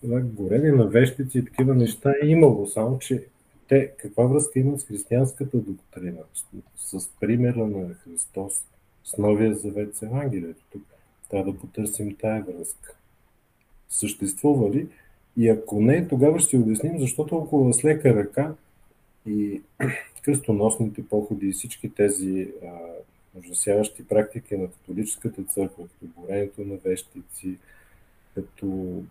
[0.04, 3.24] горене на вещици и такива неща е имало, само че
[3.68, 6.22] те каква връзка имат с християнската доктрина,
[6.76, 8.64] с, с примера на Христос,
[9.04, 10.62] с Новия завет, с Евангелието.
[10.72, 10.82] Тук
[11.30, 12.96] трябва да потърсим тая връзка.
[13.88, 14.88] Съществува ли?
[15.36, 18.54] И ако не, тогава ще си обясним защо толкова с лека ръка
[19.26, 19.62] и
[20.22, 22.48] кръстоносните походи и всички тези
[23.38, 27.58] ужасяващи практики на католическата църква, като горенето на вещици,
[28.34, 29.02] като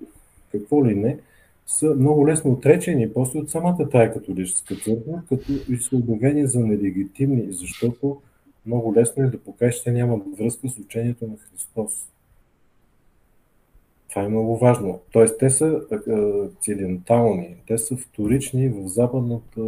[0.51, 1.19] какво ли не,
[1.67, 6.59] са много лесно отречени после от самата тая католическа църква, като и са обявени за
[6.59, 8.21] нелегитимни, защото
[8.65, 12.07] много лесно е да покажеш, че нямат връзка с учението на Христос.
[14.09, 14.99] Това е много важно.
[15.11, 19.61] Тоест, те са акцидентални, те са вторични в западната,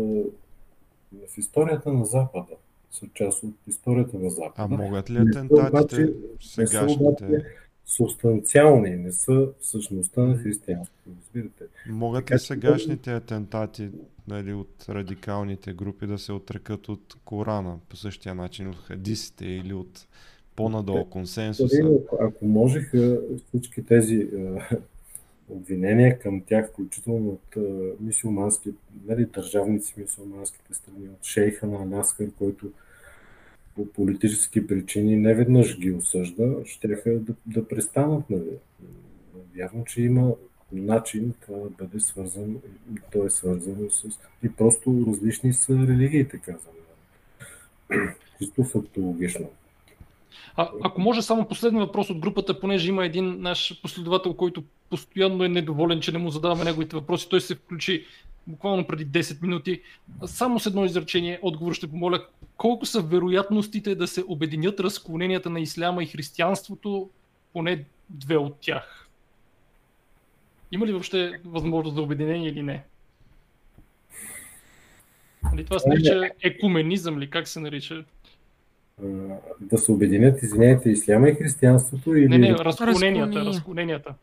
[1.13, 2.53] в историята на Запада.
[2.91, 4.53] Са част от историята на Запада.
[4.57, 7.43] А могат ли атентатите сегашните?
[7.87, 11.09] Субстанциални, не са същността на християнството.
[11.19, 11.63] Разбирате.
[11.89, 13.89] Могат ли сегашните атентати
[14.27, 19.73] нали, от радикалните групи да се отрекат от Корана по същия начин, от хадисите или
[19.73, 20.07] от
[20.55, 21.77] по-надолу консенсуса?
[21.83, 24.29] Ако, ако можеха всички тези
[25.49, 27.55] обвинения към тях, включително от
[27.99, 28.73] мисиомански,
[29.05, 32.71] нали, държавници мисиоманските страни, от шейха на Аляскър, който
[33.77, 38.29] по политически причини не веднъж ги осъжда, ще да, да престанат.
[38.29, 38.49] Нали.
[39.55, 40.33] Вярно, че има
[40.71, 42.59] начин това да бъде свързано,
[42.95, 44.19] и то е свързано с...
[44.43, 46.73] И просто различни са религиите, казвам.
[48.39, 49.49] Чисто фактологично.
[50.55, 55.43] А, ако може само последен въпрос от групата, понеже има един наш последовател, който постоянно
[55.43, 57.29] е недоволен, че не му задаваме неговите въпроси.
[57.29, 58.05] Той се включи
[58.47, 59.81] буквално преди 10 минути.
[60.25, 62.25] Само с едно изречение отговор ще помоля.
[62.57, 67.09] Колко са вероятностите да се обединят разклоненията на исляма и християнството,
[67.53, 69.07] поне две от тях?
[70.71, 72.83] Има ли въобще възможност за обединение или не?
[75.51, 77.29] Нали това се нарича екуменизъм ли?
[77.29, 78.05] Как се нарича?
[79.61, 82.27] Да се обединят, извинете, исляма и християнството или...
[82.27, 84.13] Не, не, разклоненията, разклоненията.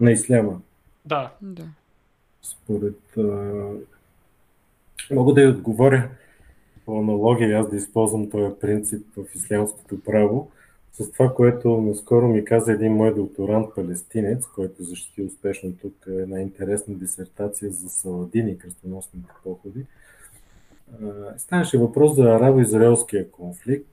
[0.00, 0.60] На исляма.
[1.04, 1.32] Да.
[1.42, 1.64] да.
[2.42, 2.98] Според...
[5.10, 6.10] Мога да й отговоря
[6.86, 10.50] по аналогия, аз да използвам този принцип в ислямското право,
[10.92, 16.40] с това, което наскоро ми каза един мой докторант палестинец, който защити успешно тук една
[16.40, 19.86] интересна дисертация за Саладини и кръстоносните походи.
[21.36, 23.86] Станеше въпрос за арабо-израелския конфликт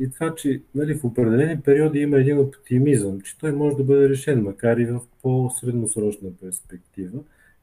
[0.00, 4.08] и това, че нали, в определени периоди има един оптимизъм, че той може да бъде
[4.08, 7.18] решен, макар и в по-средносрочна перспектива.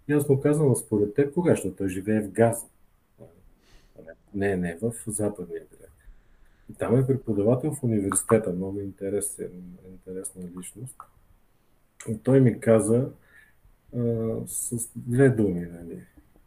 [0.07, 2.65] Ясно казано, според теб, кога ще той живее в Газа?
[4.35, 5.91] Не, не, в западния бряг.
[6.72, 9.51] И там е преподавател в университета, много интересен,
[9.91, 10.95] интересна личност.
[12.10, 13.10] И той ми каза
[13.97, 15.99] а, с две думи, нали,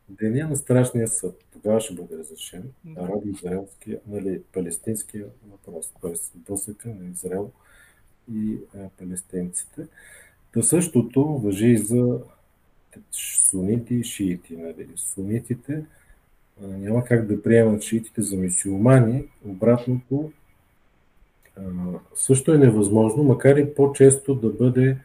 [0.09, 1.45] Деня на страшния съд.
[1.53, 2.63] Тогава ще бъде разрешен
[2.97, 6.39] арабо-израелския, нали, палестинския въпрос, т.е.
[6.49, 7.51] досъка на Израел
[8.33, 9.87] и а, палестинците.
[10.53, 12.21] Та същото въжи и за
[13.51, 14.57] сунити и шиити.
[14.57, 14.89] Нали.
[14.97, 15.85] Сунитите
[16.63, 20.33] а, няма как да приемат шиитите за мисиомани, обратното
[21.57, 21.63] а,
[22.15, 24.97] също е невъзможно, макар и по-често да бъде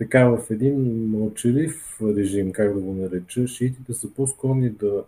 [0.00, 5.04] така в един мълчалив режим, как да го нареча, шиитите са по-склонни да,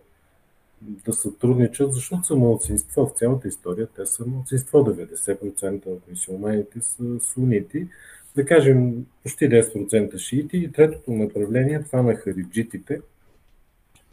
[0.82, 3.06] да сътрудничат, защото са младсинство.
[3.06, 4.78] В цялата история те са младсинство.
[4.78, 7.89] 90% от мисиоманите са сунити.
[8.36, 10.56] Да кажем, почти 10% шиити.
[10.56, 13.01] И третото направление, това на хариджитите,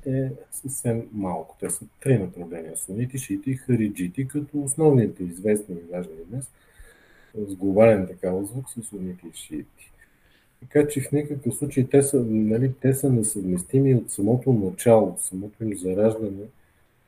[0.06, 1.56] е съвсем малко.
[1.60, 2.78] Те са три направления.
[2.78, 6.46] Сунити, шиити и хариджити, като основните известни и важни днес
[7.36, 9.89] с глобален такава звук са сунити и шиити.
[10.62, 15.22] Така че в никакъв случай те са, нали, те са несъвместими от самото начало, от
[15.22, 16.44] самото им зараждане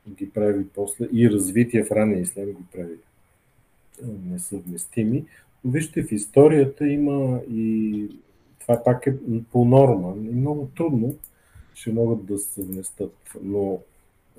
[0.08, 2.94] ги прави после и развитие в ранния ислям ги прави
[4.30, 5.24] несъвместими.
[5.64, 8.06] Вижте, в историята има и
[8.60, 9.14] това пак е
[9.52, 11.14] по норма и много трудно
[11.74, 13.14] ще могат да се съвместят.
[13.42, 13.78] Но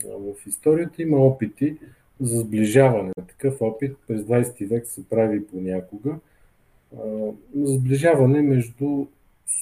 [0.06, 1.78] в историята има опити
[2.22, 3.12] за сближаване.
[3.28, 6.16] Такъв опит през 20 век се прави понякога
[7.56, 9.08] сближаване между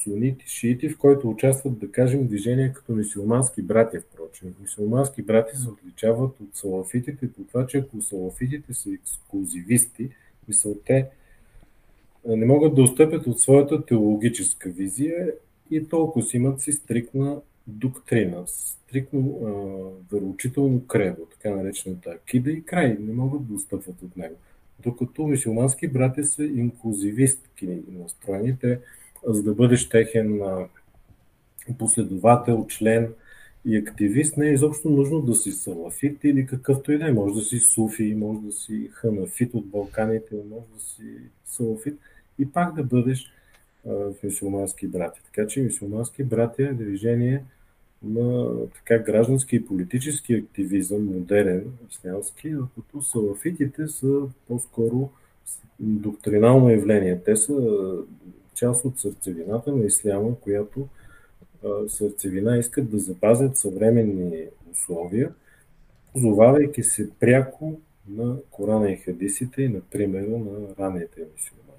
[0.02, 4.54] сунити, шиити, в който участват, да кажем, движения като мисиомански братя, впрочем.
[4.62, 10.10] Мисиомански братя се отличават от салафитите по това, че ако салафитите са ексклюзивисти,
[10.48, 11.06] мисъл, те
[12.26, 15.32] не могат да отстъпят от своята теологическа визия
[15.70, 19.40] и толкова си имат си стрикна доктрина, стрикно
[20.12, 22.96] вероучително кредо, така наречената акида и край.
[23.00, 24.36] Не могат да отстъпват от него
[24.78, 28.56] докато мусулмански братя са инклюзивистки настроени.
[28.60, 28.78] Те,
[29.26, 30.40] за да бъдеш техен
[31.78, 33.12] последовател, член
[33.64, 37.12] и активист, не е изобщо нужно да си салафит или какъвто и да е.
[37.12, 41.16] Може да си суфи, може да си ханафит от Балканите, може да си
[41.46, 41.98] салафит
[42.38, 43.32] и пак да бъдеш
[43.84, 45.20] в мусулмански братя.
[45.24, 47.44] Така че мусулмански братя е движение
[48.04, 55.10] на така граждански и политически активизъм, модерен, ислямски, докато салафитите са по-скоро
[55.80, 57.20] доктринално явление.
[57.24, 57.96] Те са
[58.54, 60.88] част от сърцевината на исляма, която
[61.88, 65.34] сърцевина искат да запазят съвременни условия,
[66.12, 71.71] позовавайки се пряко на Корана и хадисите и на примера на ранните мусулмани.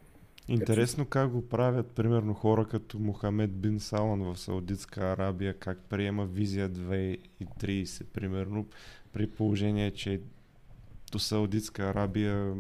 [0.48, 6.26] Интересно как го правят, примерно, хора като Мохамед Бин Салан в Саудитска Арабия, как приема
[6.26, 8.66] визия 2030, примерно,
[9.14, 10.22] при положение, че
[11.12, 12.54] до Саудитска Арабия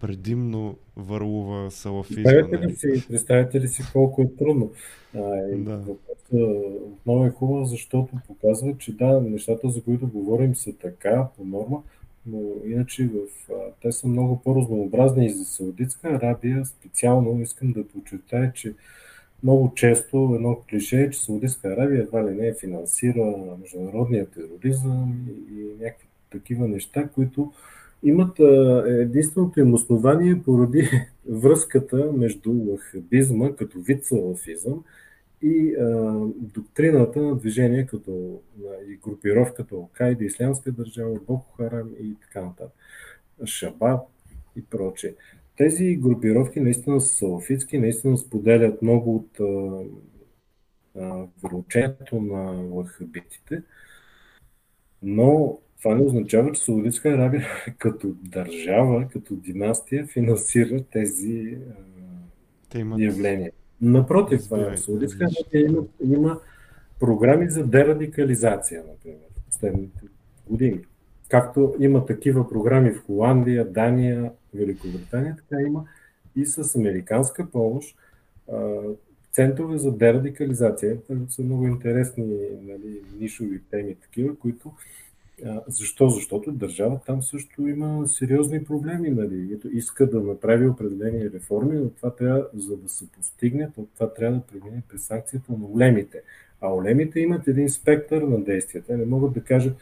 [0.00, 2.22] предимно върлува салафизма.
[2.22, 4.72] Представете ли си, представете ли си колко е трудно?
[5.14, 5.20] А,
[5.56, 5.84] да.
[6.82, 11.82] Отново е хубаво, защото показва, че да, нещата, за които говорим са така, по норма,
[12.32, 17.88] но иначе в, а, те са много по-разнообразни и за Саудитска Арабия специално искам да
[17.88, 18.74] подчертая, че
[19.42, 25.60] много често едно клише е, че Саудитска Арабия едва ли не финансира международния тероризъм и,
[25.60, 27.52] и някакви такива неща, които
[28.02, 30.90] имат а, единственото им основание поради
[31.28, 34.84] връзката между лахабизма като вид салафизъм
[35.42, 38.40] и а, доктрината на движение като
[38.88, 42.74] и групировка като Алкайда, Ислямска държава, Боко Харам и така нататък.
[43.44, 44.00] Шабаб
[44.56, 45.14] и прочее.
[45.56, 49.40] Тези групировки наистина са салафитски, наистина споделят много от
[51.42, 53.62] вероучението на лахабитите,
[55.02, 57.46] но това не означава, че Саудитска Арабия
[57.78, 61.58] като държава, като династия финансира тези
[62.74, 63.00] а, имат...
[63.00, 63.52] явления.
[63.82, 66.40] Напротив, това е Саудитска Арабия има, има
[67.00, 70.00] програми за дерадикализация, например, в последните
[70.46, 70.80] години.
[71.28, 75.84] Както има такива програми в Холандия, Дания, Великобритания, така има
[76.36, 77.96] и с американска помощ
[79.32, 81.00] центрове за дерадикализация.
[81.02, 84.72] Това са много интересни нали, нишови теми, такива, които
[85.68, 86.08] защо?
[86.08, 89.10] Защото държава там също има сериозни проблеми.
[89.10, 89.52] Нали?
[89.52, 94.14] Ето, иска да направи определени реформи, но това трябва, за да се постигне, то това
[94.14, 96.22] трябва да премине през санкцията на улемите.
[96.60, 98.96] А улемите имат един спектър на действията.
[98.96, 99.76] Не могат да кажат,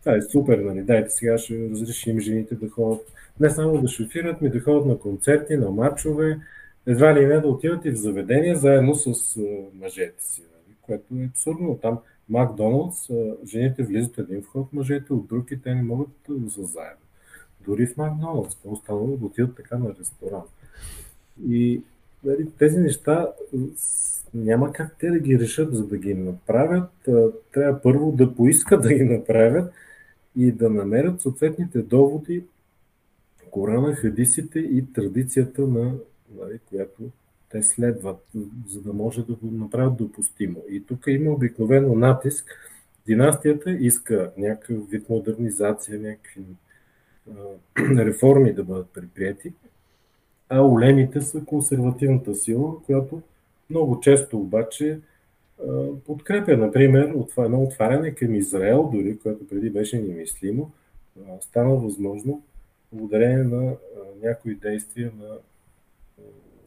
[0.00, 0.82] това е супер, нали?
[0.82, 4.98] дайте сега ще разрешим жените да ходят, не само да шофират, ми да ходят на
[4.98, 6.38] концерти, на матчове,
[6.86, 9.36] едва ли не да отиват и в заведения заедно с
[9.74, 10.76] мъжете си, нали?
[10.82, 11.78] което е абсурдно.
[11.82, 11.98] Там
[12.30, 13.10] Макдоналдс,
[13.46, 17.06] жените влизат един вход, мъжете от друг и те не могат да са заедно.
[17.60, 20.50] Дори в Макдоналдс, те останало да отидат така на ресторант.
[21.48, 21.82] И
[22.24, 23.28] нали, тези неща
[24.34, 26.90] няма как те да ги решат, за да ги направят.
[27.52, 29.72] Трябва първо да поискат да ги направят
[30.36, 32.44] и да намерят съответните доводи,
[33.50, 35.94] Корана, хадисите и традицията, на,
[36.40, 37.02] нали, която
[37.50, 38.26] те следват,
[38.68, 40.62] за да може да го направят допустимо.
[40.68, 42.50] И тук има обикновено натиск.
[43.06, 46.42] Династията иска някакъв вид модернизация, някакви
[48.06, 49.52] реформи да бъдат предприяти,
[50.48, 53.22] а улемите са консервативната сила, която
[53.70, 55.00] много често обаче
[56.06, 60.70] подкрепя, например, от едно отваряне към Израел, дори което преди беше немислимо,
[61.40, 62.42] стана възможно
[62.92, 63.76] благодарение на
[64.22, 65.36] някои действия на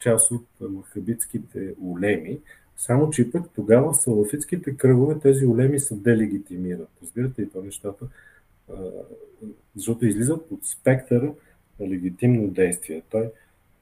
[0.04, 2.38] част от махабитските улеми,
[2.76, 6.88] само че пък тогава салафитските кръгове тези улеми се делегитимират.
[7.02, 8.06] Разбирате ли това нещата?
[9.76, 11.34] Защото излизат от спектъра
[11.80, 13.02] на легитимно действие.
[13.10, 13.30] Той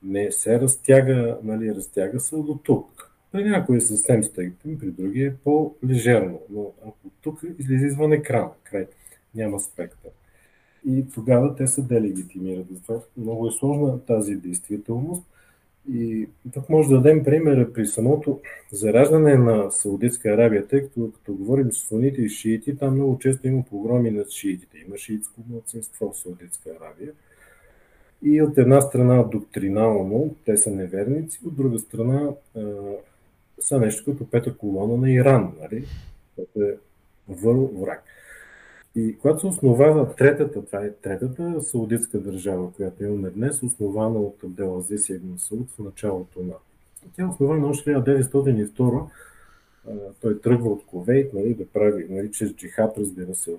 [0.02, 3.10] не се разтяга, нали, разтяга се до тук.
[3.32, 6.40] При някои е съвсем стегнатим, при други е по-лежерно.
[6.50, 8.86] Но ако тук излиза извън екрана, край,
[9.34, 10.10] няма спектър.
[10.88, 12.66] И тогава те се делегитимират.
[12.70, 15.22] Затова много е сложна тази действителност.
[15.90, 18.40] И тук може да дадем примера при самото
[18.72, 23.46] зараждане на Саудитска Арабия, тъй като като говорим с сунити и шиити, там много често
[23.46, 24.78] има погроми над шиитите.
[24.86, 27.12] Има шиитско младсинство в Саудитска Арабия.
[28.22, 32.30] И от една страна доктринално те са неверници, от друга страна
[33.60, 35.84] са нещо като пета колона на Иран, нали?
[36.36, 36.76] което е
[37.80, 38.04] враг.
[38.96, 44.44] И когато се основава третата, това е третата саудитска държава, която имаме днес, основана от
[44.44, 46.54] Абдел Азис и Ибн Сауд в началото на...
[47.16, 49.06] Тя е основана още 1902
[50.20, 53.56] той тръгва от Ковейт, нали, да прави, нали, чрез джихад, разбира се,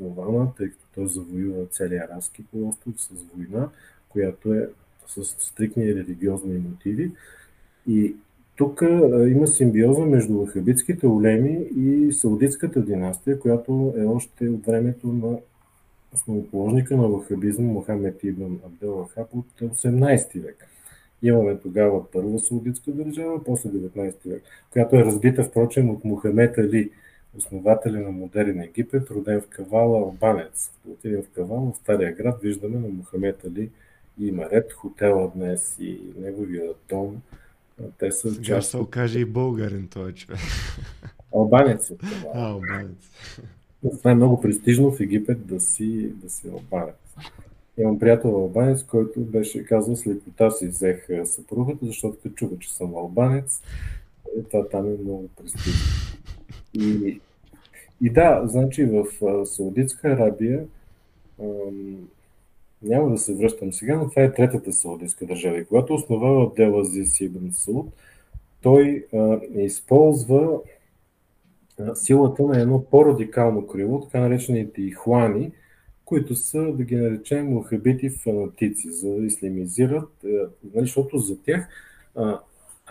[0.00, 3.68] основана, тъй като той завоюва целия арабски полуостров с война,
[4.08, 4.68] която е
[5.06, 7.12] с стрикни религиозни мотиви.
[7.86, 8.14] И
[8.60, 8.82] тук
[9.28, 15.38] има симбиоза между вахабитските улеми и саудитската династия, която е още от времето на
[16.14, 20.66] основоположника на вахабизма Мохамед Ибн Абдел Вахаб от 18 век.
[21.22, 24.42] Имаме тогава първа саудитска държава, после 19 век,
[24.72, 26.90] която е разбита, впрочем, от Мухамед Али,
[27.38, 30.70] основателя на модерен Египет, роден в Кавала, албанец.
[31.02, 33.70] Като в Кавала, в Стария град, виждаме на Мухамед Али
[34.20, 37.22] има ред хотела днес и неговия дом.
[37.98, 38.70] Те са Сега част...
[38.70, 40.40] се окаже и българин този човек.
[41.34, 41.92] Албанец.
[42.34, 43.10] А, албанец.
[43.98, 46.94] Това е много престижно в Египет да си, да си албанец.
[47.78, 52.72] Имам приятел албанец, който беше казал с лекота си взех съпругата, защото те чува, че
[52.72, 53.62] съм албанец.
[54.38, 55.80] И това там е много престижно.
[56.74, 57.20] И,
[58.00, 59.06] и да, значи в
[59.46, 60.64] Саудитска Арабия
[62.82, 65.58] няма да се връщам сега, но това е третата саудитска държава.
[65.58, 66.84] И когато основава Абдел
[67.20, 67.92] Ибн Сауд,
[68.62, 70.60] той а, използва
[71.80, 75.52] а, силата на едно по-радикално крило, така наречените ихуани,
[76.04, 80.28] които са, да ги наречем, мухабити фанатици, за да ислямизират, е,
[80.74, 81.68] нали, защото за тях
[82.14, 82.40] а,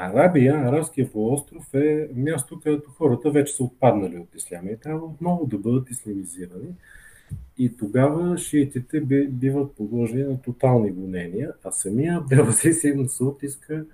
[0.01, 5.45] Арабия, арабския полуостров е място, където хората вече са отпаднали от исляма и трябва отново
[5.45, 6.67] да бъдат ислямизирани.
[7.57, 13.85] И тогава шиитите биват подложени на тотални гонения, а самия Абделазис Ибн Сауд иска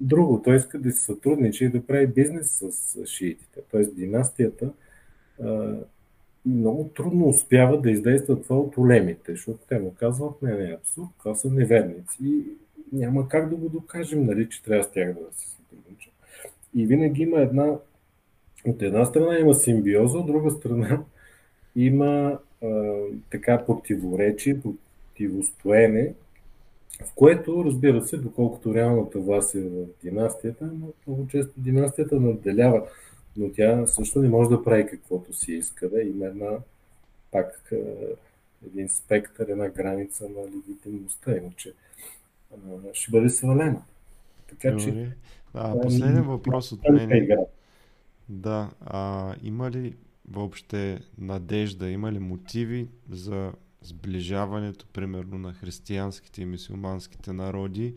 [0.00, 0.42] друго.
[0.42, 3.60] Той иска да се сътрудничи и да прави бизнес с шиитите.
[3.70, 4.70] Тоест династията
[6.46, 11.08] много трудно успява да издейства това от улемите, защото те му казват, не, не, абсурд,
[11.18, 12.44] това са неверници и
[12.92, 16.12] няма как да го докажем, нали, че трябва с тях да се сътрудничим.
[16.74, 17.78] И винаги има една,
[18.66, 21.02] от една страна има симбиоза, от друга страна
[21.76, 22.94] има а,
[23.30, 26.14] така противоречие, противостоене,
[27.04, 32.86] в което, разбира се, доколкото реалната власт е в династията, но много често династията надделява
[33.36, 35.88] но тя също не може да прави каквото си иска.
[35.90, 36.02] Да?
[36.02, 36.50] Има една,
[37.30, 37.72] пак
[38.66, 41.72] един спектър, една граница на легитимността, иначе
[42.92, 43.82] ще бъде свалена.
[44.48, 45.12] Така че.
[45.54, 47.28] А, последен въпрос от мен.
[48.28, 49.96] Да, а, има ли
[50.28, 57.94] въобще надежда, има ли мотиви за сближаването, примерно, на християнските и мусулманските народи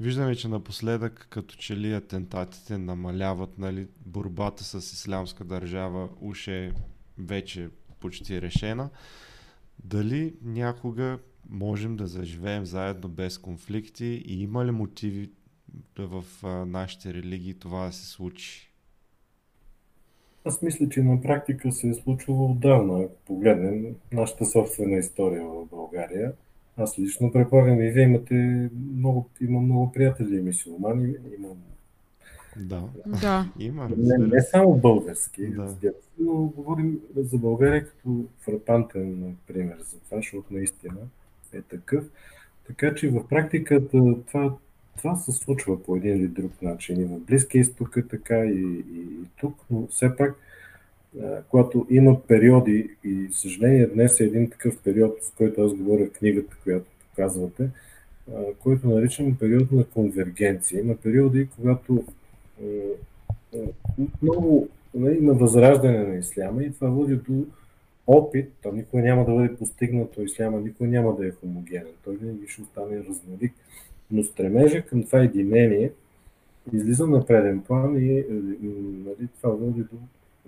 [0.00, 6.72] Виждаме, че напоследък като че ли атентатите намаляват, нали, борбата с ислямска държава уж е
[7.18, 7.70] вече
[8.00, 8.90] почти решена.
[9.84, 11.18] Дали някога
[11.48, 15.30] можем да заживеем заедно без конфликти и има ли мотиви
[15.98, 16.24] в
[16.66, 18.69] нашите религии това да се случи?
[20.44, 23.00] Аз мисля, че на практика се е случвало отдавна.
[23.04, 26.32] Ако погледнем нашата собствена история в България,
[26.76, 31.56] аз лично предполагам и вие имате много, има много приятели мисиомани, имам
[32.56, 32.82] да.
[33.06, 33.52] да.
[33.58, 33.88] Има.
[33.96, 35.76] Не, не само български, да.
[36.18, 40.98] но говорим за България като фрапантен пример за това, защото наистина
[41.52, 42.04] е такъв.
[42.66, 44.56] Така че в практиката това,
[45.02, 47.00] това се случва по един или друг начин.
[47.00, 50.34] И в Близкия изток е така, и, и, и тук, но все пак
[51.48, 56.12] когато има периоди, и съжаление днес е един такъв период, с който аз говоря в
[56.12, 57.70] книгата, която показвате,
[58.58, 60.80] който наричам период на конвергенция.
[60.80, 62.04] Има периоди, когато
[64.22, 64.68] много
[65.20, 67.44] има възраждане на исляма и това води до
[68.06, 72.48] опит, то никой няма да бъде постигнато исляма, никой няма да е хомогенен, той винаги
[72.48, 73.52] ще остане разнолик.
[74.10, 75.92] Но стремежа към това единение
[76.72, 78.24] излиза на преден план и
[79.04, 79.96] нали, това води до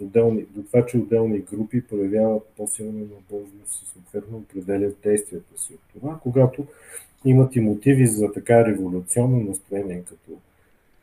[0.00, 6.00] отделни, до това, че отделни групи проявяват по-силна набожност и съответно определят действията си от
[6.00, 6.66] това, когато
[7.24, 10.38] имат и мотиви за така революционно настроение, като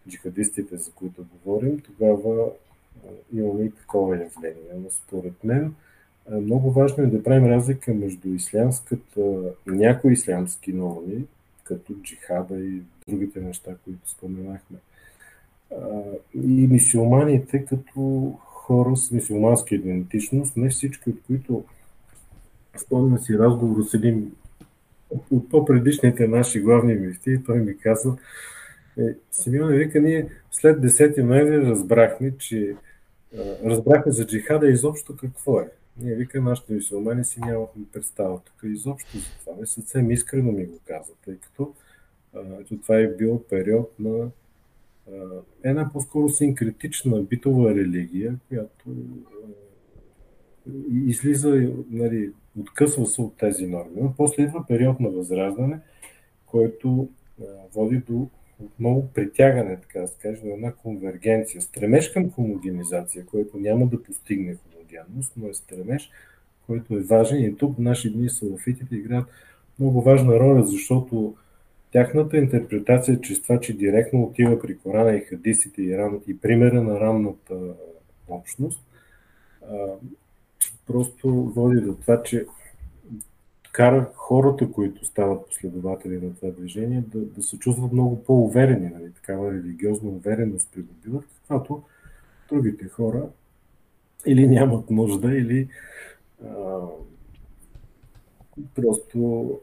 [0.09, 2.49] джихадистите, за които говорим, тогава
[3.33, 4.73] имаме и такова явление.
[4.83, 5.73] Но според мен
[6.31, 11.25] много важно е да правим разлика между ислямската, някои ислямски норми,
[11.69, 14.77] като джихада и другите неща, които споменахме,
[16.33, 21.63] и мисиоманите като хора с мусулманска идентичност, не всички от които
[22.77, 24.31] спомням си разговор с един
[25.31, 28.17] от по-предишните наши главни мифти, той ми каза,
[28.97, 29.01] е,
[29.31, 32.75] Симеон вика, ние след 10 ноември разбрахме, че
[33.65, 35.67] разбрахме за джихада изобщо какво е.
[36.01, 39.53] Ние вика, нашите мусулмани си нямахме представа тук изобщо за това.
[39.59, 41.73] Не съвсем искрено ми го каза, тъй като
[42.33, 42.41] а,
[42.83, 44.31] това е бил период на
[45.63, 48.95] една по-скоро синкретична битова религия, която
[50.91, 54.01] излиза, нали, откъсва се от тези норми.
[54.01, 55.79] Но после идва период на възраждане,
[56.45, 57.09] който
[57.73, 61.61] води до отново притягане, така да се каже, до една конвергенция.
[61.61, 64.55] Стремеж към хомогенизация, който няма да постигне
[64.89, 66.09] хомогенност, но е стремеж,
[66.67, 67.43] който е важен.
[67.43, 69.27] И тук в наши дни салафитите играят
[69.79, 71.35] много важна роля, защото
[71.91, 76.83] Тяхната интерпретация че това, че директно отива при Корана и хадисите и, ран, и примера
[76.83, 77.55] на ранната
[78.27, 78.83] общност,
[79.71, 79.75] а,
[80.87, 82.45] просто води до това, че
[83.71, 89.13] кара хората, които стават последователи на това движение, да, да се чувстват много по-уверени, нали?
[89.13, 91.83] такава религиозна увереност придобиват, каквато
[92.49, 93.29] другите хора
[94.25, 95.67] или нямат нужда, или
[96.45, 96.79] а,
[98.75, 99.59] просто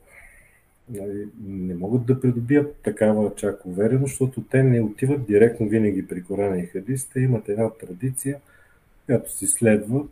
[0.88, 6.22] нали, не могат да придобият такава чак увереност, защото те не отиват директно винаги при
[6.22, 8.40] Корана и Хадис, те имат една традиция,
[9.06, 10.06] която се следва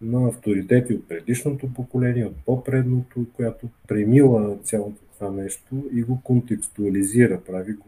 [0.00, 7.40] на авторитети от предишното поколение, от по-предното, която премила цялото това нещо и го контекстуализира,
[7.46, 7.86] прави го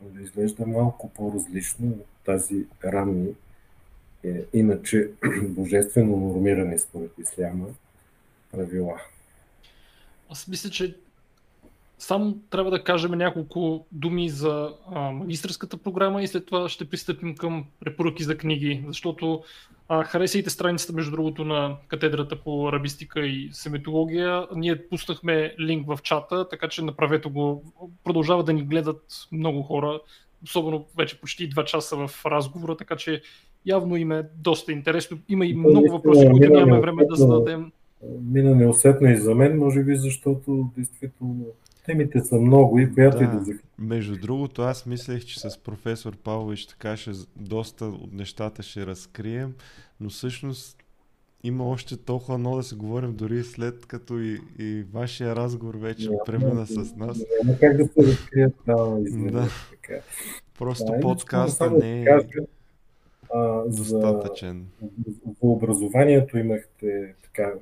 [0.00, 3.34] да изглежда малко по-различно от тази ранни,
[4.24, 5.10] е, иначе
[5.42, 7.66] божествено нормиране според исляма
[8.52, 9.00] правила.
[10.30, 10.96] Аз мисля, че
[11.98, 14.74] само трябва да кажем няколко думи за
[15.12, 19.42] магистрската програма и след това ще пристъпим към препоръки за книги, защото
[19.88, 24.46] а, харесайте страницата, между другото, на катедрата по арабистика и семитология.
[24.56, 27.64] Ние пуснахме линк в чата, така че направете го.
[28.04, 30.00] Продължава да ни гледат много хора,
[30.44, 33.22] особено вече почти 2 часа в разговора, така че
[33.66, 35.18] явно им е доста интересно.
[35.28, 37.72] Има и много въпроси, които нямаме време да зададем.
[38.22, 41.46] Мина неусетно и за мен, може би, защото действително
[41.86, 43.24] Темите са много и която да.
[43.24, 43.58] и да захвърля.
[43.78, 49.54] Между другото, аз мислех, че с професор Павлович така ще доста от нещата ще разкрием,
[50.00, 50.76] но всъщност
[51.44, 56.08] има още толкова много да се говорим, дори след като и, и вашия разговор вече
[56.08, 57.22] yeah, премина с нас.
[57.44, 59.48] Няма как да се разкрият да.
[59.70, 60.00] Така.
[60.58, 62.06] Просто да, подкаста не е
[63.34, 64.66] а, достатъчен.
[64.82, 67.52] За, за образованието имахте така,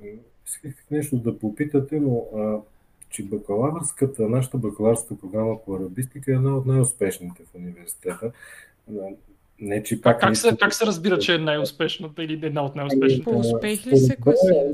[0.46, 2.58] исках нещо да попитате, но а,
[3.10, 8.32] че бакалавърската, нашата бакалавърска програма по арабистика е една от най-успешните в университета.
[9.60, 13.24] Не, че пак как, се, как се разбира, че е най-успешната или една от най-успешните?
[13.24, 14.72] По успех ли се класира?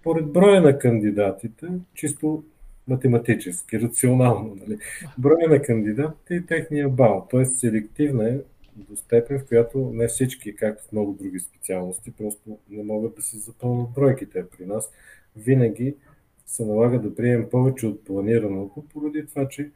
[0.00, 2.44] Според броя на кандидатите, чисто
[2.88, 4.78] математически, рационално, нали?
[5.18, 7.26] броя на кандидатите и техния бал.
[7.30, 7.44] Т.е.
[7.44, 8.38] селективна е
[8.76, 13.22] до степен, в която не всички, както в много други специалности, просто не могат да
[13.22, 14.44] се запълнат бройките.
[14.58, 14.90] При нас
[15.36, 15.94] винаги
[16.46, 19.70] се налага да приемем повече от планираното, поради това, че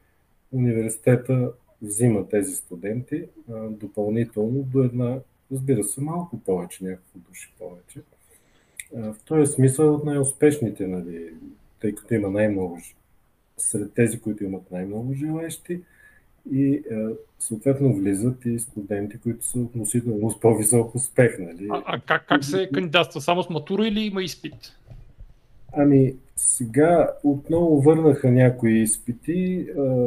[0.52, 1.52] университета
[1.82, 5.20] взима тези студенти а, допълнително до една,
[5.52, 8.01] разбира се, малко повече, няколко души повече.
[8.97, 11.35] А, в този смисъл от най-успешните, нали,
[11.81, 12.78] тъй като има най-много
[13.56, 15.82] сред тези, които имат най-много желаящи
[16.52, 17.08] и а,
[17.38, 21.38] съответно влизат и студенти, които са относително с по-висок успех.
[21.38, 21.68] Нали.
[21.70, 23.20] А, а как, как се кандидатства?
[23.20, 24.54] Само с матура или има изпит?
[25.72, 29.66] Ами, сега отново върнаха някои изпити,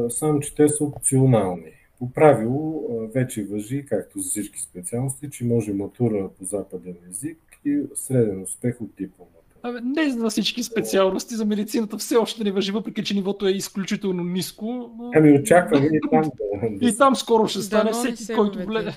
[0.09, 1.71] само че те са опционални.
[1.99, 7.81] По правило вече въжи, както за всички специалности, че може матура по западен език и
[7.95, 9.42] среден успех от дипломата.
[9.63, 13.51] Абе, не за всички специалности, за медицината все още не въжи, въпреки че нивото е
[13.51, 14.65] изключително ниско.
[14.97, 15.11] Но...
[15.15, 16.87] Ами очакваме и там да...
[16.87, 18.95] И там скоро ще стане да, всеки, който гледа.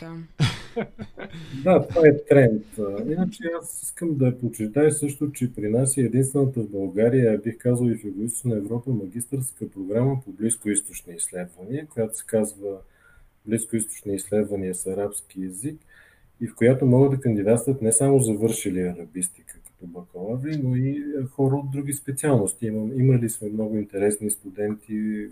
[1.65, 2.63] да, това е тренд.
[3.07, 7.87] Иначе аз искам да подчертая също, че при нас е единствената в България, бих казал
[7.87, 12.77] и в Юго-Источна Европа, магистърска програма по близкоисточни изследвания, която се казва
[13.47, 15.81] Близкоисточни изследвания с арабски язик
[16.41, 21.57] и в която могат да кандидатстват не само завършили арабистика като бакалаври, но и хора
[21.57, 22.67] от други специалности.
[22.67, 25.29] Имам, имали сме много интересни студенти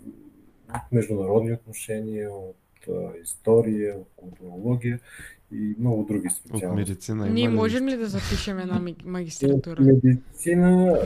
[0.69, 2.55] от международни отношения, от
[3.23, 4.99] история, от културология
[5.51, 6.65] и много други специалности.
[6.65, 7.29] От медицина.
[7.29, 9.81] Ние можем ли да запишем една магистратура?
[9.81, 10.99] От медицина,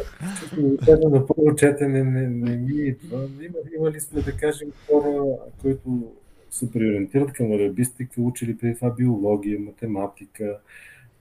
[0.85, 3.29] честно на първо четене не, не ми идва.
[3.41, 6.11] Има, имали сме, да кажем, хора, които
[6.51, 10.59] се приориентират към арабистика, учили преди това биология, математика.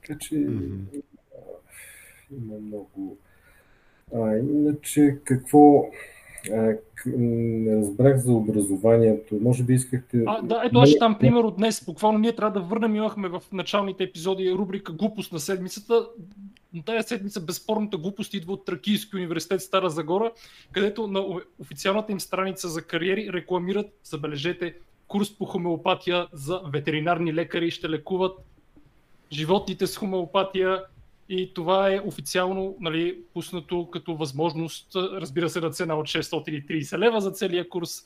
[0.01, 1.01] Така че mm-hmm.
[2.31, 3.17] Има много.
[4.15, 5.85] А, иначе какво
[7.05, 9.37] не разбрах за образованието.
[9.41, 10.23] Може би искахте.
[10.27, 11.85] А, да, ето аз ще там пример от днес.
[11.85, 12.95] Буквално ние трябва да върнем.
[12.95, 16.07] Имахме в началните епизоди рубрика Глупост на седмицата.
[16.73, 20.31] Но тая седмица безспорната глупост идва от Тракийски университет Стара Загора,
[20.71, 21.25] където на
[21.59, 24.73] официалната им страница за кариери рекламират, забележете,
[25.07, 28.37] курс по хомеопатия за ветеринарни лекари ще лекуват
[29.31, 30.83] животните с хомеопатия
[31.29, 37.21] и това е официално нали, пуснато като възможност, разбира се, на цена от 630 лева
[37.21, 38.03] за целия курс.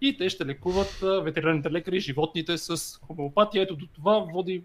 [0.00, 3.62] И те ще лекуват ветеринарните лекари животните с хомеопатия.
[3.62, 4.62] Ето до това води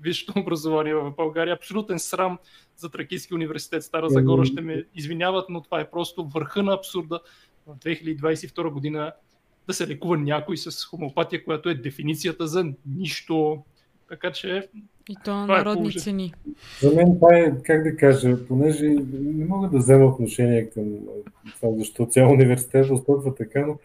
[0.00, 1.54] висшето образование в България.
[1.54, 2.38] Абсолютен срам
[2.76, 4.44] за Тракийски университет Стара Загора.
[4.44, 7.20] Ще ме извиняват, но това е просто върха на абсурда.
[7.66, 9.12] В 2022 година
[9.66, 13.64] да се лекува някой с хомеопатия, която е дефиницията за нищо.
[14.08, 14.68] Така че.
[15.08, 16.34] И то на народни е цени.
[16.80, 20.84] За мен това е, как да кажа, понеже не мога да взема отношение към
[21.60, 23.78] това, защо цял университет постъпва така, но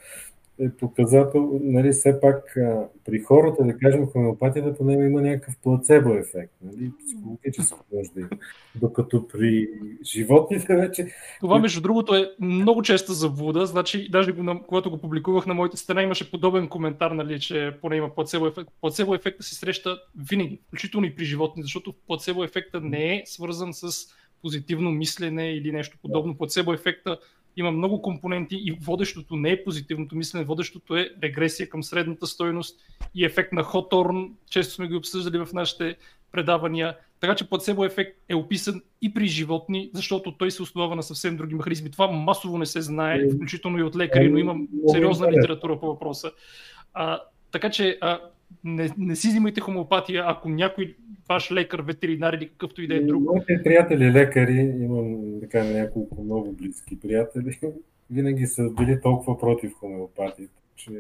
[0.59, 6.13] е показател, нали, все пак а, при хората, да кажем, хомеопатията поне има някакъв плацебо
[6.13, 8.29] ефект, нали, психологически може да има.
[8.75, 9.69] Докато при
[10.03, 11.07] животните вече...
[11.39, 14.35] Това, между другото, е много честа заблуда, значи, даже
[14.67, 18.69] когато го публикувах на моите страна, имаше подобен коментар, нали, че поне има плацебо ефект.
[18.81, 19.97] Плацебо ефекта се среща
[20.29, 24.07] винаги, включително и при животни, защото плацебо ефекта не е свързан с
[24.41, 26.37] позитивно мислене или нещо подобно.
[26.37, 27.17] Плацебо ефекта
[27.57, 32.79] има много компоненти и водещото не е позитивното мислене, водещото е регресия към средната стойност
[33.15, 35.95] и ефект на Хоторн, често сме ги обсъждали в нашите
[36.31, 36.97] предавания.
[37.19, 41.37] Така че плацебо ефект е описан и при животни, защото той се основава на съвсем
[41.37, 41.91] други механизми.
[41.91, 46.31] Това масово не се знае, включително и от лекари, но имам сериозна литература по въпроса.
[46.93, 47.21] А,
[47.51, 48.19] така че а,
[48.63, 50.95] не, не си взимайте хомеопатия, ако някой
[51.29, 53.23] ваш лекар, ветеринар или какъвто и да е друг.
[53.23, 57.59] Моите приятели лекари, имам така няколко много близки приятели,
[58.11, 60.91] винаги са били толкова против хомеопатията, че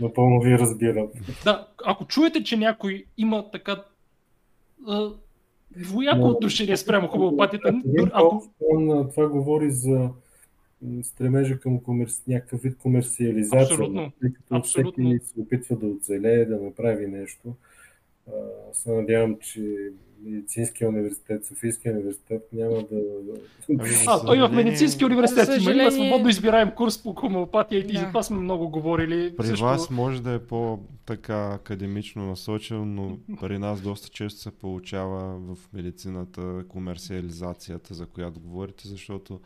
[0.00, 1.08] напълно ви разбирам.
[1.44, 3.84] Да, ако чуете, че някой има така
[5.76, 7.82] двояко отношение спрямо хомеопатията,
[8.12, 8.42] ако...
[9.10, 10.10] Това говори за
[11.02, 12.22] стремежа към комерс...
[12.26, 14.12] някакъв вид комерциализация, Абсолютно.
[14.20, 15.10] тъй като Абсолютно.
[15.10, 17.54] всеки се опитва да оцелее, да направи нещо.
[18.72, 19.90] се надявам, че
[20.22, 23.00] медицинския университет, Софийския университет няма да...
[24.06, 27.92] А, той в медицинския университет има, има свободно избираем курс по хомеопатия да.
[27.92, 29.36] и за това сме много говорили.
[29.36, 29.64] При също...
[29.64, 35.58] вас може да е по-така академично насочено, но при нас доста често се получава в
[35.72, 39.40] медицината комерциализацията, за която говорите, защото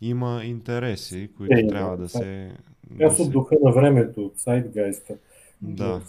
[0.00, 2.52] има интереси, които е, трябва да, да се...
[3.02, 5.14] Аз да от духа на времето, от сайтгайста.
[5.62, 6.00] Да.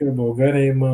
[0.00, 0.90] В България има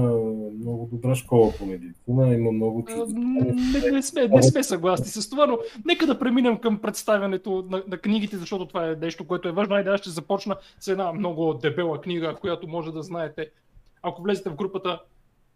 [0.58, 5.46] много добра школа по медицина, има много не, не, сме, не сме съгласни с това,
[5.46, 9.52] но нека да преминем към представянето на, на книгите, защото това е нещо, което е
[9.52, 9.74] важно.
[9.74, 13.50] Айде, аз ще започна с една много дебела книга, която може да знаете.
[14.02, 15.00] Ако влезете в групата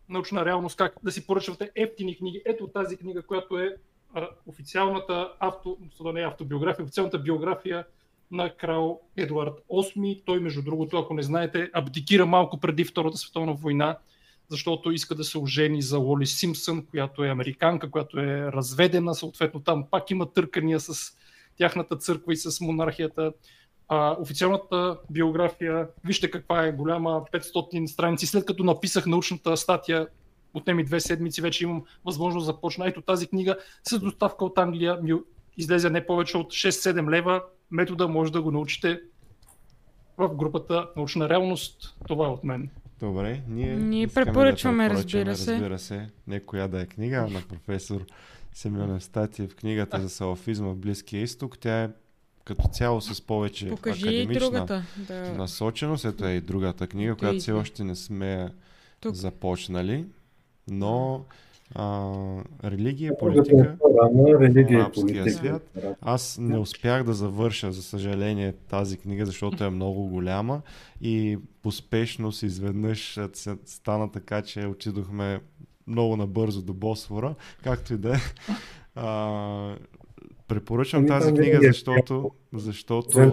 [0.08, 2.42] научна реалност, как да си поръчвате ефтини книги.
[2.46, 3.76] Ето тази книга, която е
[4.46, 7.84] официалната авто, не е автобиография, официалната биография
[8.30, 10.22] на крал Едуард VIII.
[10.26, 13.98] Той, между другото, ако не знаете, абдикира малко преди Втората световна война,
[14.48, 19.60] защото иска да се ожени за Лоли Симпсън, която е американка, която е разведена, съответно
[19.60, 21.16] там пак има търкания с
[21.56, 23.32] тяхната църква и с монархията.
[23.88, 28.26] А, официалната биография, вижте каква е голяма, 500 страници.
[28.26, 30.06] След като написах научната статия,
[30.54, 32.88] отнеми две седмици, вече имам възможност да започна.
[32.88, 33.56] Ето тази книга
[33.88, 35.12] с доставка от Англия ми
[35.56, 37.42] излезе не повече от 6-7 лева.
[37.70, 39.00] Метода може да го научите
[40.18, 41.96] в групата Научна реалност.
[42.08, 42.70] Това е от мен.
[43.00, 45.52] Добре, ние, ние препоръчваме, да разбира се.
[45.52, 48.06] Разбира се, не коя да е книга, на професор
[48.52, 51.58] Семен Статиев, книгата за салафизма в Близкия изток.
[51.58, 51.90] Тя е
[52.44, 55.32] като цяло с повече Покажи академична другата, да.
[55.32, 56.04] насоченост.
[56.04, 58.48] Ето е и другата книга, която все още не сме
[59.00, 59.14] Тук.
[59.14, 60.04] започнали
[60.70, 61.24] но
[61.74, 62.12] а,
[62.64, 63.76] религия, политика,
[64.40, 65.76] религия, арабския свят.
[66.00, 70.62] Аз не успях да завърша, за съжаление, тази книга, защото е много голяма
[71.00, 73.18] и успешност изведнъж
[73.64, 75.40] стана така, че отидохме
[75.86, 77.34] много набързо до Босфора,
[77.64, 78.18] както и да е.
[80.48, 82.30] Препоръчвам тази книга, защото...
[82.52, 83.20] защото...
[83.20, 83.26] е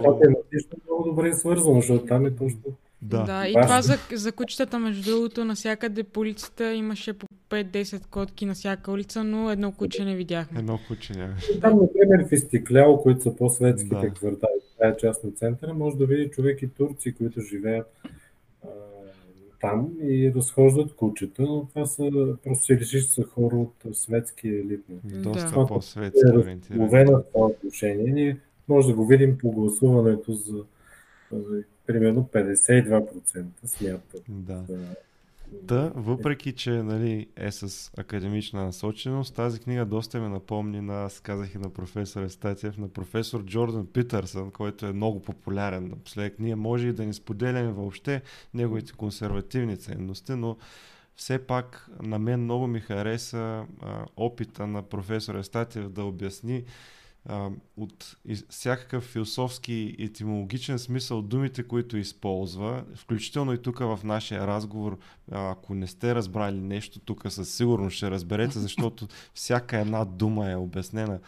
[0.86, 2.60] много добре свързано, защото там е точно
[3.02, 8.06] да, да и това за, за кучетата, между другото, навсякъде по улицата имаше по 5-10
[8.06, 10.58] котки на всяка улица, но едно куче не видяхме.
[10.58, 11.60] Едно куче нямаше.
[11.60, 14.10] Там, например, в Изтикляо, които са по-светските да.
[14.10, 17.86] квартали, това е част на центъра, може да види човек и турци, които живеят
[18.64, 18.68] а,
[19.60, 22.10] там и разхождат кучета, но това са
[22.44, 24.84] просто си решиш са хора от светски елит.
[25.04, 25.66] Доста да.
[25.66, 26.88] по-светски ориентирани.
[26.88, 28.12] в това отношение.
[28.12, 28.36] Ние
[28.68, 30.64] може да го видим по гласуването за
[31.88, 34.22] примерно 52% смятат.
[34.28, 34.64] Да.
[35.52, 41.20] Да, въпреки, че нали, е с академична насоченост, тази книга доста ме напомни на, аз
[41.20, 46.38] казах и на професор Естатиев, на професор Джордан Питърсън, който е много популярен напоследък.
[46.38, 48.22] Ние може и да не споделяме въобще
[48.54, 50.56] неговите консервативни ценности, но
[51.16, 53.38] все пак на мен много ми хареса
[53.82, 56.64] а, опита на професор Естатиев да обясни
[57.76, 58.16] от
[58.48, 64.98] всякакъв философски и етимологичен смисъл думите, които използва, включително и тук в нашия разговор,
[65.30, 70.56] ако не сте разбрали нещо, тук със сигурност ще разберете, защото всяка една дума е
[70.56, 71.20] обяснена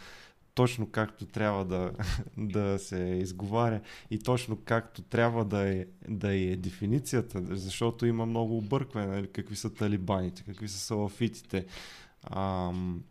[0.53, 1.91] точно както трябва да,
[2.37, 8.57] да се изговаря и точно както трябва да е, да е дефиницията, защото има много
[8.57, 11.65] объркване, нали, какви са талибаните, какви са салафитите.
[12.23, 13.03] Ам,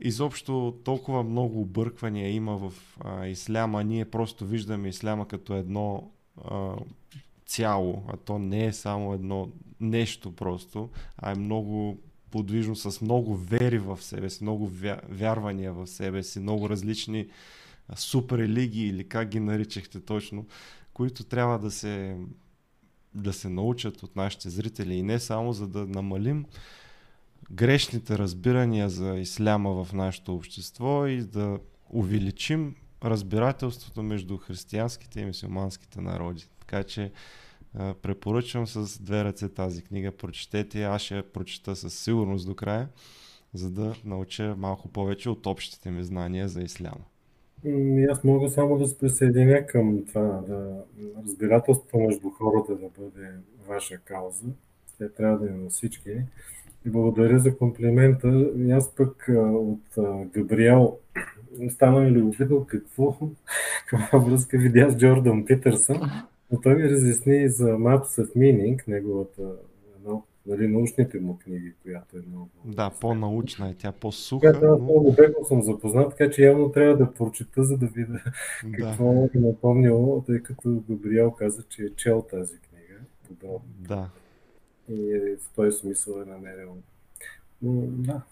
[0.00, 3.84] изобщо толкова много обърквания има в а, исляма.
[3.84, 6.10] Ние просто виждаме исляма като едно
[6.44, 6.76] а,
[7.46, 9.48] цяло, а то не е само едно
[9.80, 11.98] нещо просто, а е много
[12.30, 14.70] подвижно, с много вери в себе си, много
[15.08, 17.28] вярвания в себе си, много различни
[17.96, 20.46] супер религии или как ги наричахте точно,
[20.92, 22.16] които трябва да се,
[23.14, 26.44] да се научат от нашите зрители и не само за да намалим
[27.52, 31.58] грешните разбирания за исляма в нашето общество и да
[31.90, 36.48] увеличим разбирателството между християнските и мусулманските народи.
[36.60, 37.12] Така че
[38.02, 40.12] препоръчвам с две ръце тази книга.
[40.12, 42.88] Прочетете, аз ще я прочета със сигурност до края,
[43.54, 47.04] за да науча малко повече от общите ми знания за исляма.
[48.10, 50.84] Аз мога само да се присъединя към това, да
[51.26, 53.30] разбирателството между хората да бъде
[53.68, 54.46] ваша кауза.
[54.98, 56.10] Те трябва да има всички.
[56.86, 58.50] Благодаря за комплимента.
[58.56, 59.98] И аз пък от
[60.34, 60.98] Габриел
[61.70, 63.16] стана ми любопитно какво,
[63.88, 66.00] каква връзка видя с Джордан Питърсън.
[66.52, 69.42] Но той ми разясни за Maps of Meaning, неговата
[69.96, 72.48] едно, нали, научните му книги, която е много...
[72.64, 74.52] Да, по-научна е, тя по-суха.
[74.52, 74.78] Да, но...
[74.78, 78.12] много бегло съм запознат, така че явно трябва да прочета, за да видя
[78.64, 78.76] да.
[78.76, 83.68] какво е напомнило, тъй като Габриел каза, че е чел тази книга подробно.
[83.88, 84.08] Да.
[84.88, 86.76] И в този смисъл е намерил.
[87.62, 88.22] Но, да.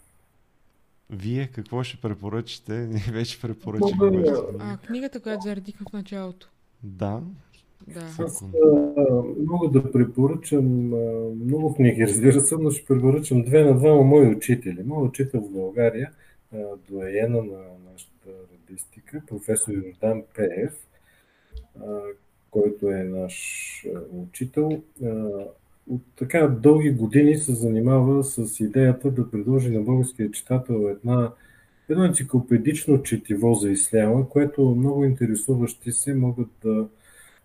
[1.09, 2.73] Вие какво ще препоръчате?
[2.91, 4.23] Ние вече препоръчахме.
[4.59, 6.49] А, книгата, която заредихме в началото.
[6.83, 7.21] Да,
[7.87, 7.99] да.
[8.19, 10.97] Аз а, мога да препоръчам а,
[11.45, 14.83] много книги, разбира се, но ще препоръчам две на двама мои учители.
[14.85, 16.11] Мой учител в България,
[16.53, 16.57] а,
[16.89, 17.61] доена на
[17.91, 20.73] нашата радистика, професор Йордан Пеев,
[21.79, 21.99] а,
[22.51, 23.37] който е наш
[23.95, 24.83] а, учител.
[25.03, 25.29] А,
[25.89, 31.31] от така дълги години се занимава с идеята да предложи на българския читател една,
[31.89, 36.87] едно енциклопедично четиво за исляма, което много интересуващи се могат да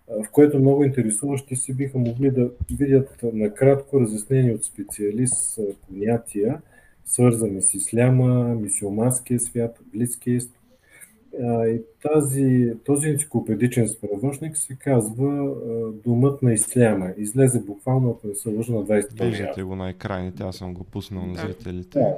[0.08, 6.60] в което много интересуващи се биха могли да видят накратко разяснени от специалист понятия,
[7.04, 10.40] свързани с исляма, мисиоманския свят, Близкия.
[11.44, 15.54] И тази, този енциклопедичен справочник се казва
[16.04, 17.08] Думът на исляма.
[17.16, 20.84] Излезе буквално, ако не се лъжа, на 20 Виждате го на екраните, аз съм го
[20.84, 21.98] пуснал на зрителите.
[21.98, 22.14] Да.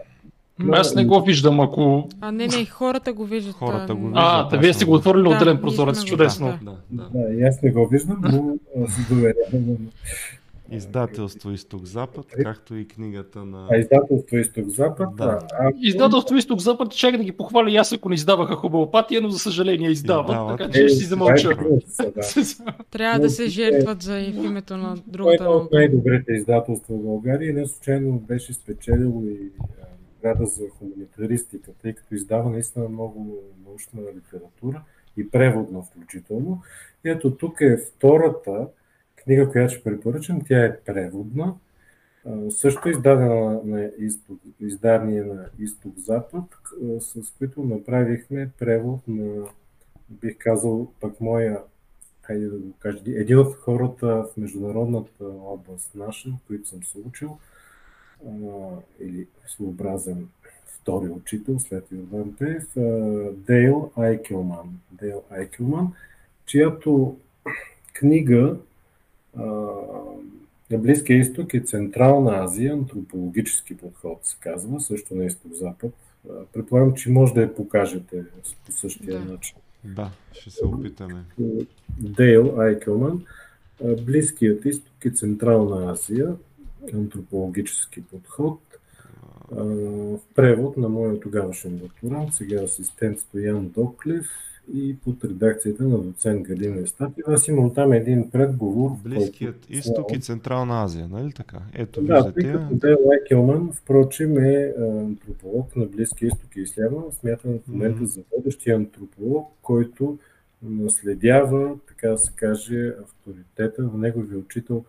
[0.73, 2.09] Аз не го виждам, ако...
[2.21, 3.55] А, не, не, хората го виждат.
[3.55, 4.23] Хората го виждат.
[4.25, 6.59] А, да, вие сте го отворили да, отделен прозорец, чудесно.
[6.63, 7.19] Да, да, да.
[7.19, 8.21] да, и аз не го виждам,
[8.77, 9.77] но се доверявам.
[10.71, 13.69] Издателство Изток-Запад, както и книгата на...
[13.71, 15.09] А издателство Изток-Запад?
[15.17, 15.39] Да.
[15.53, 19.39] А, издателство Изток-Запад, чакай да ги похваля и аз ако не издаваха хубавопатия, но за
[19.39, 20.59] съжаление издават, издават.
[20.59, 21.51] така че ще си замълча.
[22.91, 25.65] Трябва да се жертват за името на другата наука.
[25.65, 29.51] от най-добрите издателства в България не случайно беше спечелило и
[30.25, 34.83] награда за хуманитаристика, тъй като издава наистина много научна литература
[35.17, 36.63] и преводна включително.
[37.05, 38.67] И ето тук е втората
[39.25, 40.41] книга, която ще препоръчам.
[40.47, 41.55] Тя е преводна.
[42.51, 46.45] Също издадена на изток, издание на Изток-Запад,
[47.01, 49.47] с които направихме превод на,
[50.11, 51.63] бих казал, пък моя,
[52.23, 57.39] хайде да го кажа, един от хората в международната област наша, които съм се учил,
[59.01, 60.29] или своеобразен
[60.67, 62.69] втори учител след Йордан Пеев,
[63.33, 64.81] Дейл Айкелман.
[64.93, 65.93] Дейл Айкелман,
[66.47, 67.17] чиято
[67.93, 68.57] книга
[70.71, 75.93] на Близкия изток и Централна Азия, антропологически подход се казва, също на изток-запад.
[76.53, 78.25] Предполагам, че може да я покажете
[78.67, 79.33] по същия да.
[79.33, 79.57] начин.
[79.85, 81.25] Да, ще се опитаме.
[81.99, 83.25] Дейл Айкелман,
[84.07, 86.37] Близкият изток и Централна Азия,
[86.95, 88.61] антропологически подход.
[89.51, 94.27] В превод на моя тогавашен докторант, сега асистент Стоян Доклев
[94.75, 97.23] и под редакцията на доцент Галина Естапи.
[97.27, 98.91] Аз имам там един предговор.
[99.05, 99.73] Близкият който...
[99.73, 101.59] изток и Централна Азия, нали така?
[101.75, 102.41] Ето да, виждате.
[102.41, 107.03] Тъй като Дел Лайкелман, впрочем, е антрополог на Близкия изток и Исляма.
[107.21, 108.05] Смятам в момента mm-hmm.
[108.05, 110.19] за водещия антрополог, който
[110.63, 114.85] наследява, така да се каже, авторитета на неговия учител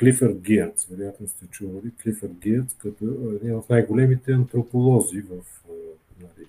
[0.00, 3.04] Клифърд Гиърц, вероятно сте чували, Клифърд Гиърц, като
[3.42, 5.32] един от най-големите антрополози в
[6.20, 6.46] нали,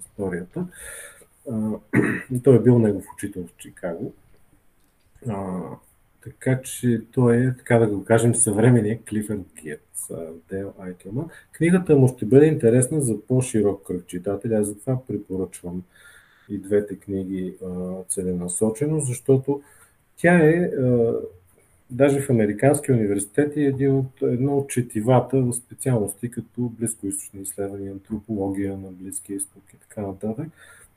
[0.00, 0.66] историята.
[2.44, 4.12] Той е бил негов учител в Чикаго.
[5.28, 5.60] А,
[6.24, 10.10] така че той е, така да го кажем, съвременния Клифърд Гирц,
[10.50, 11.28] Дел Айкелман.
[11.52, 14.54] Книгата му ще бъде интересна за по-широк кръг читатели.
[14.54, 15.82] Аз затова препоръчвам
[16.48, 17.68] и двете книги а,
[18.08, 19.62] целенасочено, защото
[20.16, 21.14] тя е, а,
[21.90, 27.92] даже в Американски университет, е един от, едно от четивата в специалности като близкоисточни изследвания,
[27.92, 30.46] антропология на Близкия изток и така нататък.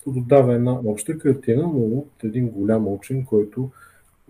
[0.04, 3.72] То дава една обща картина, но от един голям учен, който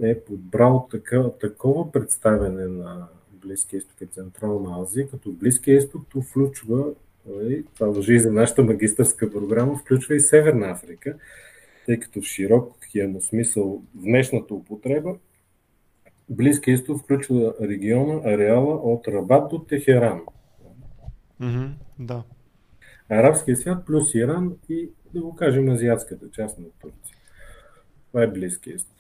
[0.02, 6.22] е подбрал така, такова представяне на Близкия изток и Централна Азия, като Близкия изток то
[6.22, 6.86] включва,
[7.26, 11.16] нали, това въжи и за нашата магистърска програма, включва и Северна Африка,
[11.86, 15.16] тъй като в широкия му смисъл в днешната употреба
[16.30, 20.22] Близкия изток включва региона, ареала от Рабат до Техеран.
[21.42, 22.24] Mm-hmm, да.
[23.10, 27.18] Арабския свят плюс Иран и, да го кажем, азиатската част на Турция.
[28.08, 28.98] Това е Близкия изток.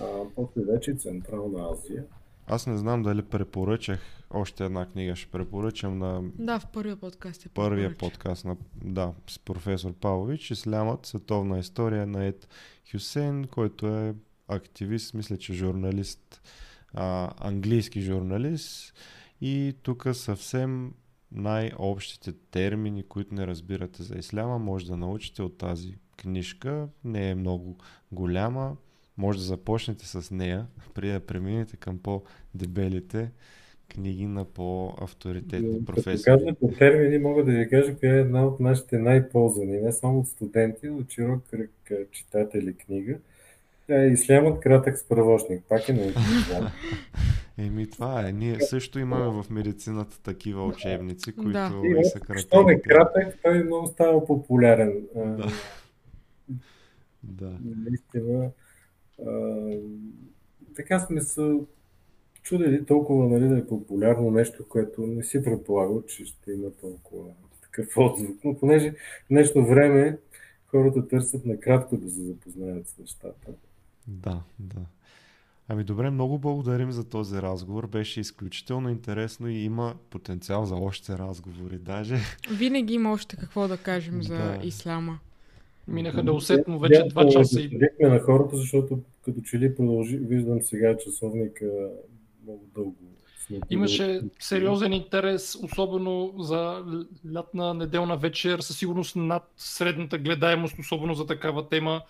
[0.00, 0.04] А,
[0.34, 2.04] после вече Централна Азия.
[2.46, 4.00] Аз не знам дали препоръчах
[4.30, 5.16] още една книга.
[5.16, 10.50] Ще препоръчам на Да, в първия подкаст е първия подкаст на, да, с професор Павлович.
[10.50, 12.48] Ислямът, световна история на Ед
[12.92, 14.14] Хюсейн, който е
[14.48, 16.42] активист, мисля, че журналист,
[16.94, 18.94] а, английски журналист.
[19.40, 20.92] И тук съвсем
[21.36, 26.88] най-общите термини, които не разбирате за исляма, може да научите от тази книжка.
[27.04, 27.78] Не е много
[28.12, 28.76] голяма.
[29.16, 33.30] Може да започнете с нея, преди да преминете към по-дебелите
[33.88, 36.22] книги на по-авторитетни Като професори.
[36.22, 40.28] кажете термини, мога да ви кажа коя е една от нашите най-ползвани, не само от
[40.28, 41.70] студенти, но от широк кръг
[42.10, 43.18] читатели книга.
[43.88, 45.64] Е Ислямът кратък справочник.
[45.68, 46.68] Пак е научен ислям.
[47.58, 48.32] Еми това е.
[48.32, 51.72] Ние също имаме в медицината такива учебници, които Да.
[51.84, 52.88] И и са Щом е кратки.
[52.88, 55.02] кратък, той много става популярен.
[55.14, 55.48] Да.
[57.22, 57.58] Да.
[57.64, 58.50] Наистина.
[60.76, 61.60] Така сме се
[62.42, 67.30] чудили толкова нали, да е популярно нещо, което не си предполагал, че ще има толкова
[67.62, 68.38] такъв отзвук.
[68.44, 68.94] Но понеже в
[69.30, 70.18] днешно време
[70.66, 73.52] хората търсят накратко да се запознаят с нещата.
[74.08, 74.80] Да, да.
[75.68, 77.86] Ами добре, много благодарим за този разговор.
[77.86, 81.78] Беше изключително интересно и има потенциал за още разговори.
[81.78, 82.18] Даже
[82.50, 84.60] Винаги има още какво да кажем за Да.
[84.62, 85.18] ислама.
[85.88, 90.16] Минаха неусетно вече Бяхме 2 часа и разсъдихме на хората, защото като че ли продължи,
[90.16, 91.90] виждам сега часовника
[92.44, 92.96] много дълго.
[93.70, 96.84] Имаше сериозен интерес, особено за
[97.34, 102.02] лятна неделна вечер, със сигурност над средната гледаемост, особено за такава тема.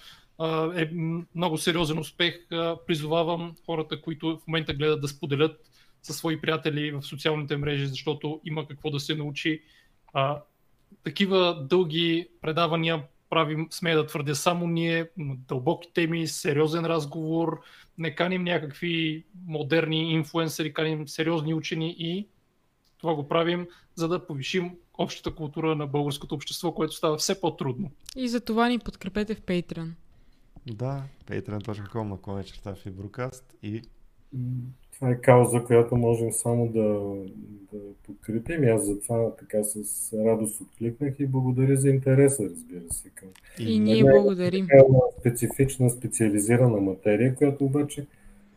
[0.77, 0.91] Е
[1.35, 2.47] много сериозен успех.
[2.87, 5.61] Призовавам хората, които в момента гледат да споделят
[6.03, 9.63] със свои приятели в социалните мрежи, защото има какво да се научи.
[10.13, 10.43] А,
[11.05, 15.11] такива дълги предавания правим, смея да твърдя, само ние,
[15.49, 17.61] дълбоки теми, сериозен разговор,
[17.99, 22.29] не каним някакви модерни инфуенсъри, каним сериозни учени и
[22.99, 27.91] това го правим, за да повишим общата култура на българското общество, което става все по-трудно.
[28.17, 29.91] И за това ни подкрепете в Patreon.
[30.75, 33.83] Да, patreon.com на клона черта Фиброкаст и
[34.95, 36.83] Това е кауза, която можем само да,
[37.73, 38.65] да подкрепим.
[38.65, 43.29] И аз затова така с радост откликнах и благодаря за интереса, разбира се, към
[43.59, 44.67] И ние Не, благодарим.
[44.71, 48.07] една специфична, специализирана материя, която обаче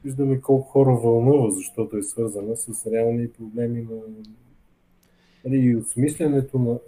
[0.03, 3.97] виждаме колко хора вълнува, защото е свързана с реални проблеми на
[5.45, 6.79] нали, и осмислянето на,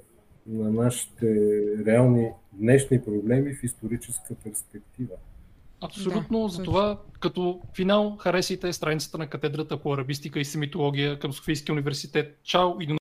[0.48, 1.36] на нашите
[1.86, 5.16] реални днешни проблеми в историческа перспектива.
[5.82, 6.72] Абсолютно, Да, за точно.
[6.72, 12.40] това като финал харесайте страницата на катедрата по арабистика и семитология към Софийския университет.
[12.44, 12.90] Чао и до